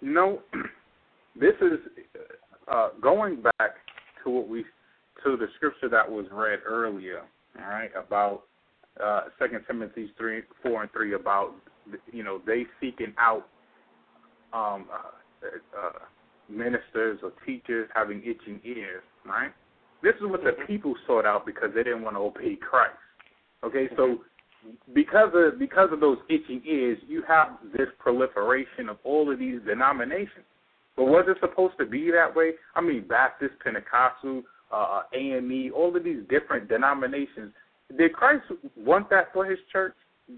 No, 0.00 0.40
this 1.40 1.54
is 1.60 1.78
uh, 2.70 2.88
going 3.00 3.42
back 3.42 3.76
to 4.24 4.30
what 4.30 4.48
we 4.48 4.64
to 5.24 5.36
the 5.36 5.46
scripture 5.56 5.88
that 5.88 6.10
was 6.10 6.26
read 6.32 6.60
earlier. 6.66 7.22
All 7.58 7.68
right, 7.68 7.90
about 7.96 8.42
uh, 9.02 9.22
Second 9.38 9.64
Timothy 9.66 10.12
three, 10.18 10.42
four, 10.62 10.82
and 10.82 10.92
three 10.92 11.14
about 11.14 11.54
you 12.12 12.22
know 12.22 12.40
they 12.46 12.64
seeking 12.80 13.14
out 13.18 13.46
um, 14.52 14.86
uh, 14.92 15.46
uh, 15.78 15.98
ministers 16.48 17.20
or 17.22 17.32
teachers 17.46 17.88
having 17.94 18.18
itching 18.18 18.60
ears. 18.64 19.02
Right. 19.26 19.52
This 20.02 20.14
is 20.16 20.22
what 20.22 20.42
the 20.44 20.52
people 20.66 20.94
sought 21.06 21.24
out 21.24 21.46
because 21.46 21.70
they 21.74 21.82
didn't 21.82 22.02
want 22.02 22.16
to 22.16 22.20
obey 22.20 22.56
Christ. 22.56 22.92
Okay, 23.64 23.88
so 23.96 24.18
because 24.94 25.30
of 25.34 25.58
because 25.58 25.88
of 25.92 26.00
those 26.00 26.18
itching 26.28 26.62
ears, 26.66 26.98
you 27.06 27.22
have 27.26 27.48
this 27.72 27.88
proliferation 27.98 28.88
of 28.88 28.98
all 29.04 29.32
of 29.32 29.38
these 29.38 29.60
denominations. 29.66 30.44
But 30.96 31.04
was 31.04 31.24
it 31.28 31.36
supposed 31.40 31.74
to 31.78 31.86
be 31.86 32.10
that 32.10 32.34
way? 32.34 32.52
I 32.74 32.80
mean, 32.80 33.06
Baptist, 33.08 33.54
Pentecostal, 33.62 34.42
uh, 34.72 35.02
AME, 35.12 35.72
all 35.74 35.94
of 35.96 36.04
these 36.04 36.22
different 36.28 36.68
denominations. 36.68 37.52
Did 37.96 38.12
Christ 38.12 38.44
want 38.76 39.10
that 39.10 39.32
for 39.32 39.44
His 39.44 39.58
church? 39.72 39.94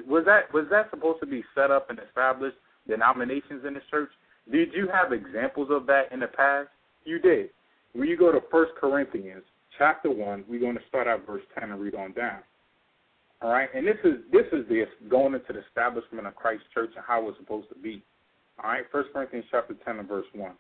Was 0.07 0.25
that 0.27 0.53
was 0.53 0.67
that 0.71 0.91
supposed 0.91 1.21
to 1.21 1.27
be 1.27 1.45
set 1.55 1.71
up 1.71 1.91
and 1.91 1.99
established 1.99 2.57
denominations 2.89 3.65
in 3.67 3.75
His 3.75 3.85
church? 3.91 4.11
Did 4.51 4.73
you 4.75 4.89
have 4.93 5.13
examples 5.13 5.69
of 5.71 5.87
that 5.87 6.13
in 6.13 6.21
the 6.21 6.27
past? 6.27 6.69
You 7.05 7.19
did. 7.19 7.51
When 7.93 8.09
you 8.09 8.17
go 8.17 8.33
to 8.33 8.41
First 8.51 8.73
Corinthians 8.81 9.45
chapter 9.79 10.11
one, 10.11 10.45
we're 10.49 10.61
going 10.61 10.75
to 10.75 10.83
start 10.89 11.07
at 11.07 11.27
verse 11.27 11.43
ten 11.59 11.71
and 11.71 11.81
read 11.81 11.95
on 11.95 12.13
down. 12.13 12.41
All 13.43 13.51
right, 13.51 13.69
and 13.75 13.87
this 13.87 13.97
is 14.05 14.15
this 14.33 14.47
is 14.53 14.67
this 14.69 14.89
going 15.09 15.35
into 15.35 15.53
the 15.53 15.63
establishment 15.67 16.27
of 16.27 16.35
Christ's 16.35 16.67
church 16.73 16.91
and 16.97 17.05
how 17.07 17.29
it's 17.29 17.39
supposed 17.39 17.69
to 17.69 17.75
be. 17.75 18.03
All 18.63 18.71
right, 18.71 18.85
First 18.91 19.11
Corinthians 19.13 19.47
chapter 19.51 19.75
ten 19.85 19.99
and 19.99 20.09
verse 20.09 20.27
one. 20.35 20.55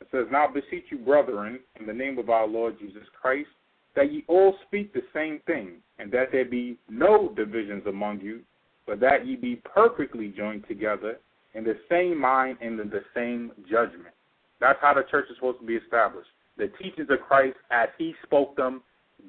It 0.00 0.08
says, 0.12 0.26
Now 0.30 0.46
beseech 0.46 0.84
you, 0.90 0.98
brethren, 0.98 1.60
in 1.80 1.86
the 1.86 1.92
name 1.92 2.18
of 2.18 2.30
our 2.30 2.46
Lord 2.46 2.78
Jesus 2.78 3.02
Christ, 3.20 3.48
that 3.96 4.12
ye 4.12 4.24
all 4.28 4.54
speak 4.66 4.92
the 4.92 5.02
same 5.12 5.40
thing, 5.46 5.76
and 5.98 6.12
that 6.12 6.30
there 6.30 6.44
be 6.44 6.78
no 6.88 7.32
divisions 7.34 7.82
among 7.86 8.20
you, 8.20 8.40
but 8.86 9.00
that 9.00 9.26
ye 9.26 9.34
be 9.36 9.56
perfectly 9.64 10.28
joined 10.28 10.66
together 10.68 11.18
in 11.54 11.64
the 11.64 11.76
same 11.90 12.20
mind 12.20 12.58
and 12.60 12.78
in 12.78 12.90
the 12.90 13.02
same 13.14 13.50
judgment. 13.68 14.14
That's 14.60 14.78
how 14.80 14.94
the 14.94 15.02
church 15.10 15.26
is 15.30 15.36
supposed 15.36 15.60
to 15.60 15.66
be 15.66 15.76
established. 15.76 16.28
The 16.56 16.70
teachings 16.80 17.08
of 17.10 17.20
Christ 17.26 17.56
as 17.70 17.88
he 17.98 18.14
spoke 18.22 18.56
them, 18.56 18.82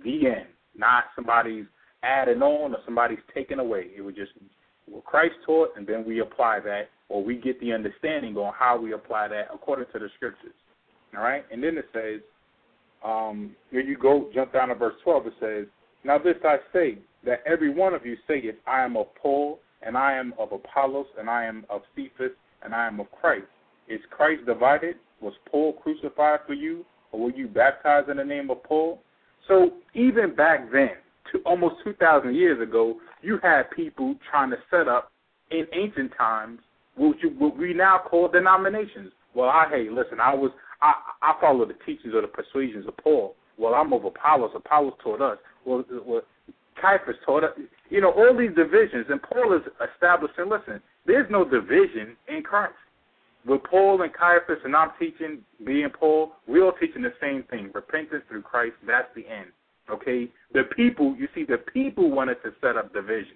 the 0.03 0.27
end. 0.27 0.47
Not 0.75 1.05
somebody's 1.15 1.65
adding 2.03 2.41
on 2.41 2.73
or 2.73 2.79
somebody's 2.85 3.19
taking 3.33 3.59
away. 3.59 3.87
It 3.95 4.01
was 4.01 4.15
just 4.15 4.31
what 4.89 5.05
Christ 5.05 5.35
taught, 5.45 5.69
and 5.75 5.85
then 5.85 6.05
we 6.05 6.19
apply 6.19 6.59
that, 6.61 6.89
or 7.09 7.23
we 7.23 7.35
get 7.35 7.59
the 7.59 7.73
understanding 7.73 8.35
on 8.37 8.53
how 8.57 8.79
we 8.79 8.93
apply 8.93 9.27
that 9.29 9.47
according 9.53 9.85
to 9.93 9.99
the 9.99 10.09
scriptures. 10.15 10.53
All 11.15 11.23
right? 11.23 11.43
And 11.51 11.63
then 11.63 11.77
it 11.77 11.85
says, 11.93 12.21
um, 13.03 13.55
here 13.71 13.81
you 13.81 13.97
go, 13.97 14.29
jump 14.33 14.53
down 14.53 14.69
to 14.69 14.75
verse 14.75 14.95
12. 15.03 15.27
It 15.27 15.33
says, 15.39 15.65
Now 16.03 16.17
this 16.17 16.35
I 16.43 16.57
say, 16.73 16.97
that 17.25 17.43
every 17.45 17.73
one 17.73 17.93
of 17.93 18.05
you 18.05 18.15
say 18.27 18.41
saith, 18.41 18.55
I 18.65 18.81
am 18.81 18.95
of 18.95 19.07
Paul, 19.15 19.59
and 19.81 19.97
I 19.97 20.13
am 20.13 20.33
of 20.37 20.51
Apollos, 20.51 21.07
and 21.17 21.29
I 21.29 21.45
am 21.45 21.65
of 21.69 21.81
Cephas, 21.95 22.31
and 22.63 22.73
I 22.73 22.87
am 22.87 22.99
of 22.99 23.11
Christ. 23.11 23.47
Is 23.87 23.99
Christ 24.09 24.45
divided? 24.45 24.95
Was 25.21 25.33
Paul 25.49 25.73
crucified 25.73 26.39
for 26.47 26.53
you? 26.53 26.85
Or 27.11 27.21
were 27.21 27.31
you 27.31 27.47
baptized 27.47 28.09
in 28.09 28.17
the 28.17 28.23
name 28.23 28.49
of 28.51 28.63
Paul? 28.63 29.01
So 29.47 29.71
even 29.93 30.35
back 30.35 30.71
then, 30.71 30.91
to 31.31 31.39
almost 31.45 31.75
2,000 31.83 32.35
years 32.35 32.61
ago, 32.61 32.97
you 33.21 33.39
had 33.41 33.63
people 33.71 34.15
trying 34.29 34.49
to 34.51 34.57
set 34.69 34.87
up 34.87 35.11
in 35.51 35.65
ancient 35.73 36.11
times 36.17 36.59
what, 36.95 37.17
you, 37.21 37.29
what 37.37 37.57
we 37.57 37.73
now 37.73 38.01
call 38.09 38.27
denominations. 38.27 39.11
Well, 39.33 39.49
I 39.49 39.67
hey, 39.69 39.87
listen, 39.89 40.19
I 40.19 40.33
was 40.33 40.51
I 40.81 40.93
I 41.21 41.33
follow 41.39 41.65
the 41.65 41.75
teachings 41.85 42.13
or 42.13 42.21
the 42.21 42.27
persuasions 42.27 42.87
of 42.87 42.97
Paul. 42.97 43.35
Well, 43.57 43.73
I'm 43.73 43.93
of 43.93 44.05
Apollos. 44.05 44.51
Apollos 44.55 44.93
taught 45.03 45.21
us. 45.21 45.37
Well, 45.65 45.83
well 46.05 46.21
Caiaphas 46.81 47.15
taught 47.25 47.43
us. 47.43 47.51
You 47.89 48.01
know, 48.01 48.11
all 48.11 48.35
these 48.37 48.55
divisions, 48.55 49.05
and 49.09 49.21
Paul 49.21 49.55
is 49.55 49.61
establishing. 49.93 50.49
Listen, 50.49 50.81
there's 51.05 51.29
no 51.29 51.43
division 51.43 52.15
in 52.27 52.43
Christ. 52.43 52.73
With 53.45 53.63
Paul 53.63 54.01
and 54.01 54.13
Caiaphas, 54.13 54.59
and 54.65 54.75
I'm 54.75 54.91
teaching, 54.99 55.39
being 55.65 55.89
Paul, 55.89 56.33
we're 56.47 56.65
all 56.65 56.73
teaching 56.79 57.01
the 57.01 57.13
same 57.21 57.43
thing: 57.49 57.71
repentance 57.73 58.23
through 58.27 58.41
Christ. 58.41 58.75
That's 58.85 59.07
the 59.15 59.25
end. 59.27 59.47
Okay, 59.91 60.29
the 60.53 60.63
people, 60.75 61.15
you 61.17 61.27
see, 61.33 61.45
the 61.45 61.57
people 61.57 62.11
wanted 62.11 62.37
to 62.43 62.51
set 62.61 62.77
up 62.77 62.93
division. 62.93 63.35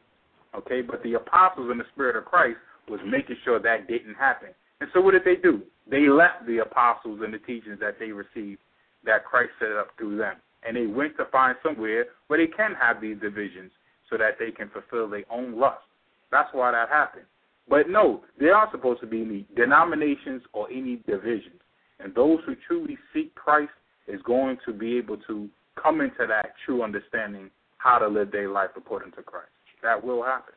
Okay, 0.55 0.81
but 0.81 1.01
the 1.03 1.15
apostles 1.15 1.69
in 1.71 1.79
the 1.79 1.85
spirit 1.93 2.15
of 2.15 2.25
Christ 2.25 2.57
was 2.87 2.99
mm-hmm. 2.99 3.11
making 3.11 3.37
sure 3.43 3.59
that 3.59 3.87
didn't 3.87 4.15
happen. 4.15 4.49
And 4.81 4.89
so 4.93 5.01
what 5.01 5.11
did 5.11 5.23
they 5.25 5.41
do? 5.41 5.61
They 5.89 6.07
left 6.07 6.45
the 6.45 6.59
apostles 6.59 7.21
and 7.23 7.33
the 7.33 7.39
teachings 7.39 7.79
that 7.79 7.97
they 7.99 8.11
received 8.11 8.59
that 9.05 9.25
Christ 9.25 9.51
set 9.59 9.71
up 9.71 9.89
through 9.97 10.17
them. 10.17 10.35
And 10.65 10.77
they 10.77 10.85
went 10.85 11.17
to 11.17 11.25
find 11.31 11.57
somewhere 11.63 12.05
where 12.27 12.39
they 12.39 12.51
can 12.51 12.73
have 12.79 13.01
these 13.01 13.17
divisions 13.19 13.71
so 14.09 14.17
that 14.17 14.37
they 14.39 14.51
can 14.51 14.69
fulfill 14.69 15.09
their 15.09 15.25
own 15.29 15.59
lust. 15.59 15.83
That's 16.31 16.49
why 16.53 16.71
that 16.71 16.89
happened. 16.89 17.25
But 17.67 17.89
no, 17.89 18.21
there 18.39 18.55
aren't 18.55 18.71
supposed 18.71 19.01
to 19.01 19.07
be 19.07 19.21
any 19.21 19.45
denominations 19.55 20.41
or 20.53 20.69
any 20.69 20.97
divisions. 21.07 21.61
And 21.99 22.13
those 22.13 22.39
who 22.45 22.55
truly 22.67 22.97
seek 23.13 23.33
Christ 23.35 23.71
is 24.07 24.21
going 24.23 24.57
to 24.65 24.73
be 24.73 24.97
able 24.97 25.17
to 25.27 25.49
come 25.81 26.01
into 26.01 26.25
that 26.27 26.53
true 26.65 26.83
understanding 26.83 27.49
how 27.77 27.97
to 27.97 28.07
live 28.07 28.31
their 28.31 28.49
life 28.49 28.69
according 28.75 29.11
to 29.13 29.21
Christ. 29.21 29.49
That 29.81 30.03
will 30.03 30.23
happen. 30.23 30.53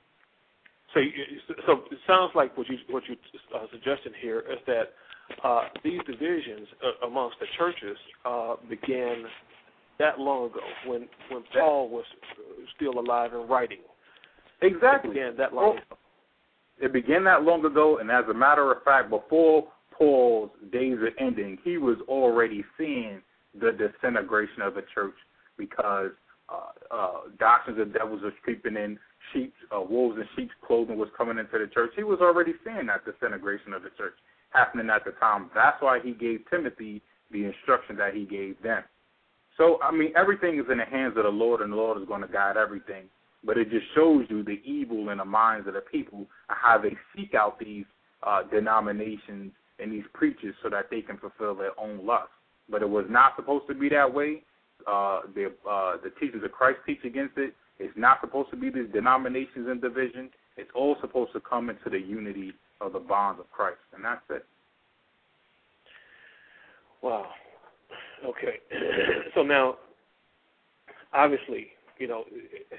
So, 0.94 1.00
so 1.66 1.72
it 1.90 1.98
sounds 2.06 2.32
like 2.34 2.56
what 2.56 2.68
you 2.68 2.78
what 2.88 3.02
you 3.08 3.16
uh, 3.54 3.66
suggesting 3.72 4.12
here 4.20 4.40
is 4.40 4.58
that 4.66 4.94
uh, 5.44 5.62
these 5.82 6.00
divisions 6.06 6.68
uh, 6.82 7.06
amongst 7.06 7.38
the 7.40 7.46
churches 7.58 7.98
uh, 8.24 8.54
began 8.68 9.24
that 9.98 10.18
long 10.18 10.46
ago 10.46 10.60
when 10.86 11.08
when 11.30 11.42
Paul 11.52 11.88
was 11.88 12.04
still 12.76 12.98
alive 12.98 13.32
and 13.34 13.48
writing. 13.48 13.80
Exactly. 14.62 15.10
It 15.10 15.14
began 15.14 15.36
that 15.36 15.52
long 15.52 15.76
ago. 15.76 15.98
It 16.78 16.92
began 16.92 17.24
that 17.24 17.42
long 17.42 17.64
ago, 17.64 17.98
and 17.98 18.10
as 18.10 18.24
a 18.30 18.34
matter 18.34 18.70
of 18.70 18.82
fact, 18.82 19.10
before 19.10 19.66
Paul's 19.96 20.50
days 20.72 20.98
are 20.98 21.18
ending, 21.18 21.58
he 21.64 21.78
was 21.78 21.96
already 22.06 22.64
seeing 22.78 23.22
the 23.60 23.72
disintegration 23.72 24.62
of 24.62 24.74
the 24.74 24.84
church 24.94 25.14
because 25.58 26.10
uh, 26.48 26.94
uh, 26.94 27.12
doctrines 27.38 27.80
of 27.80 27.92
devils 27.92 28.22
was 28.22 28.32
creeping 28.42 28.76
in, 28.76 28.98
sheep, 29.32 29.52
uh, 29.74 29.80
wolves 29.80 30.16
in 30.18 30.24
sheep's 30.36 30.54
clothing 30.66 30.98
was 30.98 31.08
coming 31.16 31.38
into 31.38 31.58
the 31.58 31.66
church. 31.72 31.90
He 31.96 32.04
was 32.04 32.20
already 32.20 32.52
seeing 32.64 32.86
that 32.86 33.04
disintegration 33.04 33.72
of 33.72 33.82
the 33.82 33.90
church 33.96 34.14
happening 34.50 34.90
at 34.90 35.04
the 35.04 35.12
time. 35.12 35.50
That's 35.54 35.80
why 35.80 36.00
he 36.02 36.12
gave 36.12 36.40
Timothy 36.50 37.02
the 37.30 37.44
instruction 37.44 37.96
that 37.96 38.14
he 38.14 38.24
gave 38.24 38.60
them. 38.62 38.84
So, 39.56 39.78
I 39.82 39.90
mean, 39.90 40.12
everything 40.16 40.58
is 40.58 40.66
in 40.70 40.78
the 40.78 40.84
hands 40.84 41.14
of 41.16 41.24
the 41.24 41.30
Lord, 41.30 41.62
and 41.62 41.72
the 41.72 41.76
Lord 41.76 42.00
is 42.00 42.06
going 42.06 42.20
to 42.20 42.28
guide 42.28 42.56
everything. 42.56 43.04
But 43.44 43.58
it 43.58 43.70
just 43.70 43.86
shows 43.94 44.26
you 44.28 44.42
the 44.42 44.60
evil 44.64 45.08
in 45.10 45.18
the 45.18 45.24
minds 45.24 45.66
of 45.66 45.74
the 45.74 45.80
people 45.80 46.18
and 46.18 46.58
how 46.60 46.78
they 46.78 46.96
seek 47.16 47.34
out 47.34 47.58
these 47.58 47.84
uh, 48.22 48.42
denominations 48.50 49.52
and 49.78 49.92
these 49.92 50.04
preachers 50.12 50.54
so 50.62 50.70
that 50.70 50.86
they 50.90 51.00
can 51.00 51.16
fulfill 51.18 51.54
their 51.54 51.78
own 51.78 52.04
lust. 52.04 52.28
But 52.68 52.82
it 52.82 52.88
was 52.88 53.06
not 53.08 53.32
supposed 53.36 53.66
to 53.68 53.74
be 53.74 53.88
that 53.90 54.12
way. 54.12 54.42
Uh, 54.86 55.22
the 55.34 55.52
uh, 55.68 55.96
the 56.02 56.10
teachings 56.20 56.44
of 56.44 56.52
Christ 56.52 56.78
teach 56.86 57.04
against 57.04 57.36
it. 57.38 57.54
It's 57.78 57.96
not 57.96 58.20
supposed 58.20 58.50
to 58.50 58.56
be 58.56 58.70
these 58.70 58.90
denominations 58.92 59.68
and 59.68 59.80
division. 59.80 60.30
It's 60.56 60.70
all 60.74 60.96
supposed 61.00 61.32
to 61.32 61.40
come 61.40 61.68
into 61.70 61.90
the 61.90 61.98
unity 61.98 62.54
of 62.80 62.92
the 62.92 62.98
bonds 62.98 63.40
of 63.40 63.50
Christ, 63.50 63.78
and 63.94 64.04
that's 64.04 64.22
it. 64.30 64.44
Wow. 67.02 67.26
Okay. 68.24 68.58
so 69.34 69.42
now, 69.42 69.76
obviously, 71.12 71.68
you 71.98 72.08
know, 72.08 72.24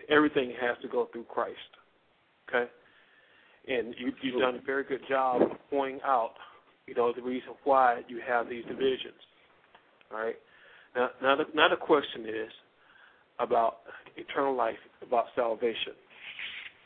everything 0.09 0.53
has 0.59 0.77
to 0.81 0.87
go 0.87 1.07
through 1.11 1.25
Christ. 1.25 1.55
Okay. 2.49 2.69
And 3.67 3.93
you, 3.97 4.11
you've 4.21 4.39
done 4.39 4.55
a 4.55 4.61
very 4.65 4.83
good 4.83 5.01
job 5.09 5.41
of 5.41 5.49
pointing 5.69 5.99
out, 6.05 6.33
you 6.87 6.95
know, 6.95 7.11
the 7.13 7.21
reason 7.21 7.49
why 7.63 8.01
you 8.07 8.21
have 8.25 8.49
these 8.49 8.63
divisions. 8.65 9.19
Right. 10.11 10.35
Now, 10.95 11.09
now 11.21 11.35
the, 11.35 11.43
now 11.53 11.67
the 11.69 11.75
question 11.75 12.25
is 12.25 12.51
about 13.39 13.77
eternal 14.15 14.55
life, 14.55 14.79
about 15.05 15.25
salvation, 15.35 15.93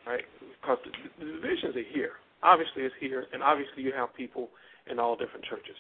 right? 0.05 0.23
Because 0.59 0.79
the, 0.83 1.25
the 1.25 1.31
divisions 1.31 1.75
are 1.75 1.93
here. 1.93 2.13
Obviously, 2.43 2.83
it's 2.83 2.95
here, 2.99 3.25
and 3.33 3.43
obviously, 3.43 3.83
you 3.83 3.93
have 3.95 4.13
people 4.15 4.49
in 4.89 4.99
all 4.99 5.15
different 5.15 5.45
churches. 5.45 5.77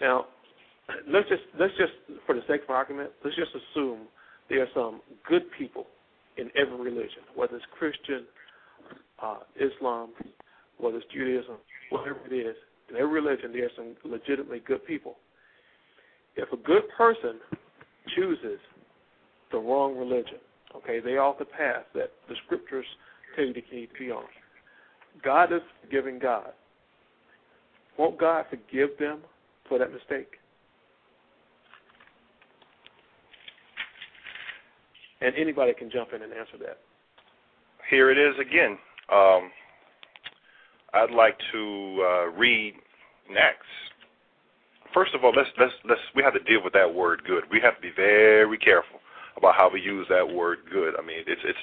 Now, 0.00 0.26
let's 1.10 1.28
just 1.28 1.42
let's 1.58 1.74
just 1.76 1.92
for 2.26 2.34
the 2.34 2.42
sake 2.48 2.62
of 2.62 2.70
argument, 2.70 3.10
let's 3.24 3.36
just 3.36 3.50
assume 3.50 4.06
there 4.48 4.62
are 4.62 4.68
some 4.74 5.00
good 5.28 5.42
people 5.58 5.86
in 6.36 6.50
every 6.56 6.78
religion, 6.78 7.26
whether 7.34 7.56
it's 7.56 7.66
Christian, 7.76 8.24
uh, 9.22 9.38
Islam, 9.56 10.10
whether 10.78 10.98
it's 10.98 11.06
Judaism, 11.12 11.56
whatever 11.90 12.20
it 12.30 12.34
is. 12.34 12.56
In 12.88 12.96
every 12.96 13.20
religion, 13.20 13.52
there 13.52 13.66
are 13.66 13.74
some 13.76 13.96
legitimately 14.04 14.62
good 14.64 14.86
people. 14.86 15.16
If 16.38 16.52
a 16.52 16.56
good 16.56 16.84
person 16.96 17.40
chooses 18.16 18.60
the 19.50 19.58
wrong 19.58 19.98
religion, 19.98 20.38
okay, 20.76 21.00
they 21.00 21.16
off 21.16 21.38
the 21.38 21.44
path 21.44 21.82
that 21.94 22.12
the 22.28 22.36
scriptures 22.46 22.86
tell 23.34 23.44
you 23.44 23.52
to 23.52 23.60
be 23.98 24.10
on. 24.12 24.22
God 25.24 25.52
is 25.52 25.60
forgiving 25.82 26.20
God. 26.20 26.52
Won't 27.98 28.20
God 28.20 28.46
forgive 28.48 28.90
them 29.00 29.18
for 29.68 29.80
that 29.80 29.92
mistake? 29.92 30.28
And 35.20 35.34
anybody 35.36 35.72
can 35.76 35.90
jump 35.90 36.10
in 36.14 36.22
and 36.22 36.32
answer 36.32 36.56
that. 36.60 36.78
Here 37.90 38.12
it 38.12 38.18
is 38.18 38.34
again. 38.40 38.78
Um, 39.12 39.50
I'd 40.94 41.10
like 41.10 41.36
to 41.52 42.06
uh, 42.08 42.26
read 42.38 42.74
next. 43.28 43.87
First 44.98 45.14
of 45.14 45.22
all, 45.22 45.30
let's 45.30 45.48
let's 45.60 45.72
let's 45.88 46.00
we 46.16 46.24
have 46.24 46.32
to 46.34 46.40
deal 46.40 46.60
with 46.60 46.72
that 46.72 46.92
word 46.92 47.22
good. 47.24 47.44
We 47.52 47.60
have 47.60 47.76
to 47.76 47.80
be 47.80 47.92
very 47.94 48.58
careful 48.58 48.98
about 49.36 49.54
how 49.54 49.70
we 49.72 49.80
use 49.80 50.04
that 50.10 50.28
word 50.28 50.58
good. 50.72 50.94
I 50.98 51.06
mean, 51.06 51.18
it's 51.24 51.40
it's 51.44 51.58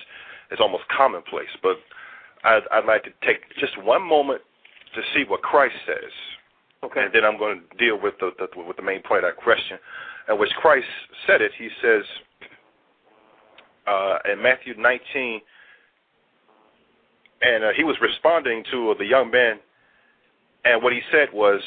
it's 0.51 0.61
almost 0.61 0.83
commonplace, 0.88 1.51
but 1.61 1.75
I'd, 2.45 2.61
I'd 2.71 2.86
like 2.86 3.03
to 3.03 3.09
take 3.27 3.41
just 3.59 3.73
one 3.83 4.01
moment 4.07 4.39
to 4.95 5.01
see 5.13 5.25
what 5.27 5.41
Christ 5.41 5.75
says, 5.86 6.13
Okay. 6.81 7.03
and 7.03 7.13
then 7.13 7.25
I'm 7.25 7.38
going 7.38 7.59
to 7.69 7.77
deal 7.77 7.99
with 8.01 8.13
the, 8.21 8.31
the 8.39 8.47
with 8.63 8.77
the 8.77 8.83
main 8.83 9.01
point 9.01 9.25
of 9.25 9.36
that 9.36 9.43
question, 9.43 9.79
in 10.29 10.39
which 10.39 10.51
Christ 10.61 10.88
said 11.27 11.41
it. 11.41 11.51
He 11.57 11.67
says 11.81 12.03
uh, 13.86 14.31
in 14.31 14.41
Matthew 14.41 14.75
19, 14.77 15.41
and 17.41 17.63
uh, 17.65 17.69
he 17.75 17.83
was 17.83 17.97
responding 18.01 18.63
to 18.71 18.95
the 18.97 19.05
young 19.05 19.29
man, 19.29 19.59
and 20.63 20.81
what 20.81 20.93
he 20.93 21.01
said 21.11 21.27
was, 21.33 21.59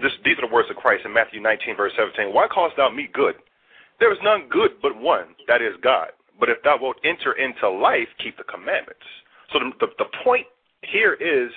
this, 0.00 0.12
these 0.24 0.38
are 0.38 0.48
the 0.48 0.52
words 0.52 0.70
of 0.70 0.76
Christ 0.76 1.04
in 1.04 1.12
Matthew 1.12 1.40
19, 1.40 1.76
verse 1.76 1.92
17. 1.96 2.32
Why 2.32 2.48
callest 2.48 2.76
thou 2.76 2.88
me 2.88 3.08
good? 3.12 3.34
There 4.00 4.12
is 4.12 4.18
none 4.22 4.48
good 4.48 4.72
but 4.80 4.96
one, 4.96 5.34
that 5.48 5.60
is 5.60 5.74
God. 5.82 6.08
But 6.40 6.48
if 6.48 6.62
thou 6.64 6.78
wilt 6.80 6.96
enter 7.04 7.32
into 7.34 7.68
life, 7.68 8.08
keep 8.22 8.36
the 8.36 8.44
commandments. 8.44 9.04
So 9.52 9.58
the, 9.58 9.70
the, 9.86 9.92
the 9.98 10.10
point 10.24 10.46
here 10.82 11.14
is 11.14 11.52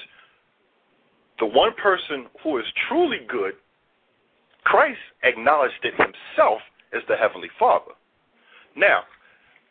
the 1.40 1.46
one 1.46 1.74
person 1.82 2.28
who 2.44 2.58
is 2.60 2.66
truly 2.88 3.20
good, 3.28 3.54
Christ 4.64 5.00
acknowledged 5.24 5.84
it 5.84 5.94
himself 5.94 6.60
as 6.94 7.02
the 7.08 7.16
Heavenly 7.16 7.50
Father. 7.58 7.92
Now, 8.76 9.04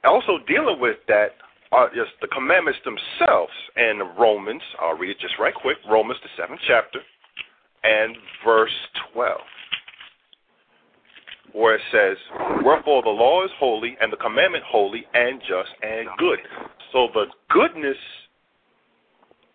also 0.05 0.39
dealing 0.47 0.81
with 0.81 0.97
that 1.09 1.37
are 1.73 1.89
just 1.89 2.13
the 2.21 2.29
commandments 2.29 2.79
themselves 2.85 3.53
And 3.77 4.03
Romans. 4.19 4.63
I'll 4.81 4.97
read 4.97 5.11
it 5.11 5.19
just 5.21 5.35
right 5.39 5.55
quick. 5.55 5.77
Romans, 5.91 6.19
the 6.23 6.31
seventh 6.39 6.61
chapter, 6.67 7.01
and 7.85 8.17
verse 8.45 8.73
12, 9.13 9.39
where 11.53 11.77
it 11.77 11.83
says, 11.93 12.17
Wherefore 12.65 13.03
the 13.03 13.11
law 13.11 13.45
is 13.45 13.51
holy, 13.59 13.97
and 14.01 14.13
the 14.13 14.17
commandment 14.17 14.65
holy, 14.67 15.05
and 15.15 15.41
just, 15.41 15.71
and 15.83 16.09
good. 16.19 16.39
So 16.93 17.09
the 17.13 17.27
goodness 17.51 17.99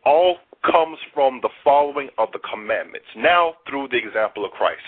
all 0.05 0.38
comes 0.69 0.97
from 1.13 1.39
the 1.41 1.49
following 1.63 2.09
of 2.17 2.30
the 2.34 2.39
commandments. 2.39 3.07
Now, 3.17 3.53
through 3.69 3.89
the 3.89 3.97
example 3.97 4.45
of 4.45 4.51
Christ. 4.51 4.82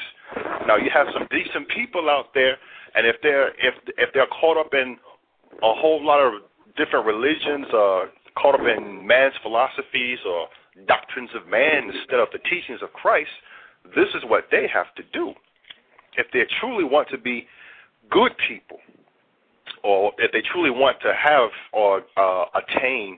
Now, 0.68 0.78
you 0.78 0.90
have 0.94 1.08
some 1.14 1.28
decent 1.32 1.68
people 1.70 2.10
out 2.10 2.34
there, 2.34 2.58
and 2.96 3.08
if 3.08 3.16
they're 3.24 3.50
if 3.50 3.76
if 3.98 4.10
they're 4.14 4.28
caught 4.28 4.58
up 4.58 4.74
in 4.74 4.98
a 5.64 5.74
whole 5.74 6.04
lot 6.04 6.20
of 6.20 6.42
different 6.78 7.06
religions, 7.06 7.68
uh, 7.74 8.02
caught 8.38 8.56
up 8.56 8.62
in 8.62 9.06
man's 9.06 9.34
philosophies 9.44 10.20
or 10.26 10.48
doctrines 10.88 11.30
of 11.36 11.48
man 11.48 11.92
instead 11.94 12.20
of 12.20 12.30
the 12.32 12.40
teachings 12.40 12.82
of 12.82 12.92
Christ, 12.94 13.32
this 13.96 14.08
is 14.16 14.24
what 14.26 14.46
they 14.52 14.68
have 14.74 14.94
to 14.96 15.04
do. 15.14 15.34
If 16.18 16.28
they 16.34 16.46
truly 16.60 16.84
want 16.84 17.10
to 17.10 17.18
be 17.18 17.48
good 18.10 18.32
people, 18.48 18.78
or 19.84 20.12
if 20.18 20.32
they 20.32 20.42
truly 20.52 20.70
want 20.70 20.98
to 21.02 21.14
have 21.14 21.50
or 21.74 22.04
uh, 22.18 22.46
attain 22.56 23.18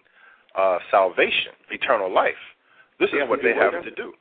uh, 0.58 0.78
salvation, 0.92 1.52
eternal 1.72 2.14
life, 2.14 2.40
this 3.00 3.10
is 3.10 3.28
what 3.28 3.40
they 3.42 3.54
have 3.54 3.84
to 3.84 3.92
do. 3.92 4.14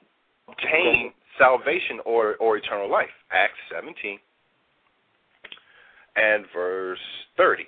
Obtain 0.49 1.13
salvation 1.39 2.01
or, 2.05 2.37
or 2.37 2.57
eternal 2.57 2.91
life. 2.91 3.11
Acts 3.31 3.59
17 3.71 4.19
and 6.17 6.45
verse 6.55 6.99
30. 7.37 7.65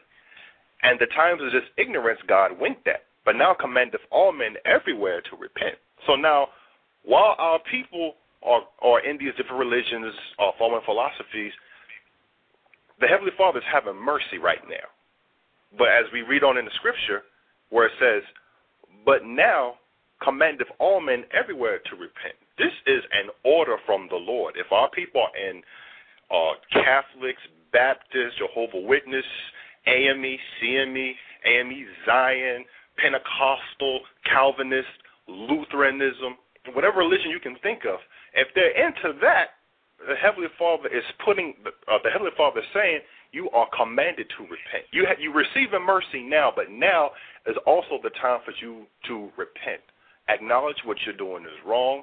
And 0.83 0.99
the 0.99 1.07
times 1.07 1.41
of 1.43 1.53
this 1.53 1.69
ignorance 1.79 2.21
God 2.27 2.53
winked 2.59 2.87
at, 2.87 3.05
but 3.25 3.37
now 3.37 3.55
commandeth 3.59 4.03
all 4.11 4.33
men 4.33 4.55
everywhere 4.65 5.21
to 5.23 5.37
repent. 5.37 5.77
So 6.07 6.15
now, 6.15 6.49
while 7.05 7.35
our 7.39 7.59
people 7.71 8.15
are, 8.43 8.63
are 8.83 9.01
in 9.01 9.19
these 9.19 9.35
different 9.37 9.59
religions 9.59 10.15
or 10.39 10.53
following 10.59 10.83
philosophies, 10.85 11.53
the 13.01 13.07
Heavenly 13.07 13.33
Father 13.37 13.59
is 13.59 13.65
having 13.73 13.97
mercy 13.97 14.39
right 14.43 14.63
now. 14.69 14.87
But 15.77 15.89
as 15.89 16.05
we 16.13 16.23
read 16.23 16.45
on 16.45 16.59
in 16.59 16.65
the 16.65 16.71
Scripture, 16.77 17.23
where 17.71 17.87
it 17.87 17.93
says, 17.99 18.23
But 19.05 19.25
now 19.25 19.75
commandeth 20.23 20.69
all 20.79 21.01
men 21.01 21.25
everywhere 21.33 21.79
to 21.91 21.97
repent. 21.97 22.37
This 22.59 22.73
is 22.87 23.03
an 23.13 23.31
order 23.45 23.77
from 23.85 24.07
the 24.11 24.17
Lord. 24.17 24.55
If 24.57 24.71
our 24.71 24.89
people 24.91 25.23
are 25.23 25.37
in 25.37 25.63
uh, 26.31 26.55
Catholics, 26.73 27.43
Baptists, 27.73 28.39
Jehovah 28.39 28.87
Witness, 28.87 29.25
AME, 29.87 30.37
CME, 30.63 31.13
AME, 31.45 31.87
Zion, 32.07 32.65
Pentecostal, 32.97 34.01
Calvinist, 34.25 34.95
Lutheranism, 35.29 36.37
whatever 36.73 37.01
religion 37.01 37.31
you 37.31 37.41
can 37.41 37.57
think 37.63 37.85
of, 37.85 37.99
if 38.35 38.49
they're 38.55 38.75
into 38.75 39.19
that, 39.21 39.61
the 39.99 40.15
Heavenly 40.17 40.49
Father 40.59 40.89
is 40.89 41.05
putting 41.25 41.55
uh, 41.65 41.99
the 42.03 42.11
Heavenly 42.11 42.33
Father 42.37 42.61
is 42.61 42.67
saying 42.75 43.01
you 43.33 43.49
are 43.51 43.69
commanded 43.77 44.27
to 44.37 44.43
repent. 44.45 44.85
You 44.93 45.07
ha- 45.07 45.19
you 45.19 45.33
receiving 45.33 45.85
mercy 45.87 46.23
now, 46.23 46.53
but 46.55 46.71
now 46.71 47.11
is 47.47 47.57
also 47.67 47.99
the 48.03 48.11
time 48.21 48.41
for 48.45 48.53
you 48.61 48.87
to 49.09 49.31
repent. 49.39 49.81
Acknowledge 50.29 50.77
what 50.85 50.99
you're 51.07 51.17
doing 51.17 51.45
is 51.45 51.57
wrong. 51.65 52.03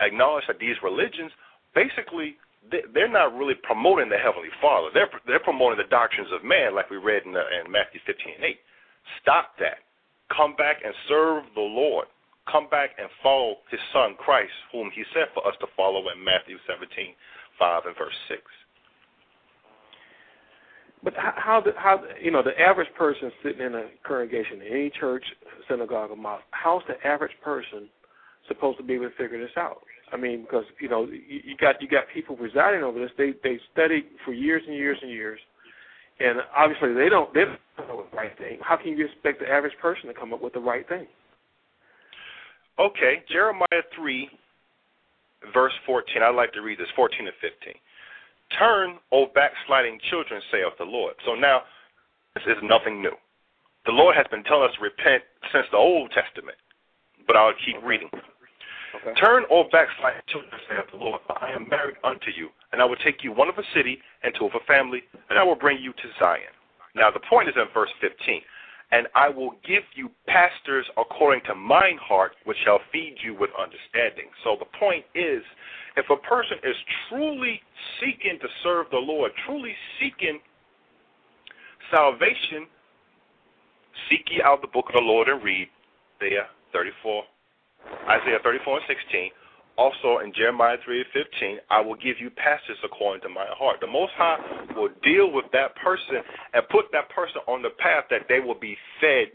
Acknowledge 0.00 0.44
that 0.48 0.58
these 0.58 0.76
religions 0.82 1.32
basically 1.74 2.36
they're 2.70 3.10
not 3.10 3.34
really 3.34 3.58
promoting 3.58 4.08
the 4.08 4.16
Heavenly 4.16 4.52
Father. 4.62 4.88
They're 4.94 5.10
they're 5.26 5.42
promoting 5.42 5.82
the 5.82 5.90
doctrines 5.90 6.30
of 6.32 6.44
man, 6.46 6.74
like 6.74 6.90
we 6.90 6.96
read 6.96 7.26
in, 7.26 7.32
the, 7.32 7.42
in 7.42 7.70
Matthew 7.70 8.00
15 8.06 8.38
and 8.38 8.44
8. 8.44 8.56
Stop 9.20 9.58
that. 9.58 9.82
Come 10.36 10.56
back 10.56 10.76
and 10.84 10.94
serve 11.08 11.44
the 11.54 11.60
Lord. 11.60 12.06
Come 12.50 12.68
back 12.68 12.90
and 12.98 13.08
follow 13.22 13.56
His 13.70 13.80
Son 13.92 14.16
Christ, 14.18 14.52
whom 14.72 14.90
He 14.94 15.04
said 15.14 15.28
for 15.34 15.46
us 15.46 15.54
to 15.60 15.66
follow 15.76 16.08
in 16.10 16.24
Matthew 16.24 16.56
17, 16.66 17.14
5 17.58 17.82
and 17.86 17.96
verse 17.96 18.16
6. 18.28 18.40
But 21.04 21.14
how, 21.16 21.60
the, 21.60 21.72
how 21.76 22.00
you 22.20 22.30
know 22.30 22.42
the 22.42 22.58
average 22.60 22.92
person 22.96 23.30
sitting 23.42 23.60
in 23.60 23.74
a 23.74 23.86
congregation, 24.06 24.62
any 24.68 24.90
church, 24.98 25.24
synagogue, 25.68 26.10
or 26.10 26.16
mosque, 26.16 26.44
how's 26.52 26.82
the 26.86 26.94
average 27.06 27.32
person 27.42 27.88
supposed 28.46 28.78
to 28.78 28.84
be 28.84 28.94
able 28.94 29.10
to 29.10 29.16
figure 29.16 29.40
this 29.40 29.56
out? 29.56 29.78
I 30.12 30.16
mean, 30.16 30.42
because 30.42 30.64
you 30.80 30.88
know 30.88 31.06
you, 31.06 31.40
you 31.44 31.56
got 31.56 31.82
you 31.82 31.88
got 31.88 32.04
people 32.14 32.36
residing 32.36 32.84
over 32.84 33.00
this. 33.00 33.10
They 33.18 33.32
they 33.42 33.58
study 33.72 34.04
for 34.24 34.32
years 34.32 34.62
and 34.66 34.76
years 34.76 34.98
and 35.02 35.10
years, 35.10 35.40
and 36.20 36.38
obviously 36.56 36.94
they 36.94 37.08
don't 37.08 37.32
they 37.34 37.44
don't 37.44 37.58
know 37.88 38.04
the 38.10 38.16
right 38.16 38.36
thing. 38.38 38.58
How 38.62 38.76
can 38.76 38.96
you 38.96 39.06
expect 39.06 39.40
the 39.40 39.48
average 39.48 39.76
person 39.80 40.08
to 40.08 40.14
come 40.14 40.32
up 40.32 40.42
with 40.42 40.52
the 40.52 40.60
right 40.60 40.88
thing? 40.88 41.06
Okay, 42.78 43.22
Jeremiah 43.30 43.84
three, 43.94 44.28
verse 45.52 45.72
fourteen. 45.86 46.22
I'd 46.22 46.34
like 46.34 46.52
to 46.54 46.62
read 46.62 46.78
this 46.78 46.88
fourteen 46.96 47.26
and 47.26 47.36
fifteen. 47.40 47.74
Turn, 48.58 48.98
O 49.12 49.26
backsliding 49.34 49.98
children, 50.10 50.42
saith 50.50 50.76
the 50.78 50.84
Lord. 50.84 51.14
So 51.24 51.34
now, 51.34 51.62
this 52.34 52.44
is 52.46 52.60
nothing 52.62 53.00
new. 53.00 53.16
The 53.86 53.92
Lord 53.92 54.14
has 54.14 54.26
been 54.30 54.44
telling 54.44 54.68
us 54.68 54.74
to 54.76 54.82
repent 54.82 55.22
since 55.52 55.66
the 55.72 55.78
Old 55.78 56.12
Testament, 56.12 56.56
but 57.26 57.36
I'll 57.36 57.54
keep 57.64 57.82
reading. 57.82 58.10
Okay. 59.02 59.18
Turn, 59.18 59.44
O 59.50 59.64
backsliding 59.64 60.22
children, 60.28 60.52
saith 60.68 60.90
the 60.92 60.98
Lord, 60.98 61.20
for 61.26 61.42
I 61.42 61.52
am 61.52 61.68
married 61.68 61.96
unto 62.04 62.30
you, 62.36 62.48
and 62.72 62.80
I 62.80 62.84
will 62.84 62.96
take 62.96 63.24
you 63.24 63.32
one 63.32 63.48
of 63.48 63.58
a 63.58 63.64
city 63.74 63.98
and 64.22 64.32
two 64.38 64.46
of 64.46 64.52
a 64.54 64.64
family, 64.66 65.02
and 65.28 65.38
I 65.38 65.42
will 65.42 65.56
bring 65.56 65.78
you 65.82 65.92
to 65.92 66.08
Zion. 66.20 66.54
Now, 66.94 67.10
the 67.10 67.20
point 67.28 67.48
is 67.48 67.54
in 67.56 67.64
verse 67.74 67.90
15. 68.00 68.40
And 68.92 69.08
I 69.14 69.30
will 69.30 69.52
give 69.66 69.84
you 69.94 70.10
pastors 70.28 70.84
according 70.98 71.42
to 71.46 71.54
mine 71.54 71.98
heart, 71.98 72.32
which 72.44 72.58
shall 72.62 72.78
feed 72.92 73.16
you 73.24 73.34
with 73.34 73.48
understanding. 73.58 74.26
So 74.44 74.56
the 74.58 74.66
point 74.78 75.06
is, 75.14 75.42
if 75.96 76.10
a 76.10 76.16
person 76.16 76.58
is 76.62 76.76
truly 77.08 77.60
seeking 77.98 78.38
to 78.40 78.48
serve 78.62 78.86
the 78.90 78.98
Lord, 78.98 79.32
truly 79.46 79.74
seeking 79.98 80.40
salvation, 81.90 82.66
seek 84.10 84.28
ye 84.30 84.42
out 84.42 84.60
the 84.60 84.68
book 84.68 84.86
of 84.88 84.94
the 84.94 85.00
Lord 85.00 85.28
and 85.28 85.42
read 85.42 85.68
Isaiah 86.22 86.48
34, 86.74 87.24
Isaiah 88.08 88.38
34 88.42 88.76
and 88.76 88.86
16. 88.88 89.30
Also 89.78 90.18
in 90.18 90.32
Jeremiah 90.36 90.76
3 90.84 90.98
and 90.98 91.06
15, 91.12 91.58
I 91.70 91.80
will 91.80 91.96
give 91.96 92.20
you 92.20 92.28
pastors 92.30 92.76
according 92.84 93.22
to 93.22 93.28
my 93.28 93.46
heart. 93.56 93.80
The 93.80 93.86
Most 93.86 94.12
High 94.16 94.38
will 94.76 94.90
deal 95.02 95.32
with 95.32 95.46
that 95.52 95.74
person 95.76 96.20
and 96.52 96.62
put 96.68 96.92
that 96.92 97.08
person 97.08 97.40
on 97.48 97.62
the 97.62 97.70
path 97.78 98.04
that 98.10 98.28
they 98.28 98.40
will 98.40 98.58
be 98.58 98.76
fed 99.00 99.32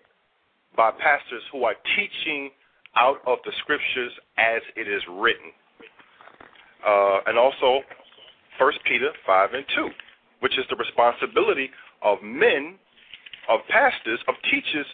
by 0.75 0.91
pastors 0.91 1.41
who 1.51 1.63
are 1.63 1.75
teaching 1.97 2.51
out 2.95 3.17
of 3.25 3.39
the 3.45 3.51
scriptures 3.59 4.11
as 4.37 4.61
it 4.75 4.87
is 4.87 5.01
written 5.09 5.51
uh, 6.85 7.19
and 7.25 7.37
also 7.37 7.81
1 8.59 8.73
Peter 8.85 9.11
5 9.25 9.53
and 9.53 9.65
2, 9.75 9.89
which 10.41 10.57
is 10.57 10.65
the 10.69 10.75
responsibility 10.75 11.69
of 12.01 12.17
men, 12.21 12.75
of 13.49 13.59
pastors, 13.69 14.19
of 14.27 14.35
teachers 14.49 14.85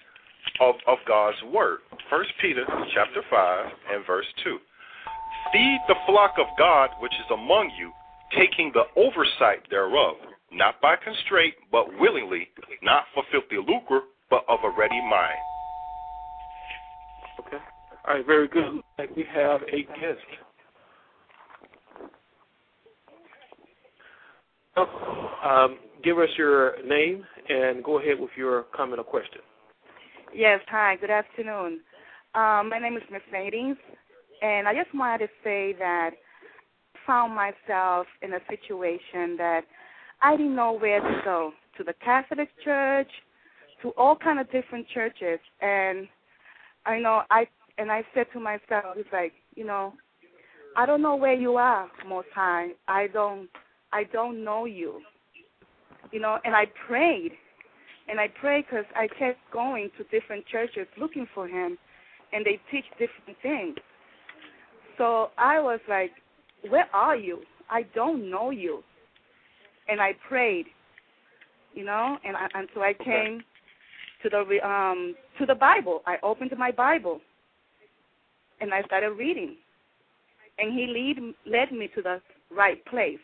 of, 0.59 0.75
of 0.87 0.97
God's 1.07 1.37
word. 1.51 1.79
1 2.09 2.25
Peter 2.41 2.65
chapter 2.93 3.21
5 3.29 3.71
and 3.91 4.05
verse 4.05 4.25
2. 4.43 4.57
Feed 5.51 5.79
the 5.87 5.95
flock 6.05 6.33
of 6.39 6.47
God 6.57 6.89
which 6.99 7.13
is 7.13 7.31
among 7.31 7.71
you, 7.77 7.91
taking 8.37 8.71
the 8.73 8.83
oversight 8.95 9.67
thereof, 9.69 10.15
not 10.51 10.79
by 10.81 10.95
constraint, 10.95 11.55
but 11.71 11.87
willingly, 11.99 12.47
not 12.81 13.03
for 13.13 13.23
filthy 13.31 13.57
lucre, 13.57 14.01
but 14.29 14.45
of 14.47 14.59
a 14.63 14.69
ready 14.77 15.01
mind. 15.01 15.37
Okay. 17.39 17.57
All 18.07 18.15
right, 18.15 18.25
very 18.25 18.47
good. 18.47 18.81
We 19.15 19.25
have 19.33 19.61
a 19.63 19.83
guest. 19.99 20.19
Um, 24.75 25.77
give 26.03 26.17
us 26.17 26.29
your 26.37 26.81
name 26.83 27.23
and 27.49 27.83
go 27.83 27.99
ahead 27.99 28.19
with 28.19 28.31
your 28.35 28.63
comment 28.75 28.99
or 28.99 29.03
question. 29.03 29.41
Yes, 30.35 30.61
hi, 30.67 30.95
good 30.99 31.11
afternoon. 31.11 31.81
Um, 32.33 32.69
my 32.69 32.79
name 32.81 32.97
is 32.97 33.03
Mercedes, 33.11 33.75
and 34.41 34.67
I 34.67 34.73
just 34.73 34.93
wanted 34.95 35.27
to 35.27 35.33
say 35.43 35.75
that 35.77 36.11
I 36.95 36.99
found 37.05 37.35
myself 37.35 38.07
in 38.23 38.33
a 38.33 38.39
situation 38.49 39.37
that 39.37 39.61
I 40.23 40.35
didn't 40.35 40.55
know 40.55 40.73
where 40.73 40.99
to 41.01 41.21
go 41.23 41.51
to 41.77 41.83
the 41.83 41.93
Catholic 42.03 42.49
Church, 42.63 43.09
to 43.83 43.89
all 43.91 44.15
kind 44.15 44.39
of 44.39 44.51
different 44.51 44.87
churches, 44.89 45.39
and 45.61 46.07
I 46.85 46.99
know 46.99 47.21
I 47.29 47.47
and 47.77 47.91
I 47.91 48.03
said 48.15 48.27
to 48.33 48.39
myself, 48.39 48.95
it's 48.97 49.09
like 49.13 49.33
you 49.55 49.65
know, 49.65 49.93
I 50.75 50.85
don't 50.87 51.01
know 51.03 51.15
where 51.15 51.35
you 51.35 51.57
are, 51.57 51.89
Most 52.07 52.29
High. 52.33 52.69
I 52.87 53.07
don't 53.07 53.49
I 53.91 54.05
don't 54.05 54.43
know 54.43 54.65
you. 54.65 55.01
You 56.11 56.21
know, 56.21 56.39
and 56.43 56.55
I 56.55 56.65
prayed. 56.87 57.33
And 58.09 58.19
I 58.19 58.27
prayed 58.27 58.65
because 58.69 58.85
I 58.95 59.07
kept 59.07 59.39
going 59.51 59.89
to 59.97 60.03
different 60.05 60.45
churches 60.47 60.87
looking 60.97 61.27
for 61.33 61.47
him, 61.47 61.77
and 62.33 62.45
they 62.45 62.59
teach 62.71 62.85
different 62.99 63.37
things. 63.41 63.77
So 64.97 65.31
I 65.37 65.59
was 65.59 65.79
like, 65.87 66.11
Where 66.69 66.87
are 66.93 67.15
you? 67.15 67.41
I 67.69 67.83
don't 67.95 68.29
know 68.29 68.49
you. 68.49 68.83
And 69.87 70.01
I 70.01 70.13
prayed, 70.27 70.65
you 71.73 71.83
know, 71.85 72.17
and 72.25 72.35
I, 72.37 72.47
until 72.53 72.83
I 72.83 72.93
came 72.93 73.43
to 74.21 74.29
the 74.29 74.67
um 74.67 75.15
to 75.39 75.45
the 75.45 75.55
Bible. 75.55 76.01
I 76.05 76.17
opened 76.23 76.53
my 76.57 76.71
Bible, 76.71 77.21
and 78.61 78.73
I 78.73 78.81
started 78.83 79.11
reading, 79.11 79.55
and 80.57 80.73
He 80.73 80.87
lead 80.87 81.33
led 81.45 81.71
me 81.71 81.89
to 81.95 82.01
the 82.01 82.21
right 82.49 82.83
place. 82.85 83.19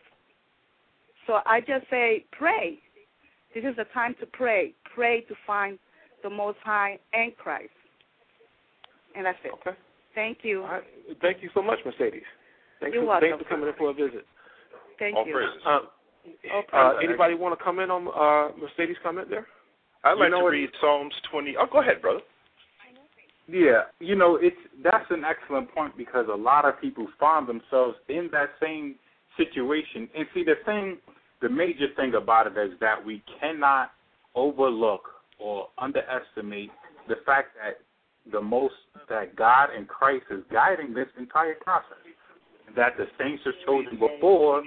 So 1.27 1.39
I 1.45 1.61
just 1.61 1.89
say, 1.89 2.25
pray. 2.31 2.79
This 3.53 3.63
is 3.63 3.75
the 3.75 3.85
time 3.93 4.15
to 4.19 4.25
pray. 4.25 4.73
Pray 4.93 5.21
to 5.21 5.35
find 5.45 5.79
the 6.23 6.29
Most 6.29 6.57
High 6.63 6.99
and 7.13 7.35
Christ. 7.37 7.69
And 9.15 9.25
that's 9.25 9.37
it. 9.43 9.51
Okay. 9.53 9.77
Thank 10.15 10.39
you. 10.43 10.61
All 10.61 10.67
right. 10.69 10.83
Thank 11.21 11.41
you 11.41 11.49
so 11.53 11.61
much, 11.61 11.79
Mercedes. 11.85 12.23
Thanks 12.79 12.93
You're 12.93 13.03
for, 13.03 13.09
welcome. 13.09 13.29
Thanks 13.29 13.43
for 13.43 13.49
coming 13.49 13.67
in 13.67 13.73
for 13.75 13.89
a 13.89 13.93
visit. 13.93 14.25
Thank 14.99 15.15
All 15.15 15.25
you. 15.25 15.33
praises. 15.33 15.61
Uh, 15.65 15.69
All 15.69 16.63
uh, 16.73 16.93
praises. 16.93 17.09
anybody 17.09 17.33
want 17.35 17.57
to 17.57 17.63
comment 17.63 17.89
on 17.91 18.07
uh, 18.07 18.55
Mercedes' 18.57 18.97
comment 19.01 19.29
there? 19.29 19.47
I'd 20.03 20.13
like 20.13 20.27
You 20.27 20.29
know 20.31 20.41
to 20.41 20.51
read 20.51 20.69
Psalms 20.79 21.13
20. 21.31 21.55
Oh, 21.59 21.65
go 21.71 21.81
ahead, 21.81 22.01
brother. 22.01 22.21
Yeah, 23.51 23.89
you 23.99 24.15
know, 24.15 24.37
it's 24.39 24.55
that's 24.83 25.09
an 25.09 25.23
excellent 25.25 25.73
point 25.73 25.97
because 25.97 26.27
a 26.31 26.35
lot 26.35 26.65
of 26.65 26.79
people 26.79 27.07
find 27.19 27.49
themselves 27.49 27.95
in 28.07 28.29
that 28.31 28.49
same 28.61 28.95
situation. 29.37 30.07
And 30.15 30.27
see, 30.35 30.43
the 30.43 30.53
thing, 30.65 30.97
the 31.41 31.49
major 31.49 31.87
thing 31.95 32.13
about 32.15 32.47
it 32.47 32.57
is 32.57 32.77
that 32.79 33.03
we 33.03 33.23
cannot 33.39 33.91
overlook 34.35 35.03
or 35.39 35.67
underestimate 35.77 36.71
the 37.07 37.15
fact 37.25 37.49
that 37.63 37.79
the 38.31 38.41
most 38.41 38.75
that 39.07 39.35
God 39.35 39.69
and 39.75 39.87
Christ 39.87 40.25
is 40.29 40.43
guiding 40.51 40.93
this 40.93 41.07
entire 41.17 41.55
process. 41.55 41.97
That 42.75 42.97
the 42.97 43.05
saints 43.17 43.41
are 43.45 43.53
chosen 43.65 43.97
before 43.97 44.63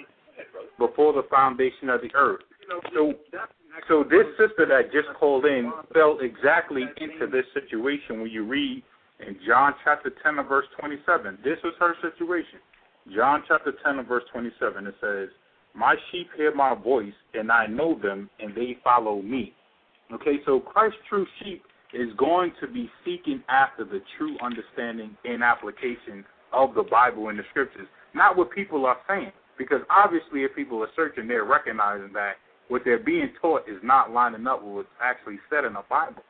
before 0.79 1.13
the 1.13 1.23
foundation 1.31 1.89
of 1.89 2.01
the 2.01 2.11
earth. 2.15 2.43
So 2.95 3.15
so 3.89 4.03
this 4.03 4.27
sister 4.39 4.67
that 4.67 4.93
just 4.93 5.09
called 5.19 5.45
in 5.45 5.73
fell 5.93 6.19
exactly 6.21 6.83
into 6.99 7.27
this 7.27 7.45
situation 7.55 8.21
when 8.21 8.31
you 8.31 8.45
read 8.45 8.83
in 9.27 9.37
John 9.47 9.75
chapter 9.85 10.11
10 10.23 10.39
and 10.39 10.49
verse 10.49 10.67
27. 10.81 11.39
This 11.45 11.59
was 11.63 11.75
her 11.79 11.95
situation. 12.03 12.59
John 13.15 13.43
chapter 13.47 13.73
10 13.85 13.99
and 14.01 14.09
verse 14.09 14.25
27, 14.33 14.87
it 14.87 14.95
says, 15.01 15.29
My 15.75 15.97
sheep 16.11 16.29
hear 16.37 16.55
my 16.55 16.75
voice, 16.75 17.13
and 17.35 17.51
I 17.51 17.67
know 17.67 17.99
them, 17.99 18.29
and 18.41 18.55
they 18.55 18.79
follow 18.85 19.23
me. 19.23 19.55
Okay, 20.13 20.37
so 20.45 20.61
Christ's 20.61 20.99
true 21.09 21.27
sheep 21.43 21.63
is 21.95 22.09
going 22.17 22.53
to 22.61 22.67
be 22.69 22.91
seeking 23.05 23.43
after 23.49 23.85
the 23.85 24.01
true 24.19 24.37
understanding 24.43 25.17
and 25.25 25.43
application 25.43 26.25
of 26.53 26.75
the 26.75 26.83
Bible 26.83 27.29
and 27.29 27.39
the 27.39 27.45
scriptures, 27.51 27.89
not 28.15 28.37
what 28.37 28.51
people 28.51 28.85
are 28.87 28.99
saying. 29.09 29.33
Because 29.59 29.81
obviously, 29.91 30.45
if 30.45 30.55
people 30.55 30.83
are 30.83 30.89
searching, 30.97 31.29
they're 31.29 31.45
recognizing 31.45 32.13
that 32.15 32.35
what 32.69 32.83
they're 32.85 32.99
being 32.99 33.31
taught 33.41 33.69
is 33.69 33.77
not 33.83 34.11
lining 34.11 34.47
up 34.47 34.63
with 34.63 34.75
what's 34.75 34.89
actually 35.03 35.39
said 35.51 35.65
in 35.65 35.75
the 35.75 35.85
Bible. 35.89 36.23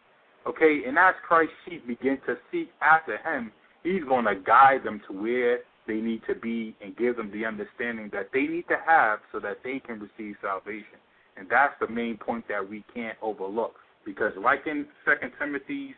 Okay, 0.46 0.82
and 0.86 0.98
as 0.98 1.14
Christ's 1.26 1.54
sheep 1.64 1.86
begin 1.86 2.18
to 2.26 2.36
seek 2.50 2.68
after 2.80 3.16
Him, 3.18 3.52
He's 3.84 4.02
going 4.04 4.24
to 4.24 4.34
guide 4.34 4.84
them 4.84 5.00
to 5.08 5.12
where 5.12 5.60
they 5.86 5.94
need 5.94 6.22
to 6.28 6.34
be 6.34 6.76
and 6.82 6.96
give 6.96 7.16
them 7.16 7.30
the 7.32 7.44
understanding 7.44 8.10
that 8.12 8.28
they 8.32 8.42
need 8.42 8.66
to 8.68 8.76
have 8.86 9.18
so 9.32 9.40
that 9.40 9.58
they 9.64 9.80
can 9.84 9.98
receive 9.98 10.36
salvation. 10.40 10.98
And 11.36 11.48
that's 11.50 11.74
the 11.80 11.88
main 11.88 12.16
point 12.16 12.44
that 12.48 12.68
we 12.68 12.84
can't 12.94 13.16
overlook. 13.22 13.74
Because 14.04 14.32
like 14.42 14.66
in 14.66 14.86
Second 15.04 15.32
Timothy's, 15.38 15.94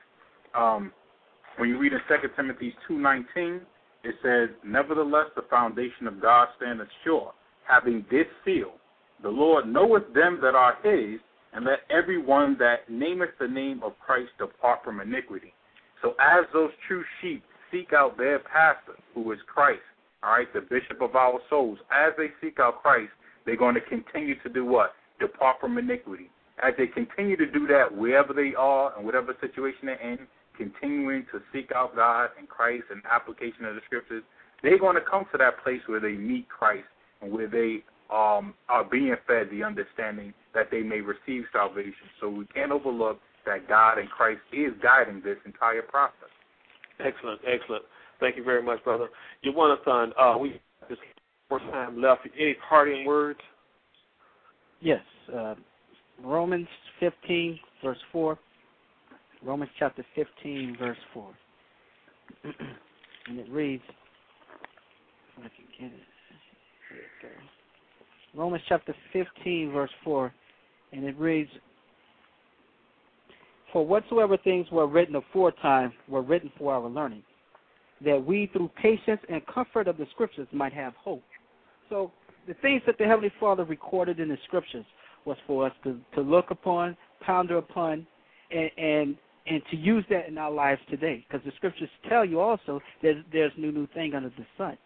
um, 0.55 0.93
when 1.57 1.69
you 1.69 1.79
read 1.79 1.93
in 1.93 2.01
Second 2.09 2.31
Timothy 2.37 2.75
two 2.87 2.99
nineteen, 2.99 3.61
it 4.05 4.15
says, 4.23 4.55
Nevertheless 4.65 5.27
the 5.35 5.43
foundation 5.51 6.07
of 6.07 6.21
God 6.21 6.49
standeth 6.57 6.89
sure, 7.05 7.33
having 7.67 8.05
this 8.11 8.27
seal, 8.45 8.75
the 9.23 9.29
Lord 9.29 9.67
knoweth 9.67 10.13
them 10.15 10.39
that 10.43 10.55
are 10.55 10.77
his, 10.83 11.21
and 11.55 11.65
let 11.65 11.81
every 11.91 12.19
one 12.19 12.57
that 12.59 12.91
nameth 12.91 13.31
the 13.41 13.49
name 13.49 13.83
of 13.83 13.99
Christ 13.99 14.31
depart 14.39 14.81
from 14.85 15.01
iniquity. 15.01 15.55
So 16.03 16.11
as 16.21 16.45
those 16.53 16.71
true 16.87 17.05
sheep 17.21 17.43
seek 17.75 17.93
out 17.93 18.17
their 18.17 18.39
pastor, 18.39 18.95
who 19.15 19.33
is 19.33 19.39
Christ, 19.53 19.83
all 20.23 20.33
right, 20.33 20.53
the 20.55 20.61
bishop 20.61 21.03
of 21.03 21.17
our 21.17 21.41
souls, 21.51 21.79
as 21.93 22.13
they 22.17 22.29
seek 22.41 22.61
out 22.61 22.83
Christ, 22.83 23.11
they're 23.45 23.57
going 23.57 23.75
to 23.75 23.81
continue 23.81 24.41
to 24.43 24.49
do 24.49 24.65
what? 24.65 24.95
Depart 25.21 25.57
from 25.61 25.77
iniquity. 25.77 26.31
As 26.63 26.73
they 26.79 26.87
continue 26.87 27.37
to 27.37 27.51
do 27.51 27.67
that 27.67 27.95
wherever 27.95 28.33
they 28.33 28.55
are 28.57 28.97
and 28.97 29.05
whatever 29.05 29.35
situation 29.41 29.87
they're 29.87 30.01
in, 30.01 30.19
continuing 30.57 31.27
to 31.33 31.41
seek 31.53 31.73
out 31.75 31.97
God 31.97 32.31
and 32.39 32.49
Christ 32.49 32.85
and 32.91 33.03
application 33.11 33.65
of 33.65 33.75
the 33.75 33.81
scriptures, 33.87 34.23
they're 34.63 34.79
going 34.79 34.95
to 34.95 35.03
come 35.03 35.25
to 35.33 35.39
that 35.39 35.63
place 35.63 35.81
where 35.87 36.01
they 36.01 36.13
meet 36.13 36.49
Christ 36.49 36.87
and 37.21 37.33
where 37.33 37.49
they 37.49 37.83
um, 38.09 38.55
are 38.69 38.85
being 38.85 39.15
fed 39.27 39.49
the 39.51 39.65
understanding 39.65 40.33
that 40.55 40.71
they 40.71 40.81
may 40.81 41.01
receive 41.01 41.45
salvation. 41.53 42.07
So 42.21 42.31
we 42.31 42.47
can't 42.47 42.71
overlook 42.71 43.19
that 43.47 43.69
God 43.69 43.99
and 43.99 44.09
Christ 44.09 44.41
is 44.53 44.73
guiding 44.81 45.21
this 45.23 45.37
entire 45.45 45.83
process. 45.83 46.31
Excellent, 47.01 47.41
excellent. 47.47 47.85
Thank 48.21 48.37
you 48.37 48.45
very 48.45 48.63
much, 48.63 48.83
brother. 48.85 49.09
You 49.43 49.53
want 49.53 49.85
Yawanathan, 49.85 50.13
uh, 50.19 50.39
we 50.39 50.61
just 50.89 51.01
more 51.51 51.59
time 51.59 52.01
left. 52.01 52.23
Any 52.39 52.57
parting 52.69 53.05
words? 53.05 53.41
Yes. 54.81 55.01
Uh, 55.35 55.55
Romans 56.23 56.69
15, 57.01 57.59
verse 57.83 57.99
4. 58.13 58.39
Romans 59.45 59.71
chapter 59.79 60.05
15, 60.15 60.77
verse 60.79 60.97
4. 61.13 61.35
and 63.29 63.39
it 63.39 63.49
reads, 63.51 63.83
I 65.39 65.43
can 65.43 65.51
get 65.79 65.93
it. 65.93 66.01
Romans 68.35 68.63
chapter 68.69 68.95
15, 69.13 69.73
verse 69.73 69.91
4. 70.03 70.33
And 70.93 71.05
it 71.05 71.19
reads, 71.19 71.51
For 73.75 73.85
whatsoever 73.85 74.37
things 74.37 74.69
were 74.71 74.87
written 74.87 75.17
aforetime 75.17 75.93
were 76.09 76.23
written 76.23 76.53
for 76.57 76.73
our 76.73 76.89
learning, 76.89 77.25
that 78.05 78.25
we 78.25 78.49
through 78.53 78.71
patience 78.81 79.21
and 79.29 79.45
comfort 79.47 79.89
of 79.89 79.97
the 79.97 80.07
Scriptures 80.13 80.47
might 80.53 80.73
have 80.73 80.95
hope. 80.95 81.25
So 81.91 82.13
the 82.47 82.55
things 82.55 82.83
that 82.87 82.99
the 82.99 83.05
Heavenly 83.05 83.33
Father 83.41 83.65
recorded 83.65 84.21
in 84.21 84.29
the 84.29 84.39
Scriptures 84.47 84.87
was 85.25 85.37
for 85.45 85.67
us 85.67 85.73
to, 85.83 85.99
to 86.15 86.21
look 86.21 86.53
upon, 86.53 86.97
ponder 87.21 87.59
upon, 87.59 88.07
and, 88.53 88.71
and 88.79 89.17
and 89.47 89.61
to 89.71 89.77
use 89.77 90.05
that 90.09 90.29
in 90.29 90.39
our 90.39 90.53
lives 90.53 90.81
today. 90.89 91.27
Because 91.29 91.45
the 91.45 91.53
Scriptures 91.57 91.91
tell 92.09 92.25
you 92.25 92.39
also 92.39 92.81
there's 93.03 93.25
there's 93.33 93.53
no 93.59 93.73
new 93.73 93.89
thing 93.89 94.15
under 94.15 94.31
the 94.31 94.47
sun. 94.57 94.79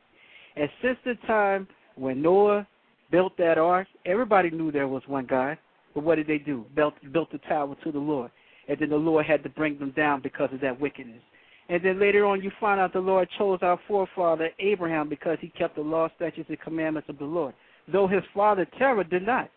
And 0.57 0.71
since 0.83 0.97
the 1.05 1.15
time 1.27 1.69
when 1.95 2.23
Noah 2.23 2.67
built 3.11 3.37
that 3.37 3.59
ark, 3.59 3.87
everybody 4.07 4.49
knew 4.51 4.73
there 4.73 4.89
was 4.89 5.03
one 5.07 5.27
God. 5.27 5.59
But 5.95 6.05
what 6.05 6.15
did 6.15 6.27
they 6.27 6.39
do? 6.39 6.65
Built 6.75 6.95
built 7.13 7.31
the 7.31 7.39
tower 7.39 7.77
to 7.85 7.93
the 7.93 7.99
Lord, 7.99 8.31
and 8.69 8.79
then 8.79 8.91
the 8.91 8.97
Lord 8.97 9.27
had 9.27 9.43
to 9.43 9.49
bring 9.49 9.79
them 9.79 9.93
down 9.97 10.21
because 10.23 10.51
of 10.53 10.61
that 10.61 10.79
wickedness. 10.79 11.23
And 11.71 11.85
then 11.85 12.01
later 12.01 12.25
on, 12.25 12.43
you 12.43 12.51
find 12.61 12.81
out 12.81 12.93
the 12.93 13.01
Lord 13.01 13.29
chose 13.37 13.59
our 13.63 13.79
forefather 13.87 14.51
Abraham 14.59 15.09
because 15.09 15.37
he 15.41 15.49
kept 15.49 15.77
the 15.77 15.83
law, 15.83 16.09
statutes, 16.17 16.49
and 16.49 16.61
commandments 16.61 17.09
of 17.09 17.19
the 17.19 17.25
Lord, 17.25 17.55
though 17.93 18.07
his 18.07 18.23
father 18.35 18.67
Terah 18.79 19.05
did 19.05 19.27
not. 19.27 19.51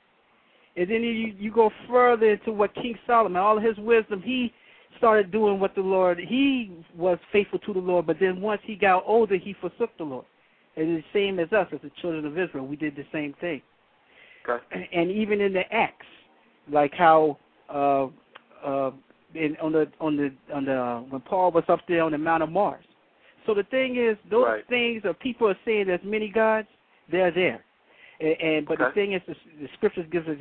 And 0.75 0.89
then 0.89 1.01
you 1.03 1.33
you 1.37 1.51
go 1.51 1.69
further 1.89 2.31
into 2.31 2.51
what 2.51 2.73
King 2.75 2.97
Solomon, 3.05 3.41
all 3.41 3.57
of 3.57 3.63
his 3.63 3.77
wisdom, 3.77 4.21
he 4.21 4.53
started 4.97 5.31
doing 5.31 5.59
what 5.59 5.75
the 5.75 5.81
Lord. 5.81 6.19
He 6.19 6.71
was 6.95 7.17
faithful 7.31 7.59
to 7.59 7.73
the 7.73 7.79
Lord, 7.79 8.05
but 8.05 8.17
then 8.19 8.41
once 8.41 8.61
he 8.65 8.75
got 8.75 9.03
older, 9.05 9.35
he 9.35 9.53
forsook 9.59 9.89
the 9.97 10.03
Lord. 10.03 10.25
And 10.77 10.97
the 10.97 11.03
same 11.13 11.39
as 11.39 11.51
us, 11.51 11.67
as 11.73 11.79
the 11.81 11.91
children 12.01 12.25
of 12.25 12.37
Israel, 12.37 12.65
we 12.65 12.77
did 12.77 12.95
the 12.95 13.05
same 13.11 13.33
thing. 13.41 13.61
Okay. 14.49 14.89
And 14.93 15.11
even 15.11 15.41
in 15.41 15.53
the 15.53 15.63
Acts, 15.71 16.05
like 16.71 16.93
how 16.93 17.37
uh, 17.69 18.07
uh, 18.65 18.91
in, 19.33 19.55
on 19.61 19.71
the 19.71 19.91
on 19.99 20.17
the 20.17 20.31
on 20.53 20.65
the 20.65 20.75
uh, 20.75 20.99
when 21.01 21.21
Paul 21.21 21.51
was 21.51 21.63
up 21.67 21.79
there 21.87 22.03
on 22.03 22.11
the 22.11 22.17
Mount 22.17 22.43
of 22.43 22.49
Mars. 22.49 22.85
So 23.45 23.53
the 23.53 23.63
thing 23.63 23.95
is, 23.97 24.17
those 24.29 24.45
Right. 24.45 24.67
things 24.67 25.03
that 25.03 25.19
people 25.19 25.47
are 25.47 25.57
saying 25.65 25.87
there's 25.87 26.03
many 26.03 26.29
gods, 26.29 26.67
they're 27.11 27.31
there. 27.31 27.63
And, 28.19 28.41
and 28.41 28.67
but 28.67 28.77
the 28.77 28.91
thing 28.93 29.13
is, 29.13 29.21
the, 29.27 29.35
the 29.59 29.67
scriptures 29.77 30.05
gives 30.11 30.27
us 30.27 30.37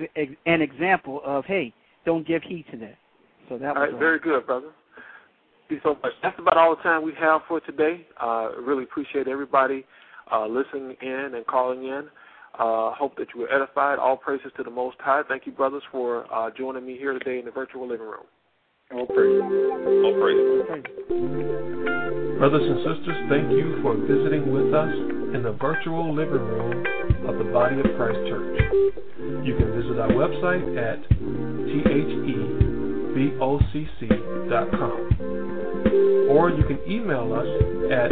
an 0.47 0.62
example 0.62 1.23
of 1.25 1.45
hey, 1.47 1.73
don't 2.05 2.27
give 2.27 2.43
heed 2.43 2.66
to 2.71 2.77
that. 2.79 2.97
So 3.49 3.59
that 3.59 3.77
All 3.77 3.83
was 3.83 3.91
right, 3.93 3.99
very 3.99 4.18
good, 4.18 4.47
brother. 4.47 4.68
Thank 5.68 5.83
you 5.83 5.91
so 5.91 5.99
much. 6.03 6.12
That's 6.23 6.39
about 6.39 6.57
all 6.57 6.77
the 6.77 6.83
time 6.83 7.03
we 7.03 7.14
have 7.18 7.43
for 7.49 7.61
today. 7.61 8.07
Uh, 8.21 8.51
really 8.61 8.85
appreciate 8.85 9.29
everybody 9.29 9.87
uh, 10.33 10.47
listening 10.47 10.97
in 11.01 11.33
and 11.35 11.47
calling 11.47 11.85
in. 11.85 12.09
Uh, 12.59 12.92
hope 12.94 13.16
that 13.16 13.28
you 13.34 13.40
were 13.40 13.53
edified. 13.53 13.98
All 13.98 14.16
praises 14.16 14.53
to 14.57 14.62
the 14.62 14.70
Most 14.70 14.96
High. 15.01 15.22
Thank 15.28 15.46
you, 15.46 15.53
brothers, 15.53 15.82
for 15.90 16.26
uh, 16.32 16.51
joining 16.57 16.84
me 16.84 16.96
here 16.96 17.12
today 17.12 17.38
in 17.38 17.44
the 17.44 17.51
virtual 17.51 17.88
living 17.88 18.07
room. 18.07 18.26
All 18.92 19.07
praise. 19.07 19.40
All 19.40 20.14
praise. 20.20 20.84
Brothers 22.38 22.62
and 22.64 22.78
sisters, 22.82 23.16
thank 23.28 23.51
you 23.53 23.78
for 23.82 23.94
visiting 23.94 24.53
with 24.53 24.74
us 24.74 24.90
in 25.34 25.42
the 25.44 25.53
virtual 25.61 26.12
living 26.14 26.40
room 26.40 26.84
of 27.28 27.38
the 27.38 27.44
Body 27.53 27.78
of 27.78 27.86
Christ 27.96 28.18
Church. 28.28 28.61
You 29.44 29.57
can 29.57 29.72
visit 29.76 29.98
our 30.01 30.11
website 30.11 30.76
at 30.76 30.98
thebocc.com 33.14 35.01
or 36.30 36.51
you 36.51 36.64
can 36.64 36.80
email 36.90 37.32
us 37.32 37.46
at 37.92 38.11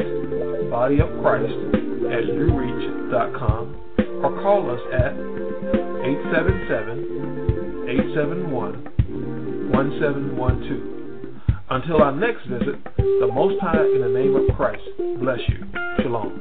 bodyofchrist 0.71 1.75
at 2.13 2.25
ureach.com 2.25 3.88
or 4.23 4.31
call 4.43 4.71
us 4.71 4.81
at 4.93 5.15
877-871-1712. 9.69 10.99
Until 11.71 12.03
our 12.03 12.13
next 12.13 12.47
visit, 12.47 12.83
the 12.97 13.29
Most 13.33 13.61
High 13.61 13.85
in 13.95 14.01
the 14.01 14.09
name 14.09 14.35
of 14.35 14.49
Christ 14.57 14.83
bless 15.21 15.41
you. 15.49 15.67
Shalom. 16.03 16.41